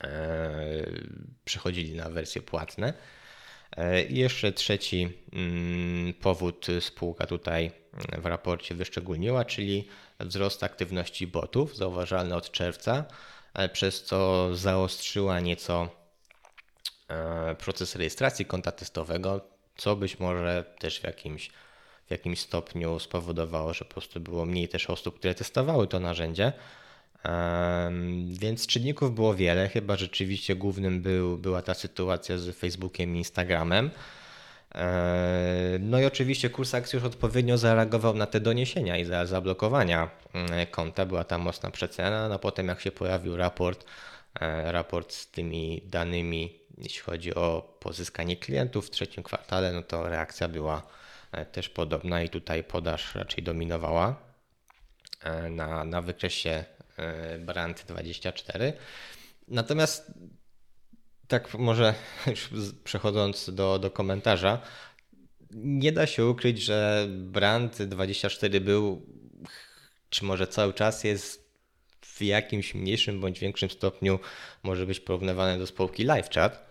e, 0.04 0.86
przechodzili 1.46 1.96
na 1.96 2.10
wersje 2.10 2.42
płatne. 2.42 2.94
I 4.10 4.16
jeszcze 4.16 4.52
trzeci 4.52 5.10
mm, 5.34 6.14
powód 6.14 6.68
spółka 6.80 7.26
tutaj 7.26 7.72
w 8.18 8.26
raporcie 8.26 8.76
wyszczególniła, 8.76 9.46
czyli 9.46 9.88
wzrost 10.20 10.64
aktywności 10.64 11.28
botów, 11.28 11.78
zauważalny 11.78 12.36
od 12.36 12.52
czerwca, 12.52 13.06
przez 13.74 14.04
co 14.04 14.50
zaostrzyła 14.56 15.40
nieco 15.40 15.90
E, 17.10 17.56
proces 17.56 17.96
rejestracji 17.96 18.46
konta 18.46 18.72
testowego, 18.72 19.42
co 19.78 19.96
być 19.96 20.20
może 20.20 20.76
też 20.80 21.00
w 21.00 21.04
jakimś, 21.04 21.52
w 22.10 22.12
jakimś 22.12 22.40
stopniu 22.40 23.00
spowodowało, 23.00 23.74
że 23.74 23.86
po 23.86 23.92
prostu 23.94 24.20
było 24.20 24.46
mniej 24.46 24.68
też 24.68 24.90
osób, 24.90 25.20
które 25.20 25.36
testowały 25.36 25.88
to 25.88 26.00
narzędzie. 26.00 26.54
Więc 28.26 28.68
czynników 28.68 29.16
było 29.16 29.36
wiele, 29.36 29.70
chyba 29.70 29.96
rzeczywiście 29.96 30.56
głównym 30.56 31.02
był, 31.02 31.38
była 31.38 31.62
ta 31.62 31.74
sytuacja 31.74 32.38
z 32.38 32.58
Facebookiem 32.58 33.16
i 33.16 33.18
Instagramem. 33.18 33.92
No 35.80 36.00
i 36.00 36.06
oczywiście 36.06 36.50
kurs 36.50 36.74
akcji 36.76 36.98
już 36.98 37.06
odpowiednio 37.06 37.58
zareagował 37.58 38.14
na 38.14 38.26
te 38.26 38.40
doniesienia 38.40 38.98
i 38.98 39.06
za 39.06 39.26
zablokowania 39.26 40.10
mm, 40.34 40.68
konta. 40.68 41.06
Była 41.06 41.24
tam 41.24 41.42
mocna 41.42 41.72
przecena, 41.72 42.30
no 42.30 42.40
potem 42.40 42.68
jak 42.68 42.82
się 42.82 42.92
pojawił 42.92 43.38
raport, 43.38 43.86
e, 44.42 44.72
raport 44.72 45.14
z 45.14 45.32
tymi 45.32 45.82
danymi 45.86 46.60
jeśli 46.80 47.02
chodzi 47.02 47.36
o 47.36 47.76
pozyskanie 47.80 48.38
klientów 48.38 48.88
w 48.88 48.90
trzecim 48.90 49.24
kwartale, 49.24 49.74
no 49.74 49.82
to 49.82 50.10
reakcja 50.10 50.48
była 50.48 50.84
też 51.52 51.70
podobna 51.70 52.24
i 52.24 52.30
tutaj 52.30 52.64
podaż 52.64 53.16
raczej 53.16 53.44
dominowała 53.44 54.16
e, 55.24 55.50
na, 55.50 55.86
na 55.86 56.02
wykresie 56.02 56.66
e, 56.98 57.40
Brand 57.40 57.86
24. 57.88 58.74
Natomiast 59.48 60.14
tak 61.28 61.54
może 61.54 61.94
już 62.28 62.50
przechodząc 62.84 63.50
do, 63.50 63.80
do 63.80 63.92
komentarza, 63.92 64.62
nie 65.52 65.92
da 65.92 66.08
się 66.08 66.26
ukryć, 66.26 66.62
że 66.62 67.08
Brand 67.10 67.84
24 67.84 68.62
był, 68.62 69.06
czy 70.10 70.26
może 70.26 70.48
cały 70.48 70.74
czas 70.74 71.04
jest 71.04 71.50
w 72.02 72.22
jakimś 72.22 72.76
mniejszym 72.76 73.22
bądź 73.22 73.40
większym 73.40 73.70
stopniu 73.70 74.20
może 74.64 74.86
być 74.86 75.00
porównywany 75.00 75.60
do 75.60 75.68
spółki 75.68 76.04
LiveChat. 76.04 76.69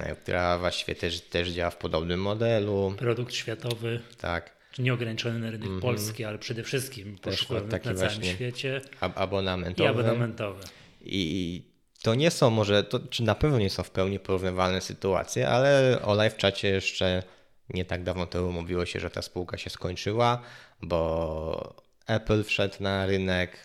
E, 0.00 0.16
która 0.16 0.58
właściwie 0.58 0.94
też, 0.94 1.20
też 1.20 1.48
działa 1.48 1.70
w 1.70 1.76
podobnym 1.76 2.20
modelu. 2.20 2.94
Produkt 2.98 3.34
światowy. 3.34 4.00
Tak. 4.20 4.56
Nieograniczony 4.78 5.38
na 5.38 5.50
rynek 5.50 5.66
mm 5.66 5.78
-hmm. 5.78 5.82
polski, 5.82 6.24
ale 6.24 6.38
przede 6.38 6.62
wszystkim 6.62 7.18
poszukiwany 7.18 7.80
na 7.84 7.94
całym 7.94 8.24
świecie. 8.24 8.80
abonamentowy. 9.00 9.88
I 9.88 9.92
abonamentowy. 9.92 10.64
I 11.02 11.62
to 12.02 12.14
nie 12.14 12.30
są 12.30 12.50
może, 12.50 12.84
to, 12.84 13.00
czy 13.00 13.22
na 13.22 13.34
pewno 13.34 13.58
nie 13.58 13.70
są 13.70 13.82
w 13.82 13.90
pełni 13.90 14.18
porównywalne 14.18 14.80
sytuacje, 14.80 15.48
ale 15.48 15.98
o 16.02 16.14
live 16.14 16.36
czacie 16.36 16.68
jeszcze 16.68 17.22
nie 17.70 17.84
tak 17.84 18.02
dawno 18.02 18.26
temu 18.26 18.52
mówiło 18.52 18.86
się, 18.86 19.00
że 19.00 19.10
ta 19.10 19.22
spółka 19.22 19.58
się 19.58 19.70
skończyła, 19.70 20.42
bo 20.82 21.74
Apple 22.06 22.44
wszedł 22.44 22.74
na 22.80 23.06
rynek, 23.06 23.58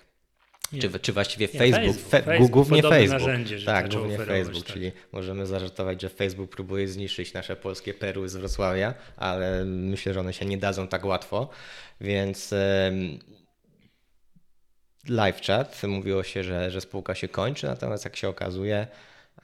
czy, 0.80 1.00
czy 1.00 1.14
właściwie 1.14 1.48
nie, 1.54 1.60
Facebook, 1.60 1.98
Facebook, 1.98 2.26
Fe, 2.26 2.50
głównie 2.50 2.82
Facebook. 2.82 3.22
Narzędzie, 3.22 3.66
tak, 3.66 3.90
głównie 3.94 4.18
Facebook, 4.18 4.66
tak. 4.66 4.74
czyli 4.74 4.92
możemy 5.12 5.46
zażartować, 5.46 6.02
że 6.02 6.10
Facebook 6.10 6.52
próbuje 6.52 6.88
zniszczyć 6.88 7.34
nasze 7.34 7.56
polskie 7.56 7.94
perły 7.94 8.30
z 8.30 8.36
Wrocławia, 8.36 8.94
ale 9.18 9.66
myślę, 9.66 10.14
że 10.14 10.20
one 10.20 10.34
się 10.34 10.46
nie 10.46 10.58
dadzą 10.58 10.88
tak 10.88 11.06
łatwo, 11.06 11.50
więc 12.02 12.54
live 15.08 15.42
chat 15.42 15.82
mówiło 15.84 16.24
się, 16.24 16.44
że, 16.44 16.72
że 16.72 16.82
spółka 16.82 17.16
się 17.16 17.28
kończy, 17.28 17.68
natomiast 17.68 18.06
jak 18.06 18.16
się 18.16 18.30
okazuje, 18.30 18.88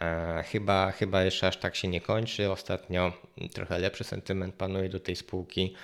e, 0.01 0.43
chyba, 0.47 0.91
chyba 0.91 1.23
jeszcze 1.23 1.47
aż 1.47 1.57
tak 1.57 1.75
się 1.75 1.87
nie 1.87 2.01
kończy. 2.01 2.51
Ostatnio 2.51 3.13
trochę 3.53 3.79
lepszy 3.79 4.03
sentyment 4.03 4.55
panuje 4.55 4.89
do 4.89 4.99
tej 4.99 5.15
spółki. 5.15 5.75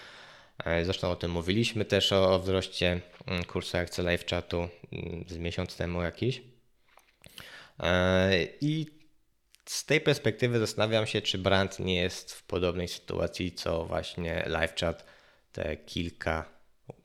Zresztą 0.84 1.12
o 1.12 1.16
tym 1.16 1.32
mówiliśmy 1.32 1.86
też 1.86 2.14
o, 2.14 2.36
o 2.36 2.40
wzroście 2.40 3.02
mm, 3.28 3.44
kursu 3.44 3.78
akcji 3.78 4.04
live 4.04 4.26
chatu 4.26 4.70
mm, 4.92 5.26
z 5.28 5.38
miesiąc 5.38 5.78
temu 5.78 6.02
jakiś. 6.02 6.42
I 8.62 8.86
z 9.66 9.86
tej 9.86 10.02
perspektywy 10.02 10.60
zastanawiam 10.60 11.08
się, 11.08 11.22
czy 11.22 11.38
brand 11.38 11.80
nie 11.80 11.96
jest 11.96 12.34
w 12.34 12.44
podobnej 12.44 12.88
sytuacji 12.88 13.52
co 13.52 13.86
właśnie 13.86 14.44
live 14.48 14.76
chat 14.76 15.06
te 15.52 15.78
kilka 15.78 16.54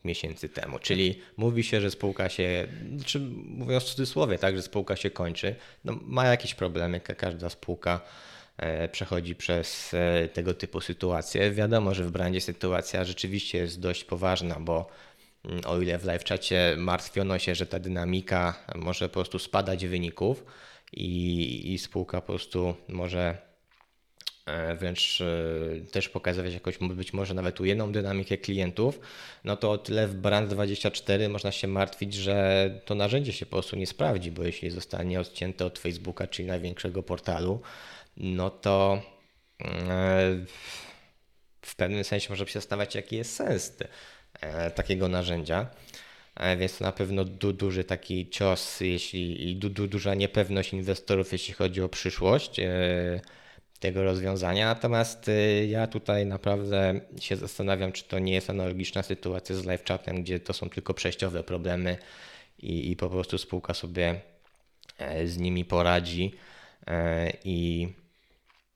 miesięcy 0.04 0.48
temu. 0.48 0.78
Czyli 0.78 1.22
mówi 1.36 1.64
się, 1.64 1.80
że 1.80 1.90
spółka 1.90 2.28
się, 2.28 2.66
czy 3.06 3.20
mówiąc 3.44 3.84
w 3.84 3.86
cudzysłowie, 3.86 4.38
tak, 4.38 4.56
że 4.56 4.62
spółka 4.62 4.96
się 4.96 5.10
kończy. 5.10 5.54
No, 5.84 5.98
ma 6.02 6.26
jakieś 6.26 6.54
problemy, 6.54 7.00
każda 7.00 7.48
spółka 7.50 8.00
e, 8.56 8.88
przechodzi 8.88 9.34
przez 9.34 9.94
e, 9.94 10.28
tego 10.28 10.54
typu 10.54 10.80
sytuacje. 10.80 11.50
Wiadomo, 11.50 11.94
że 11.94 12.04
w 12.04 12.10
brandzie 12.10 12.40
sytuacja 12.40 13.04
rzeczywiście 13.04 13.58
jest 13.58 13.80
dość 13.80 14.04
poważna, 14.04 14.60
bo 14.60 14.90
o 15.66 15.80
ile 15.80 15.98
w 15.98 16.04
live 16.04 16.24
czacie 16.24 16.74
martwiono 16.78 17.38
się, 17.38 17.54
że 17.54 17.66
ta 17.66 17.78
dynamika 17.78 18.64
może 18.74 19.08
po 19.08 19.14
prostu 19.14 19.38
spadać 19.38 19.86
wyników 19.86 20.44
i, 20.92 21.72
i 21.72 21.78
spółka 21.78 22.20
po 22.20 22.26
prostu 22.26 22.74
może 22.88 23.48
E, 24.48 24.74
wręcz 24.74 25.20
e, 25.20 25.80
też 25.90 26.08
pokazywać 26.08 26.54
jakoś 26.54 26.78
być 26.78 27.12
może 27.12 27.34
nawet 27.34 27.60
ujemną 27.60 27.92
dynamikę 27.92 28.38
klientów, 28.38 29.00
no 29.44 29.56
to 29.56 29.70
o 29.70 29.78
tyle 29.78 30.08
w 30.08 30.20
Brand24 30.20 31.28
można 31.28 31.52
się 31.52 31.68
martwić, 31.68 32.14
że 32.14 32.70
to 32.84 32.94
narzędzie 32.94 33.32
się 33.32 33.46
po 33.46 33.52
prostu 33.52 33.76
nie 33.76 33.86
sprawdzi, 33.86 34.30
bo 34.30 34.44
jeśli 34.44 34.70
zostanie 34.70 35.20
odcięte 35.20 35.66
od 35.66 35.78
Facebooka, 35.78 36.26
czyli 36.26 36.48
największego 36.48 37.02
portalu, 37.02 37.60
no 38.16 38.50
to 38.50 39.02
e, 39.60 39.66
w 41.62 41.76
pewnym 41.76 42.04
sensie 42.04 42.30
można 42.30 42.46
się 42.46 42.52
zastanawiać, 42.52 42.94
jaki 42.94 43.16
jest 43.16 43.34
sens 43.34 43.76
takiego 44.74 45.08
narzędzia. 45.08 45.66
Więc 46.58 46.78
to 46.78 46.84
na 46.84 46.92
pewno 46.92 47.24
du, 47.24 47.52
duży 47.52 47.84
taki 47.84 48.30
cios, 48.30 48.80
jeśli 48.80 49.50
i 49.50 49.56
du, 49.56 49.70
du, 49.70 49.86
duża 49.86 50.14
niepewność 50.14 50.72
inwestorów, 50.72 51.32
jeśli 51.32 51.54
chodzi 51.54 51.82
o 51.82 51.88
przyszłość 51.88 52.60
tego 53.80 54.02
rozwiązania. 54.02 54.66
Natomiast 54.66 55.30
ja 55.68 55.86
tutaj 55.86 56.26
naprawdę 56.26 57.00
się 57.20 57.36
zastanawiam, 57.36 57.92
czy 57.92 58.04
to 58.04 58.18
nie 58.18 58.32
jest 58.32 58.50
analogiczna 58.50 59.02
sytuacja 59.02 59.56
z 59.56 59.64
live 59.64 59.84
chatem, 59.84 60.22
gdzie 60.22 60.40
to 60.40 60.52
są 60.52 60.70
tylko 60.70 60.94
przejściowe 60.94 61.44
problemy 61.44 61.96
i, 62.58 62.90
i 62.90 62.96
po 62.96 63.10
prostu 63.10 63.38
spółka 63.38 63.74
sobie 63.74 64.20
e, 64.98 65.26
z 65.26 65.38
nimi 65.38 65.64
poradzi. 65.64 66.34
E, 66.86 67.32
I 67.44 67.88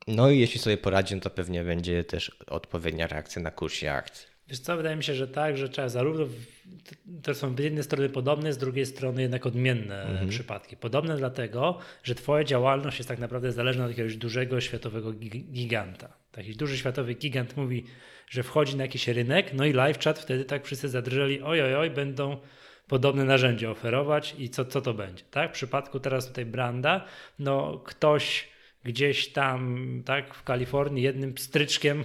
no 0.06 0.30
i 0.30 0.38
jeśli 0.38 0.60
sobie 0.60 0.76
poradzi, 0.76 1.14
no 1.14 1.20
to 1.20 1.30
pewnie 1.30 1.64
będzie 1.64 2.04
też 2.04 2.30
odpowiednia 2.46 3.06
reakcja 3.06 3.42
na 3.42 3.50
kursie 3.50 3.92
akcji. 3.92 4.31
Wiesz 4.49 4.61
co, 4.61 4.76
wydaje 4.76 4.97
mi 4.97 5.05
się, 5.05 5.14
że 5.14 5.28
tak, 5.28 5.57
że 5.57 5.68
trzeba 5.68 5.88
zarówno, 5.88 6.26
to 7.22 7.34
są 7.34 7.57
z 7.57 7.59
jednej 7.59 7.84
strony 7.84 8.09
podobne, 8.09 8.53
z 8.53 8.59
drugiej 8.59 8.86
strony 8.86 9.22
jednak 9.22 9.47
odmienne 9.47 10.03
mhm. 10.03 10.28
przypadki. 10.28 10.76
Podobne 10.76 11.16
dlatego, 11.16 11.78
że 12.05 12.14
twoja 12.14 12.45
działalność 12.45 12.99
jest 12.99 13.09
tak 13.09 13.18
naprawdę 13.18 13.53
zależna 13.53 13.84
od 13.84 13.90
jakiegoś 13.90 14.16
dużego 14.16 14.61
światowego 14.61 15.12
giganta. 15.12 16.16
Taki 16.32 16.57
duży 16.57 16.78
światowy 16.78 17.14
gigant 17.14 17.57
mówi, 17.57 17.84
że 18.28 18.43
wchodzi 18.43 18.76
na 18.76 18.84
jakiś 18.84 19.09
rynek, 19.09 19.55
no 19.55 19.64
i 19.64 19.72
live 19.72 19.99
chat 19.99 20.18
wtedy 20.18 20.45
tak 20.45 20.64
wszyscy 20.64 20.88
zadrżeli, 20.88 21.43
oj, 21.43 21.62
oj, 21.62 21.74
oj, 21.74 21.90
będą 21.90 22.36
podobne 22.88 23.24
narzędzia 23.24 23.70
oferować 23.70 24.34
i 24.38 24.49
co, 24.49 24.64
co 24.64 24.80
to 24.80 24.95
będzie, 24.95 25.24
tak? 25.30 25.51
W 25.51 25.55
przypadku 25.55 26.01
teraz 26.01 26.28
tutaj 26.28 26.47
Branda, 26.47 27.05
no 27.38 27.78
ktoś 27.78 28.49
gdzieś 28.84 29.28
tam, 29.28 30.03
tak, 30.05 30.34
w 30.34 30.43
Kalifornii 30.43 31.03
jednym 31.03 31.38
stryczkiem 31.38 32.05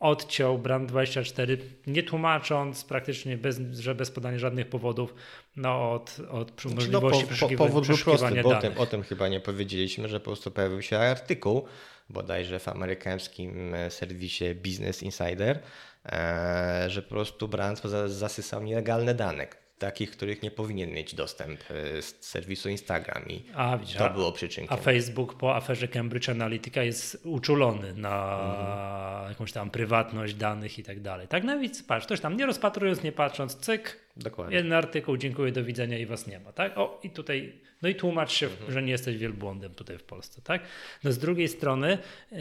odciął 0.00 0.58
Brand24, 0.58 1.58
nie 1.86 2.02
tłumacząc 2.02 2.84
praktycznie, 2.84 3.36
bez, 3.36 3.60
że 3.72 3.94
bez 3.94 4.10
podania 4.10 4.38
żadnych 4.38 4.68
powodów 4.68 5.14
no, 5.56 5.92
od, 5.92 6.20
od 6.30 6.50
znaczy, 6.50 6.74
możliwości 6.74 7.20
no, 7.22 7.26
po, 7.26 7.34
przeszukiwania, 7.34 7.68
Powód 7.68 7.86
był 7.86 7.98
prosty, 7.98 8.42
bo 8.42 8.58
o 8.58 8.60
tym, 8.60 8.78
o 8.78 8.86
tym 8.86 9.02
chyba 9.02 9.28
nie 9.28 9.40
powiedzieliśmy, 9.40 10.08
że 10.08 10.20
po 10.20 10.24
prostu 10.24 10.50
pojawił 10.50 10.82
się 10.82 10.98
artykuł 10.98 11.66
bodajże 12.10 12.58
w 12.58 12.68
amerykańskim 12.68 13.74
e, 13.74 13.90
serwisie 13.90 14.54
Business 14.54 15.02
Insider, 15.02 15.62
e, 16.06 16.84
że 16.88 17.02
po 17.02 17.08
prostu 17.08 17.48
brand 17.48 17.82
zasysał 18.06 18.62
nielegalne 18.62 19.14
dane 19.14 19.46
takich, 19.78 20.10
których 20.10 20.42
nie 20.42 20.50
powinien 20.50 20.90
mieć 20.90 21.14
dostęp 21.14 21.60
e, 21.70 22.02
z 22.02 22.16
serwisu 22.20 22.68
Instagram 22.68 23.28
i 23.28 23.44
a, 23.54 23.78
to 23.98 24.10
było 24.10 24.32
przyczynkiem. 24.32 24.78
A 24.78 24.82
Facebook 24.82 25.34
po 25.34 25.56
aferze 25.56 25.88
Cambridge 25.88 26.28
Analytica 26.28 26.82
jest 26.82 27.20
uczulony 27.24 27.94
na 27.94 28.40
mhm. 28.44 29.28
jakąś 29.28 29.52
tam 29.52 29.70
prywatność 29.70 30.34
danych 30.34 30.78
i 30.78 30.82
tak 30.82 31.00
dalej. 31.00 31.28
Tak 31.28 31.44
nawet 31.44 31.72
no 31.72 31.84
patrz, 31.88 32.06
ktoś 32.06 32.20
tam 32.20 32.36
nie 32.36 32.46
rozpatrując, 32.46 33.02
nie 33.02 33.12
patrząc, 33.12 33.56
cyk, 33.56 34.05
Dokładnie. 34.16 34.56
jeden 34.56 34.72
artykuł, 34.72 35.16
dziękuję, 35.16 35.52
do 35.52 35.64
widzenia 35.64 35.98
i 35.98 36.06
was 36.06 36.26
nie 36.26 36.40
ma. 36.40 36.52
Tak? 36.52 36.78
O, 36.78 37.00
i 37.02 37.10
tutaj, 37.10 37.52
no 37.82 37.88
i 37.88 37.94
tłumacz 37.94 38.32
się, 38.32 38.46
mhm. 38.46 38.72
że 38.72 38.82
nie 38.82 38.92
jesteś 38.92 39.16
wielbłądem 39.16 39.74
tutaj 39.74 39.98
w 39.98 40.02
Polsce. 40.02 40.42
Tak? 40.42 40.62
No 41.04 41.12
z 41.12 41.18
drugiej 41.18 41.48
strony 41.48 41.98
yy, 42.32 42.38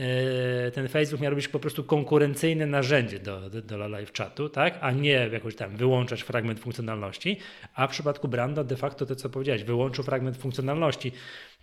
ten 0.73 0.87
Facebook 0.87 1.21
miał 1.21 1.35
być 1.35 1.47
po 1.47 1.59
prostu 1.59 1.83
konkurencyjne 1.83 2.65
narzędzie 2.65 3.19
do, 3.19 3.49
do, 3.49 3.61
do 3.61 3.87
live 3.87 4.13
chatu, 4.13 4.49
tak? 4.49 4.77
a 4.81 4.91
nie 4.91 5.29
jakoś 5.31 5.55
tam 5.55 5.77
wyłączać 5.77 6.21
fragment 6.21 6.59
funkcjonalności 6.59 7.37
a 7.75 7.87
w 7.87 7.91
przypadku 7.91 8.27
Branda 8.27 8.63
de 8.63 8.75
facto 8.77 9.05
to, 9.05 9.15
co 9.15 9.29
powiedziałeś, 9.29 9.63
wyłączył 9.63 10.03
fragment 10.03 10.37
funkcjonalności. 10.37 11.11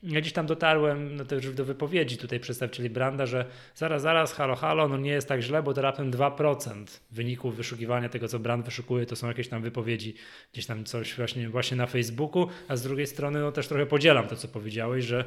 Ja 0.02 0.20
gdzieś 0.20 0.32
tam 0.32 0.46
dotarłem 0.46 1.16
no 1.16 1.24
też 1.24 1.54
do 1.54 1.64
wypowiedzi 1.64 2.16
tutaj 2.18 2.40
przedstawicieli 2.40 2.90
Branda, 2.90 3.26
że 3.26 3.44
zaraz, 3.74 4.02
zaraz, 4.02 4.32
halo, 4.32 4.56
halo, 4.56 4.88
no 4.88 4.96
nie 4.96 5.10
jest 5.10 5.28
tak 5.28 5.40
źle, 5.40 5.62
bo 5.62 5.74
to 5.74 5.82
raptem 5.82 6.10
2% 6.10 7.00
wyników 7.10 7.56
wyszukiwania 7.56 8.08
tego, 8.08 8.28
co 8.28 8.38
Brand 8.38 8.64
wyszukuje, 8.64 9.06
to 9.06 9.16
są 9.16 9.28
jakieś 9.28 9.48
tam 9.48 9.62
wypowiedzi, 9.62 10.14
gdzieś 10.52 10.66
tam 10.66 10.84
coś 10.84 11.14
właśnie, 11.14 11.48
właśnie 11.48 11.76
na 11.76 11.86
Facebooku, 11.86 12.48
a 12.68 12.76
z 12.76 12.82
drugiej 12.82 13.06
strony 13.06 13.40
no 13.40 13.52
też 13.52 13.68
trochę 13.68 13.86
podzielam 13.86 14.28
to, 14.28 14.36
co 14.36 14.48
powiedziałeś, 14.48 15.04
że 15.04 15.24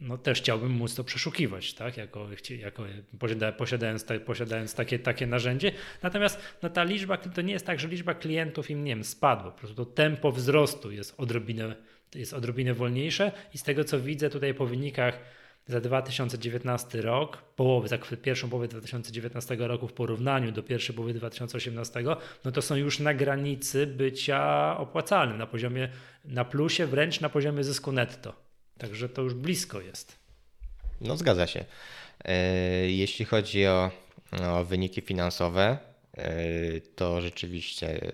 no 0.00 0.18
też 0.18 0.38
chciałbym 0.38 0.72
móc 0.72 0.94
to 0.94 1.04
przeszukiwać, 1.04 1.74
tak? 1.74 1.96
jako, 1.96 2.28
jako 2.58 2.84
posiadając, 3.58 4.06
posiadając 4.26 4.74
takie, 4.74 4.98
takie 4.98 5.26
narzędzie. 5.26 5.72
Natomiast 6.02 6.40
no, 6.62 6.70
ta 6.70 6.84
liczba, 6.84 7.16
to 7.16 7.42
nie 7.42 7.52
jest 7.52 7.66
tak, 7.66 7.80
że 7.80 7.88
liczba 7.88 8.14
klientów 8.14 8.70
im 8.70 8.84
nie 8.84 8.90
wiem, 8.90 9.04
spadła, 9.04 9.50
po 9.50 9.58
prostu 9.58 9.84
to 9.84 9.92
tempo 9.92 10.32
wzrostu 10.32 10.90
jest 10.90 11.14
odrobinę, 11.20 11.76
jest 12.14 12.34
odrobinę 12.34 12.74
wolniejsze 12.74 13.32
i 13.54 13.58
z 13.58 13.62
tego 13.62 13.84
co 13.84 14.00
widzę 14.00 14.30
tutaj 14.30 14.54
po 14.54 14.66
wynikach 14.66 15.18
za 15.66 15.80
2019 15.80 17.02
rok, 17.02 17.42
połowy, 17.56 17.88
za 17.88 17.98
pierwszą 17.98 18.50
połowę 18.50 18.68
2019 18.68 19.56
roku 19.56 19.88
w 19.88 19.92
porównaniu 19.92 20.52
do 20.52 20.62
pierwszej 20.62 20.94
połowy 20.94 21.14
2018, 21.14 22.04
no 22.44 22.52
to 22.52 22.62
są 22.62 22.76
już 22.76 22.98
na 22.98 23.14
granicy 23.14 23.86
bycia 23.86 24.74
opłacalnym, 24.78 25.38
na 25.38 25.46
poziomie, 25.46 25.88
na 26.24 26.44
plusie, 26.44 26.86
wręcz 26.86 27.20
na 27.20 27.28
poziomie 27.28 27.64
zysku 27.64 27.92
netto. 27.92 28.34
Także 28.78 29.08
to 29.08 29.22
już 29.22 29.34
blisko 29.34 29.80
jest. 29.80 30.18
No 31.00 31.16
zgadza 31.16 31.46
się. 31.46 31.64
E, 32.24 32.36
jeśli 32.90 33.24
chodzi 33.24 33.66
o, 33.66 33.90
o 34.42 34.64
wyniki 34.64 35.00
finansowe, 35.00 35.78
to 36.96 37.20
rzeczywiście 37.20 38.12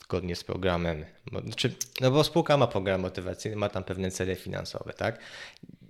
zgodnie 0.00 0.36
z 0.36 0.44
programem, 0.44 1.04
znaczy, 1.44 1.72
no 2.00 2.10
bo 2.10 2.24
spółka 2.24 2.56
ma 2.56 2.66
program 2.66 3.00
motywacyjny, 3.00 3.56
ma 3.56 3.68
tam 3.68 3.84
pewne 3.84 4.10
cele 4.10 4.36
finansowe, 4.36 4.92
tak? 4.92 5.18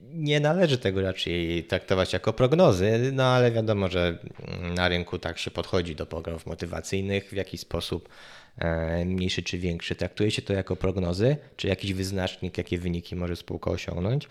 Nie 0.02 0.40
należy 0.40 0.78
tego 0.78 1.02
raczej 1.02 1.64
traktować 1.64 2.12
jako 2.12 2.32
prognozy, 2.32 3.10
no 3.12 3.24
ale 3.24 3.52
wiadomo, 3.52 3.88
że 3.88 4.18
na 4.74 4.88
rynku 4.88 5.18
tak 5.18 5.38
się 5.38 5.50
podchodzi 5.50 5.96
do 5.96 6.06
programów 6.06 6.46
motywacyjnych, 6.46 7.28
w 7.28 7.32
jaki 7.32 7.58
sposób 7.58 8.08
E, 8.08 8.43
mniejszy 9.04 9.42
czy 9.42 9.58
większy. 9.58 9.94
Traktuje 9.94 10.30
się 10.30 10.42
to 10.42 10.52
jako 10.52 10.76
prognozy, 10.76 11.36
czy 11.56 11.68
jakiś 11.68 11.92
wyznacznik, 11.92 12.58
jakie 12.58 12.78
wyniki 12.78 13.16
może 13.16 13.36
spółka 13.36 13.70
osiągnąć. 13.70 14.28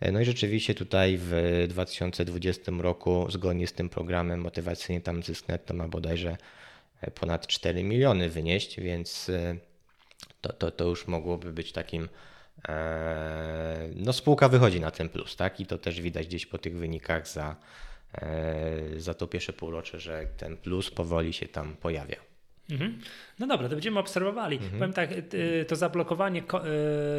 E, 0.00 0.12
no 0.12 0.20
i 0.20 0.24
rzeczywiście 0.24 0.74
tutaj 0.74 1.18
w 1.20 1.64
2020 1.68 2.72
roku, 2.78 3.26
zgodnie 3.30 3.66
z 3.66 3.72
tym 3.72 3.88
programem 3.88 4.40
motywacyjnym, 4.40 5.02
tam 5.02 5.22
zysk 5.22 5.48
netto 5.48 5.74
ma 5.74 5.88
bodajże 5.88 6.36
e, 7.00 7.10
ponad 7.10 7.46
4 7.46 7.84
miliony 7.84 8.30
wynieść, 8.30 8.80
więc 8.80 9.30
to, 10.40 10.52
to, 10.52 10.70
to 10.70 10.84
już 10.84 11.06
mogłoby 11.06 11.52
być 11.52 11.72
takim. 11.72 12.08
No, 13.94 14.12
spółka 14.12 14.48
wychodzi 14.48 14.80
na 14.80 14.90
ten 14.90 15.08
plus, 15.08 15.36
tak? 15.36 15.60
I 15.60 15.66
to 15.66 15.78
też 15.78 16.00
widać 16.00 16.26
gdzieś 16.26 16.46
po 16.46 16.58
tych 16.58 16.76
wynikach 16.76 17.28
za, 17.28 17.56
za 18.96 19.14
to 19.14 19.26
pierwsze 19.26 19.52
półrocze, 19.52 20.00
że 20.00 20.26
ten 20.36 20.56
plus 20.56 20.90
powoli 20.90 21.32
się 21.32 21.48
tam 21.48 21.76
pojawia. 21.76 22.35
Mhm. 22.70 22.98
No 23.38 23.46
dobra, 23.46 23.68
to 23.68 23.74
będziemy 23.74 23.98
obserwowali. 23.98 24.56
Mhm. 24.56 24.72
Powiem 24.72 24.92
tak, 24.92 25.10
to 25.68 25.76
zablokowanie, 25.76 26.42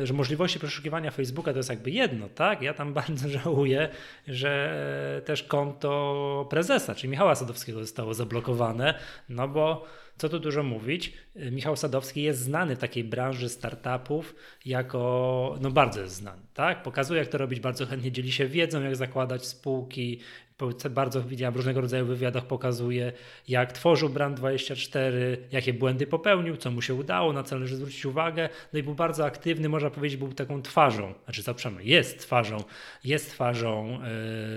y, 0.04 0.08
że 0.08 0.14
możliwości 0.14 0.60
przeszukiwania 0.60 1.12
Facebooka 1.12 1.52
to 1.52 1.60
jest 1.60 1.70
jakby 1.70 1.92
jedno, 1.92 2.30
tak? 2.30 2.62
Ja 2.62 2.74
tam 2.74 2.94
bardzo 3.04 3.30
żałuję, 3.30 3.90
że 4.28 5.22
też 5.26 5.44
konto 5.44 6.48
prezesa, 6.50 6.96
czyli 6.96 7.12
Michała 7.12 7.36
Sadowskiego 7.36 7.80
zostało 7.80 8.14
zablokowane, 8.14 8.94
no 9.30 9.48
bo 9.48 9.86
co 10.18 10.30
tu 10.30 10.40
dużo 10.40 10.64
mówić, 10.64 11.14
y, 11.36 11.52
Michał 11.52 11.76
Sadowski 11.76 12.22
jest 12.22 12.40
znany 12.40 12.76
w 12.76 12.80
takiej 12.80 13.04
branży 13.04 13.50
startupów 13.50 14.36
jako, 14.66 15.58
no 15.62 15.72
bardzo 15.72 16.02
jest 16.02 16.16
znany, 16.16 16.42
tak? 16.54 16.84
Pokazuje, 16.84 17.20
jak 17.20 17.30
to 17.30 17.38
robić, 17.38 17.60
bardzo 17.60 17.86
chętnie 17.86 18.12
dzieli 18.12 18.32
się 18.32 18.48
wiedzą, 18.48 18.82
jak 18.82 18.96
zakładać 18.96 19.46
spółki, 19.46 20.20
bardzo 20.90 21.24
widziałem 21.24 21.54
w 21.54 21.58
różnego 21.58 21.82
rodzaju 21.82 22.06
wywiadach 22.06 22.46
pokazuje, 22.46 23.14
jak 23.48 23.72
tworzył 23.72 24.10
Brand24, 24.10 25.14
jakie 25.52 25.74
błędy 25.74 26.08
popełnił, 26.08 26.58
co 26.58 26.72
mu 26.72 26.82
się 26.82 26.94
udało, 26.94 27.34
na 27.34 27.44
co 27.44 27.56
należy 27.56 27.76
zwrócić 27.76 28.06
uwagę. 28.06 28.50
No 28.74 28.80
i 28.80 28.84
był 28.84 28.96
bardzo 28.96 29.26
aktywny, 29.26 29.70
można 29.70 29.90
powiedzieć, 29.90 30.20
był 30.20 30.34
taką 30.34 30.62
twarzą, 30.62 31.14
znaczy 31.24 31.42
zaprzemy, 31.42 31.84
jest 31.84 32.20
twarzą, 32.20 32.58
jest 33.04 33.32
twarzą 33.32 34.00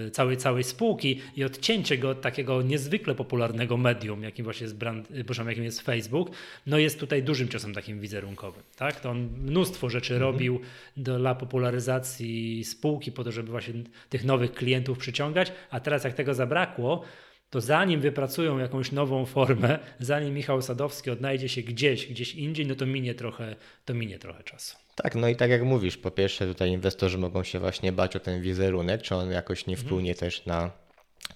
yy, 0.05 0.11
całej, 0.11 0.37
całej 0.37 0.65
spółki 0.65 1.21
i 1.37 1.45
odcięcie 1.45 1.99
go 1.99 2.11
od 2.11 2.21
takiego 2.21 2.63
niezwykle 2.63 3.15
popularnego 3.15 3.77
medium, 3.77 4.23
jakim 4.23 4.45
właśnie 4.45 4.65
jest 4.65 4.77
brand, 4.77 5.11
yy, 5.11 5.25
jakim 5.51 5.65
jest 5.65 5.81
Facebook, 5.81 6.31
no 6.67 6.79
jest 6.79 7.01
tutaj 7.01 7.23
dużym 7.23 7.49
ciosem 7.49 7.75
takim 7.75 8.01
wizerunkowym. 8.01 8.63
Tak? 8.77 9.01
To 9.01 9.11
on 9.11 9.29
mnóstwo 9.39 9.91
rzeczy 9.91 10.15
mhm. 10.15 10.33
robił 10.33 10.61
dla 10.97 11.35
popularyzacji 11.35 12.65
spółki 12.65 13.13
po 13.13 13.25
to, 13.25 13.33
żeby 13.33 13.51
właśnie 13.51 13.75
tych 14.09 14.25
nowych 14.25 14.53
klientów 14.53 14.99
przyciągać, 14.99 15.53
a 15.71 15.81
teraz 15.81 16.05
jak 16.05 16.15
tego 16.15 16.35
zabrakło, 16.35 17.05
to 17.51 17.61
zanim 17.61 18.01
wypracują 18.01 18.59
jakąś 18.59 18.93
nową 18.93 19.27
formę, 19.27 19.79
zanim 19.99 20.35
Michał 20.35 20.63
Sadowski 20.63 21.11
odnajdzie 21.11 21.49
się 21.49 21.63
gdzieś, 21.63 22.07
gdzieś 22.07 22.35
indziej, 22.35 22.67
no 22.67 22.75
to 22.75 22.87
minie 22.87 23.15
trochę, 23.15 23.57
to 23.85 23.95
minie 23.95 24.19
trochę 24.19 24.43
czasu. 24.43 24.77
Tak, 24.95 25.15
no 25.15 25.29
i 25.29 25.37
tak 25.37 25.51
jak 25.51 25.63
mówisz, 25.63 25.97
po 25.97 26.11
pierwsze 26.11 26.47
tutaj 26.47 26.71
inwestorzy 26.71 27.19
mogą 27.19 27.45
się 27.45 27.59
właśnie 27.59 27.93
bać 27.93 28.17
o 28.17 28.21
ten 28.21 28.43
wizerunek, 28.43 29.03
czy 29.03 29.15
on 29.15 29.31
jakoś 29.31 29.67
nie 29.67 29.77
wpłynie 29.77 30.11
mhm. 30.11 30.31
też 30.31 30.47
na 30.47 30.71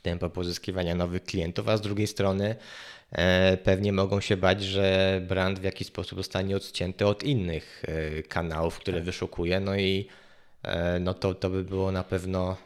tempo 0.03 0.31
pozyskiwania 0.31 0.95
nowych 0.95 1.25
klientów, 1.25 1.69
a 1.69 1.77
z 1.77 1.81
drugiej 1.81 2.07
strony 2.07 2.57
e, 3.13 3.57
pewnie 3.57 3.93
mogą 3.93 4.21
się 4.21 4.37
bać, 4.37 4.63
że 4.63 5.21
brand 5.29 5.59
w 5.59 5.63
jakiś 5.65 5.87
sposób 5.87 6.19
zostanie 6.19 6.57
odcięty 6.57 7.07
od 7.07 7.23
innych 7.23 7.83
e, 7.89 8.23
kanałów, 8.23 8.79
które 8.79 8.97
tak. 8.97 9.05
wyszukuje, 9.05 9.61
no 9.61 9.77
i 9.77 10.09
e, 10.63 10.99
no 11.01 11.15
to, 11.15 11.35
to 11.35 11.51
by 11.51 11.65
było 11.65 11.93
na 11.93 12.05
pewno 12.05 12.57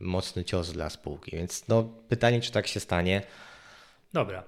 mocny 0.00 0.44
cios 0.44 0.72
dla 0.72 0.90
spółki. 0.90 1.36
Więc 1.36 1.68
no, 1.68 1.88
pytanie, 2.08 2.40
czy 2.40 2.52
tak 2.52 2.66
się 2.66 2.80
stanie. 2.80 3.22
Dobra. 4.12 4.42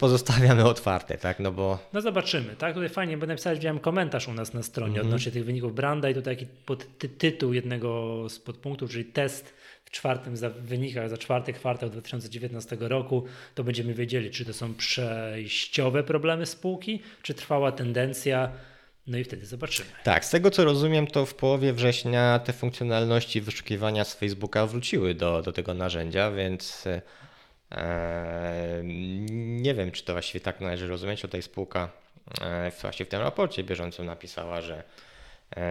Pozostawiamy 0.00 0.64
otwarte, 0.64 1.18
tak? 1.18 1.40
No 1.40 1.52
bo. 1.52 1.78
No 1.92 2.00
zobaczymy, 2.00 2.56
tak? 2.56 2.74
Tutaj 2.74 2.88
fajnie, 2.88 3.18
bo 3.18 3.26
napisałeś, 3.26 3.58
widziałem 3.58 3.78
komentarz 3.78 4.28
u 4.28 4.34
nas 4.34 4.54
na 4.54 4.62
stronie 4.62 4.92
mm 4.92 5.02
-hmm. 5.02 5.06
odnośnie 5.06 5.32
tych 5.32 5.44
wyników 5.44 5.74
Branda 5.74 6.10
i 6.10 6.14
tutaj 6.14 6.36
taki 6.36 6.46
pod 6.66 6.98
ty 6.98 7.08
tytuł 7.08 7.52
jednego 7.52 8.24
z 8.28 8.38
podpunktów, 8.38 8.90
czyli 8.90 9.04
test 9.04 9.54
w 9.88 9.90
czwartym 9.90 10.36
za 10.36 10.50
wynikach 10.50 11.10
za 11.10 11.18
czwarty 11.18 11.52
kwartał 11.52 11.90
2019 11.90 12.76
roku, 12.80 13.24
to 13.54 13.64
będziemy 13.64 13.94
wiedzieli, 13.94 14.30
czy 14.30 14.44
to 14.44 14.52
są 14.52 14.74
przejściowe 14.74 16.02
problemy 16.02 16.46
spółki, 16.46 17.02
czy 17.22 17.34
trwała 17.34 17.72
tendencja 17.72 18.52
no 19.06 19.18
i 19.18 19.24
wtedy 19.24 19.46
zobaczymy. 19.46 19.88
Tak, 20.04 20.24
z 20.24 20.30
tego 20.30 20.50
co 20.50 20.64
rozumiem, 20.64 21.06
to 21.06 21.26
w 21.26 21.34
połowie 21.34 21.72
września 21.72 22.38
te 22.38 22.52
funkcjonalności 22.52 23.40
wyszukiwania 23.40 24.04
z 24.04 24.14
Facebooka 24.14 24.66
wróciły 24.66 25.14
do, 25.14 25.42
do 25.42 25.52
tego 25.52 25.74
narzędzia, 25.74 26.30
więc 26.30 26.84
e, 27.72 28.80
nie 29.30 29.74
wiem, 29.74 29.90
czy 29.90 30.04
to 30.04 30.12
właściwie 30.12 30.40
tak 30.40 30.60
należy 30.60 30.88
rozumieć. 30.88 31.20
Tutaj 31.20 31.42
spółka 31.42 31.90
e, 32.40 32.72
właśnie 32.80 33.06
w 33.06 33.08
tym 33.08 33.20
raporcie 33.20 33.64
bieżącym 33.64 34.06
napisała, 34.06 34.60
że 34.60 34.82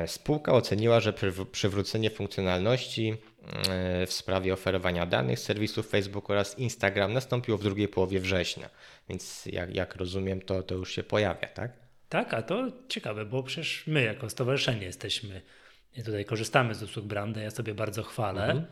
spółka 0.08 0.54
oceniła, 0.54 1.00
że 1.00 1.14
przywrócenie 1.52 2.10
funkcjonalności 2.10 3.14
e, 3.70 4.06
w 4.06 4.14
sprawie 4.14 4.54
oferowania 4.54 5.06
danych 5.06 5.40
serwisów 5.40 5.90
Facebook 5.90 6.30
oraz 6.30 6.60
Instagram 6.60 7.14
nastąpiło 7.14 7.58
w 7.58 7.64
drugiej 7.64 7.88
połowie 7.88 8.20
września. 8.20 8.70
Więc 9.10 9.46
jak, 9.46 9.76
jak 9.76 9.96
rozumiem, 9.96 10.42
to, 10.42 10.64
to 10.64 10.76
już 10.76 10.92
się 10.92 11.04
pojawia, 11.04 11.48
tak? 11.48 11.72
Tak, 12.10 12.34
a 12.34 12.42
to 12.42 12.72
ciekawe, 12.88 13.26
bo 13.26 13.44
przecież 13.44 13.88
my 13.88 14.04
jako 14.04 14.30
stowarzyszenie 14.30 14.86
jesteśmy, 14.86 15.42
tutaj 16.06 16.26
korzystamy 16.26 16.76
z 16.76 16.84
usług 16.84 17.06
Branda, 17.06 17.42
ja 17.42 17.52
sobie 17.52 17.74
bardzo 17.74 18.04
chwalę. 18.04 18.44
Mhm. 18.44 18.66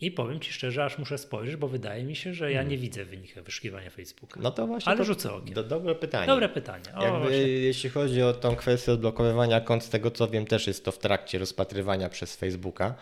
I 0.00 0.10
powiem 0.10 0.40
Ci 0.40 0.52
szczerze, 0.52 0.84
aż 0.84 0.98
muszę 0.98 1.18
spojrzeć, 1.18 1.56
bo 1.56 1.68
wydaje 1.68 2.04
mi 2.04 2.16
się, 2.16 2.34
że 2.34 2.52
ja 2.52 2.60
mhm. 2.60 2.68
nie 2.68 2.78
widzę 2.78 3.04
wyników 3.04 3.44
wyszukiwania 3.44 3.90
Facebooka. 3.90 4.40
No 4.42 4.50
to 4.50 4.66
właśnie. 4.66 4.88
Ale 4.88 4.98
to, 4.98 5.04
rzucę 5.04 5.32
okiem. 5.32 5.54
Do, 5.54 5.64
dobre 5.64 5.94
pytanie. 5.94 6.26
Dobre 6.26 6.48
pytanie. 6.48 6.84
O, 6.96 7.04
Jakby, 7.04 7.48
jeśli 7.48 7.90
chodzi 7.90 8.22
o 8.22 8.32
tą 8.32 8.56
kwestię 8.56 8.92
odblokowywania 8.92 9.60
kont, 9.60 9.84
z 9.84 9.88
tego 9.88 10.10
co 10.10 10.28
wiem, 10.28 10.46
też 10.46 10.66
jest 10.66 10.84
to 10.84 10.92
w 10.92 10.98
trakcie 10.98 11.38
rozpatrywania 11.38 12.08
przez 12.08 12.36
Facebooka. 12.36 12.94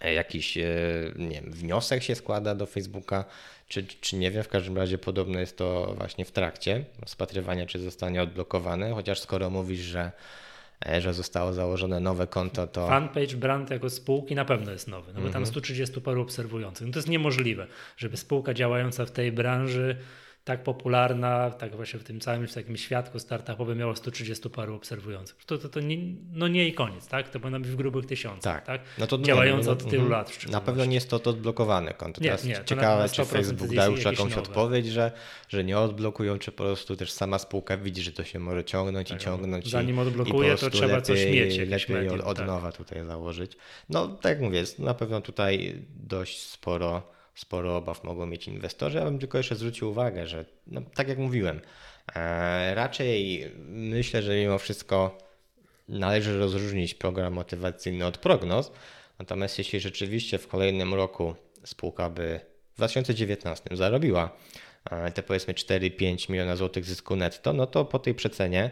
E, 0.00 0.14
jakiś 0.14 0.58
e, 0.58 0.64
nie 1.16 1.40
wiem, 1.40 1.52
wniosek 1.52 2.02
się 2.02 2.14
składa 2.14 2.54
do 2.54 2.66
Facebooka, 2.66 3.24
czy, 3.68 3.86
czy 3.86 4.16
nie 4.16 4.30
wiem, 4.30 4.42
w 4.42 4.48
każdym 4.48 4.76
razie 4.76 4.98
podobno 4.98 5.40
jest 5.40 5.56
to 5.56 5.94
właśnie 5.96 6.24
w 6.24 6.30
trakcie 6.30 6.84
rozpatrywania, 7.00 7.66
czy 7.66 7.78
zostanie 7.78 8.22
odblokowane, 8.22 8.90
chociaż 8.92 9.20
skoro 9.20 9.50
mówisz, 9.50 9.80
że 9.80 10.12
że 10.98 11.14
zostało 11.14 11.52
założone 11.52 12.00
nowe 12.00 12.26
konto, 12.26 12.66
to. 12.66 12.88
Fanpage 12.88 13.36
brand 13.36 13.70
jako 13.70 13.90
spółki 13.90 14.34
na 14.34 14.44
pewno 14.44 14.72
jest 14.72 14.88
nowy, 14.88 15.12
no 15.12 15.20
bo 15.20 15.30
tam 15.30 15.46
130 15.46 15.82
mhm. 15.82 16.04
paru 16.04 16.22
obserwujących. 16.22 16.86
No 16.86 16.92
to 16.92 16.98
jest 16.98 17.08
niemożliwe, 17.08 17.66
żeby 17.96 18.16
spółka 18.16 18.54
działająca 18.54 19.06
w 19.06 19.10
tej 19.10 19.32
branży 19.32 19.96
tak 20.44 20.62
popularna, 20.62 21.50
tak 21.50 21.76
właśnie 21.76 22.00
w 22.00 22.04
tym 22.04 22.20
całym 22.20 22.46
w 22.46 22.54
takim 22.54 22.76
świadku 22.76 23.18
startupowym 23.18 23.78
miało 23.78 23.96
130 23.96 24.50
paru 24.50 24.74
obserwujących. 24.74 25.44
To, 25.44 25.58
to, 25.58 25.68
to 25.68 25.80
nie, 25.80 25.98
no 26.32 26.48
nie 26.48 26.68
i 26.68 26.72
koniec, 26.72 27.06
tak? 27.08 27.28
To 27.28 27.40
powinno 27.40 27.60
być 27.60 27.70
w 27.70 27.76
grubych 27.76 28.06
tysiącach, 28.06 28.64
tak? 28.64 28.64
tak? 28.64 28.80
No 28.98 29.06
to 29.06 29.18
Działające 29.18 29.70
no, 29.70 29.76
no, 29.76 29.84
od 29.84 29.90
tylu 29.90 30.02
mm, 30.02 30.12
lat. 30.12 30.46
Na 30.50 30.60
pewno 30.60 30.84
nie 30.84 30.94
jest 30.94 31.10
to, 31.10 31.18
to 31.18 31.30
odblokowane 31.30 31.94
konto. 31.94 32.20
Nie, 32.20 32.28
Teraz 32.28 32.44
nie, 32.44 32.60
ciekawe, 32.64 33.08
czy 33.08 33.24
Facebook 33.24 33.74
da 33.74 33.86
już 33.86 34.04
jakąś 34.04 34.18
nowe. 34.18 34.42
odpowiedź, 34.42 34.86
że, 34.86 35.12
że 35.48 35.64
nie 35.64 35.78
odblokują, 35.78 36.38
czy 36.38 36.52
po 36.52 36.64
prostu 36.64 36.96
też 36.96 37.12
sama 37.12 37.38
spółka 37.38 37.76
widzi, 37.76 38.02
że 38.02 38.12
to 38.12 38.24
się 38.24 38.38
może 38.38 38.64
ciągnąć 38.64 39.08
tak, 39.08 39.20
i 39.20 39.24
ciągnąć. 39.24 39.70
Zanim 39.70 39.96
i, 39.96 40.00
odblokuje, 40.00 40.54
i 40.54 40.58
to 40.58 40.70
trzeba 40.70 40.86
lepiej, 40.96 41.02
coś 41.02 41.26
mieć. 41.26 41.58
Lepiej 41.58 41.96
medium, 41.96 42.20
od, 42.20 42.26
od 42.26 42.36
tak. 42.36 42.46
nowa 42.46 42.72
tutaj 42.72 43.06
założyć. 43.06 43.52
No 43.88 44.08
tak 44.08 44.32
jak 44.32 44.40
mówię, 44.40 44.64
na 44.78 44.94
pewno 44.94 45.20
tutaj 45.20 45.82
dość 45.96 46.42
sporo 46.42 47.17
sporo 47.38 47.76
obaw 47.76 48.04
mogą 48.04 48.26
mieć 48.26 48.48
inwestorzy. 48.48 48.98
Ja 48.98 49.04
bym 49.04 49.18
tylko 49.18 49.38
jeszcze 49.38 49.56
zwrócił 49.56 49.90
uwagę, 49.90 50.26
że 50.26 50.44
no, 50.66 50.80
tak 50.94 51.08
jak 51.08 51.18
mówiłem, 51.18 51.60
e, 52.16 52.74
raczej 52.74 53.44
myślę, 53.68 54.22
że 54.22 54.36
mimo 54.36 54.58
wszystko 54.58 55.18
należy 55.88 56.38
rozróżnić 56.38 56.94
program 56.94 57.32
motywacyjny 57.32 58.06
od 58.06 58.18
prognoz. 58.18 58.72
Natomiast 59.18 59.58
jeśli 59.58 59.80
rzeczywiście 59.80 60.38
w 60.38 60.48
kolejnym 60.48 60.94
roku 60.94 61.34
spółka 61.64 62.10
by 62.10 62.40
w 62.72 62.76
2019 62.76 63.76
zarobiła 63.76 64.36
e, 64.90 65.12
te 65.12 65.22
powiedzmy 65.22 65.54
4-5 65.54 66.30
miliona 66.30 66.56
złotych 66.56 66.84
zysku 66.84 67.16
netto, 67.16 67.52
no 67.52 67.66
to 67.66 67.84
po 67.84 67.98
tej 67.98 68.14
przecenie 68.14 68.70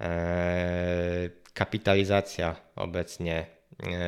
e, 0.00 1.30
kapitalizacja 1.54 2.56
obecnie 2.76 3.46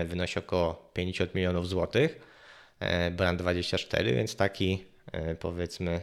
wynosi 0.05 0.39
około 0.39 0.91
50 0.95 1.35
milionów 1.35 1.69
złotych 1.69 2.26
E, 2.81 3.11
Brand 3.11 3.39
24, 3.39 4.15
więc 4.15 4.37
taki 4.37 4.85
e, 5.13 5.35
powiedzmy 5.35 6.03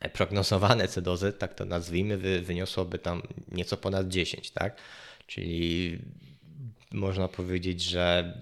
e, 0.00 0.08
prognozowane 0.08 0.88
CDOZ, 0.88 1.24
tak 1.38 1.54
to 1.54 1.64
nazwijmy, 1.64 2.18
wyniosłoby 2.42 2.98
tam 2.98 3.22
nieco 3.48 3.76
ponad 3.76 4.08
10, 4.08 4.50
tak? 4.50 4.76
Czyli 5.26 5.98
można 6.92 7.28
powiedzieć, 7.28 7.82
że 7.82 8.34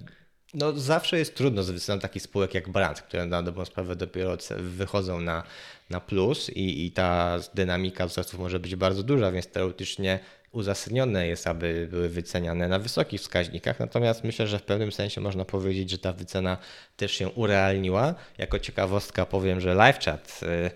no 0.55 0.73
zawsze 0.73 1.19
jest 1.19 1.35
trudno 1.35 1.63
z 1.63 1.71
wyceną 1.71 2.01
takich 2.01 2.23
spółek 2.23 2.55
jak 2.55 2.69
Brand, 2.69 3.03
które 3.03 3.27
na 3.27 3.43
dobrą 3.43 3.65
sprawę 3.65 3.97
dopiero 3.97 4.37
wychodzą 4.57 5.21
na, 5.21 5.43
na 5.91 6.01
plus 6.01 6.51
i, 6.51 6.87
i 6.87 6.93
ta 6.93 7.39
dynamika 7.55 8.07
wzrostów 8.07 8.41
może 8.41 8.61
być 8.61 8.77
bardzo 8.77 9.03
duża, 9.03 9.33
więc 9.33 9.47
teoretycznie 9.47 10.21
uzasadnione 10.53 11.27
jest, 11.27 11.47
aby 11.47 11.89
były 11.91 12.09
wyceniane 12.09 12.69
na 12.69 12.79
wysokich 12.79 13.21
wskaźnikach, 13.21 13.81
natomiast 13.81 14.25
myślę, 14.25 14.47
że 14.47 14.59
w 14.59 14.63
pewnym 14.63 14.93
sensie 14.93 15.21
można 15.21 15.45
powiedzieć, 15.45 15.91
że 15.91 15.99
ta 15.99 16.13
wycena 16.13 16.59
też 16.97 17.13
się 17.13 17.29
urealniła. 17.29 18.15
Jako 18.39 18.59
ciekawostka 18.59 19.27
powiem, 19.27 19.61
że 19.61 19.75
LiveChat 19.75 20.41
y, 20.43 20.71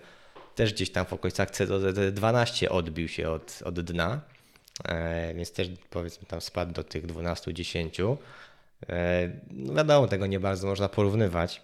też 0.55 0.73
gdzieś 0.73 0.91
tam 0.91 1.05
w 1.05 1.13
okolicach 1.13 1.51
C12 1.51 2.67
odbił 2.69 3.07
się 3.07 3.29
od, 3.29 3.59
od 3.65 3.79
dna, 3.81 4.21
e, 4.85 5.33
więc 5.33 5.51
też 5.51 5.67
powiedzmy 5.89 6.27
tam 6.27 6.41
spadł 6.41 6.73
do 6.73 6.83
tych 6.83 7.07
12-10. 7.07 8.17
E, 8.89 9.29
no 9.51 9.73
wiadomo, 9.73 10.07
tego 10.07 10.27
nie 10.27 10.39
bardzo 10.39 10.67
można 10.67 10.89
porównywać, 10.89 11.61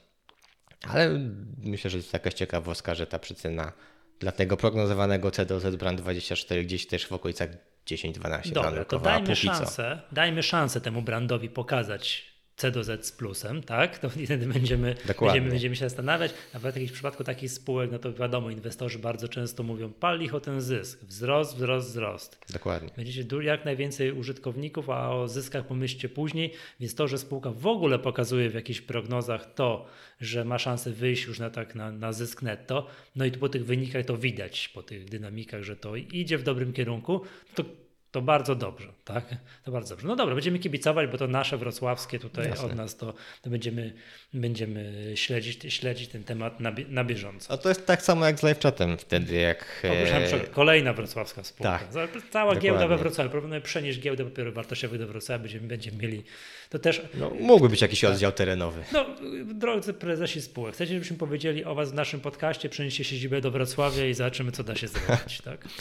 ale 0.88 1.20
myślę, 1.57 1.89
że 1.89 1.97
jest 1.97 2.14
jakaś 2.14 2.34
ciekawostka, 2.34 2.95
że 2.95 3.07
ta 3.07 3.20
przycena 3.20 3.72
dla 4.20 4.32
tego 4.32 4.57
prognozowanego 4.57 5.32
CDOZ 5.32 5.76
Brand 5.76 6.01
24 6.01 6.64
gdzieś 6.64 6.88
też 6.88 7.07
w 7.07 7.14
okolicach 7.14 7.49
10-12 7.88 8.52
Dobra, 8.52 8.86
to 8.86 9.00
dajmy 9.00 9.36
szansę, 9.36 10.02
dajmy 10.12 10.44
szansę 10.44 10.82
temu 10.82 11.02
brandowi 11.02 11.50
pokazać 11.50 12.31
C 12.62 12.72
do 12.72 12.84
Z 12.84 13.05
z 13.05 13.12
plusem, 13.12 13.64
tak? 13.64 13.99
To 13.99 14.09
wtedy 14.09 14.47
będziemy, 14.47 14.95
będziemy, 15.22 15.49
będziemy 15.49 15.76
się 15.76 15.86
zastanawiać. 15.86 16.34
Nawet 16.53 16.76
w 16.80 16.91
przypadku 16.91 17.24
takich 17.24 17.51
spółek, 17.51 17.91
no 17.91 17.99
to 17.99 18.14
wiadomo, 18.14 18.49
inwestorzy 18.49 18.99
bardzo 18.99 19.28
często 19.28 19.64
mówią, 19.64 19.93
pal 19.93 20.22
ich 20.22 20.36
o 20.36 20.39
ten 20.39 20.62
zysk, 20.62 21.03
wzrost, 21.03 21.55
wzrost, 21.55 21.89
wzrost. 21.89 22.39
Dokładnie. 22.53 22.89
Będziecie 22.95 23.43
jak 23.43 23.66
najwięcej 23.66 24.12
użytkowników, 24.12 24.89
a 24.89 25.09
o 25.09 25.28
zyskach 25.28 25.68
pomyślcie 25.68 26.09
później, 26.09 26.53
więc 26.80 26.95
to, 26.95 27.07
że 27.07 27.18
spółka 27.18 27.51
w 27.51 27.68
ogóle 27.68 27.99
pokazuje 27.99 28.49
w 28.49 28.53
jakichś 28.53 28.82
prognozach 28.82 29.53
to, 29.53 29.86
że 30.20 30.45
ma 30.45 30.59
szansę 30.59 30.91
wyjść 30.91 31.26
już 31.26 31.39
na 31.39 31.49
tak 31.49 31.76
na, 31.76 31.91
na 31.91 32.14
zysk 32.14 32.41
netto, 32.41 32.88
no 33.16 33.26
i 33.26 33.32
tu 33.32 33.39
po 33.39 33.49
tych 33.49 33.66
wynikach 33.66 34.05
to 34.05 34.18
widać, 34.18 34.68
po 34.68 34.84
tych 34.84 35.05
dynamikach, 35.05 35.64
że 35.64 35.76
to 35.76 35.95
idzie 35.95 36.38
w 36.38 36.43
dobrym 36.43 36.74
kierunku, 36.74 37.22
to 37.55 37.64
to 38.12 38.22
bardzo 38.22 38.55
dobrze, 38.55 38.88
tak? 39.03 39.26
To 39.64 39.72
bardzo 39.72 39.95
dobrze. 39.95 40.07
No 40.07 40.16
dobra, 40.16 40.36
będziemy 40.36 40.59
kibicować, 40.59 41.09
bo 41.09 41.18
to 41.18 41.28
nasze 41.28 41.57
wrocławskie 41.57 42.20
tutaj 42.20 42.49
Jasne. 42.49 42.66
od 42.66 42.76
nas 42.76 42.97
to, 42.97 43.14
to 43.41 43.49
będziemy, 43.49 43.93
będziemy 44.34 45.12
śledzić, 45.16 45.74
śledzić 45.74 46.09
ten 46.09 46.24
temat 46.24 46.59
na, 46.59 46.72
na 46.89 47.03
bieżąco. 47.03 47.53
A 47.53 47.57
to 47.57 47.70
jest 47.70 47.86
tak 47.86 48.01
samo 48.01 48.26
jak 48.26 48.39
z 48.39 48.43
live 48.43 48.59
chatem 48.59 48.97
wtedy, 48.97 49.36
jak... 49.36 49.82
E, 49.84 50.39
kolejna 50.39 50.93
wrocławska 50.93 51.43
spółka. 51.43 51.80
Tak. 51.80 51.89
Cała 51.91 52.14
Dokładnie. 52.22 52.62
giełda 52.62 52.88
we 52.88 52.97
Wrocławiu. 52.97 53.30
Proponuję 53.30 53.62
przenieść 53.62 53.99
giełdę 53.99 54.24
papierów 54.24 54.53
wartościowych 54.55 54.99
do 54.99 55.07
Wrocławia, 55.07 55.43
będziemy, 55.43 55.68
będziemy 55.68 55.97
mieli 55.97 56.24
to 56.70 56.80
też... 56.80 57.01
No, 57.14 57.30
mógłby 57.39 57.70
być 57.70 57.82
jakiś 57.82 58.01
tak. 58.01 58.12
oddział 58.12 58.32
terenowy. 58.32 58.84
No, 58.93 59.05
drodzy 59.45 59.93
prezesi 59.93 60.41
spółek, 60.41 60.74
chcecie, 60.74 60.93
żebyśmy 60.93 61.18
powiedzieli 61.18 61.66
o 61.66 61.76
was 61.76 61.91
w 61.91 61.93
naszym 61.93 62.20
podcaście, 62.20 62.70
przenieście 62.70 63.03
siedzibę 63.03 63.41
do 63.41 63.51
Wrocławia 63.51 64.05
i 64.05 64.14
zobaczymy, 64.14 64.51
co 64.51 64.64
da 64.64 64.76
się 64.76 64.88
zrobić, 64.88 65.41
tak? 65.41 65.68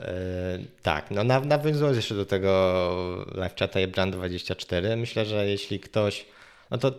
E, 0.00 0.58
tak, 0.82 1.10
no 1.10 1.24
nawiązując 1.24 1.96
jeszcze 1.96 2.14
do 2.14 2.26
tego 2.26 3.26
live 3.34 3.56
chata 3.56 3.80
i 3.80 3.88
Brand24, 3.88 4.96
myślę, 4.96 5.26
że 5.26 5.48
jeśli 5.48 5.80
ktoś, 5.80 6.26
no 6.70 6.78
to 6.78 6.92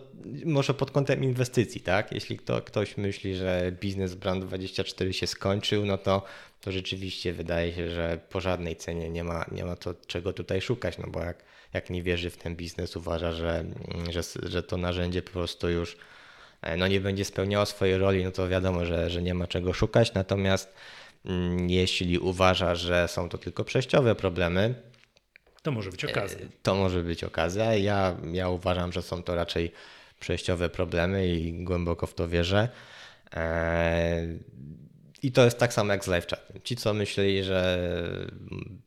może 0.44 0.74
pod 0.74 0.90
kątem 0.90 1.24
inwestycji, 1.24 1.80
tak? 1.80 2.12
Jeśli 2.12 2.36
kto, 2.36 2.62
ktoś 2.62 2.96
myśli, 2.96 3.36
że 3.36 3.72
biznes 3.80 4.16
Brand24 4.16 5.12
się 5.12 5.26
skończył, 5.26 5.86
no 5.86 5.98
to, 5.98 6.22
to 6.60 6.72
rzeczywiście 6.72 7.32
wydaje 7.32 7.72
się, 7.72 7.90
że 7.90 8.18
po 8.30 8.40
żadnej 8.40 8.76
cenie 8.76 9.10
nie 9.10 9.24
ma, 9.24 9.44
nie 9.52 9.64
ma 9.64 9.76
to 9.76 9.94
czego 10.06 10.32
tutaj 10.32 10.60
szukać, 10.60 10.98
no 10.98 11.06
bo 11.08 11.20
jak, 11.20 11.44
jak 11.72 11.90
nie 11.90 12.02
wierzy 12.02 12.30
w 12.30 12.36
ten 12.36 12.56
biznes, 12.56 12.96
uważa, 12.96 13.32
że, 13.32 13.64
że, 14.10 14.20
że 14.42 14.62
to 14.62 14.76
narzędzie 14.76 15.22
po 15.22 15.30
prostu 15.30 15.68
już 15.68 15.96
e, 16.62 16.76
no 16.76 16.88
nie 16.88 17.00
będzie 17.00 17.24
spełniało 17.24 17.66
swojej 17.66 17.98
roli, 17.98 18.24
no 18.24 18.30
to 18.30 18.48
wiadomo, 18.48 18.84
że, 18.84 19.10
że 19.10 19.22
nie 19.22 19.34
ma 19.34 19.46
czego 19.46 19.72
szukać, 19.72 20.14
natomiast 20.14 20.72
Mm, 20.72 20.97
jeśli 21.68 22.18
uważa, 22.18 22.74
że 22.74 23.08
są 23.08 23.28
to 23.28 23.38
tylko 23.38 23.64
przejściowe 23.64 24.14
problemy, 24.14 24.74
to 25.62 25.72
może 25.72 25.90
być 25.90 26.04
okazja. 26.04 26.38
E, 26.38 26.48
to 26.62 26.74
może 26.74 27.02
być 27.02 27.24
okazja. 27.24 27.74
Ja, 27.74 28.16
ja 28.32 28.48
uważam, 28.48 28.92
że 28.92 29.02
są 29.02 29.22
to 29.22 29.34
raczej 29.34 29.72
przejściowe 30.20 30.68
problemy 30.68 31.28
i 31.28 31.64
głęboko 31.64 32.06
w 32.06 32.14
to 32.14 32.28
wierzę. 32.28 32.68
E, 33.34 34.22
I 35.22 35.32
to 35.32 35.44
jest 35.44 35.58
tak 35.58 35.72
samo 35.72 35.92
jak 35.92 36.04
z 36.04 36.08
live 36.08 36.26
chatem. 36.26 36.62
Ci, 36.62 36.76
co 36.76 36.94
myśleli, 36.94 37.44
że 37.44 37.78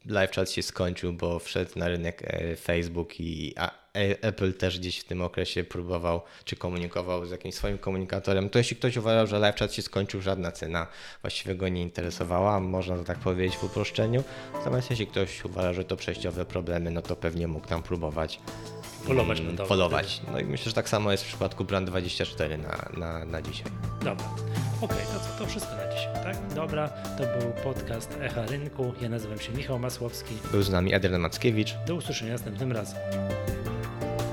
live 0.05 0.31
chat 0.31 0.51
się 0.51 0.63
skończył, 0.63 1.13
bo 1.13 1.39
wszedł 1.39 1.79
na 1.79 1.87
rynek 1.87 2.21
e, 2.23 2.55
Facebook 2.55 3.19
i 3.19 3.55
Apple 3.93 4.53
też 4.53 4.79
gdzieś 4.79 4.99
w 4.99 5.03
tym 5.03 5.21
okresie 5.21 5.63
próbował 5.63 6.21
czy 6.45 6.55
komunikował 6.55 7.25
z 7.25 7.31
jakimś 7.31 7.55
swoim 7.55 7.77
komunikatorem, 7.77 8.49
to 8.49 8.57
jeśli 8.57 8.75
ktoś 8.75 8.97
uważał, 8.97 9.27
że 9.27 9.39
live 9.39 9.55
chat 9.55 9.73
się 9.73 9.81
skończył, 9.81 10.21
żadna 10.21 10.51
cena 10.51 10.87
właściwie 11.21 11.55
go 11.55 11.69
nie 11.69 11.81
interesowała, 11.81 12.59
można 12.59 12.97
to 12.97 13.03
tak 13.03 13.17
powiedzieć 13.17 13.57
w 13.57 13.63
uproszczeniu. 13.63 14.23
Natomiast 14.53 14.89
jeśli 14.89 15.07
ktoś 15.07 15.45
uważa, 15.45 15.73
że 15.73 15.83
to 15.83 15.97
przejściowe 15.97 16.45
problemy, 16.45 16.91
no 16.91 17.01
to 17.01 17.15
pewnie 17.15 17.47
mógł 17.47 17.67
tam 17.67 17.83
próbować 17.83 18.39
polować. 19.07 19.39
Mm, 19.39 19.57
polować. 19.57 20.21
No 20.31 20.39
i 20.39 20.45
myślę, 20.45 20.65
że 20.65 20.73
tak 20.73 20.89
samo 20.89 21.11
jest 21.11 21.23
w 21.23 21.27
przypadku 21.27 21.63
Brand24 21.63 22.57
na, 22.59 22.99
na, 22.99 23.25
na 23.25 23.41
dzisiaj. 23.41 23.71
Dobra. 23.99 24.25
Okej, 24.81 24.97
okay, 24.97 25.19
to 25.37 25.43
to 25.43 25.49
wszystko 25.49 25.75
na 25.75 25.93
dzisiaj, 25.93 26.13
tak? 26.13 26.53
Dobra, 26.55 26.89
to 26.89 27.23
był 27.23 27.51
podcast 27.63 28.17
Echa 28.21 28.45
Rynku. 28.45 28.93
Ja 29.01 29.09
nazywam 29.09 29.39
się 29.39 29.51
Michał 29.51 29.79
Masłowski. 29.79 30.35
Był 30.51 30.61
z 30.61 30.69
nami 30.69 30.93
Adrian 30.93 31.21
Mackiewicz. 31.21 31.75
Do 31.87 31.95
usłyszenia 31.95 32.31
następnym 32.31 32.71
razem. 32.71 32.99
Bye. 33.81 34.30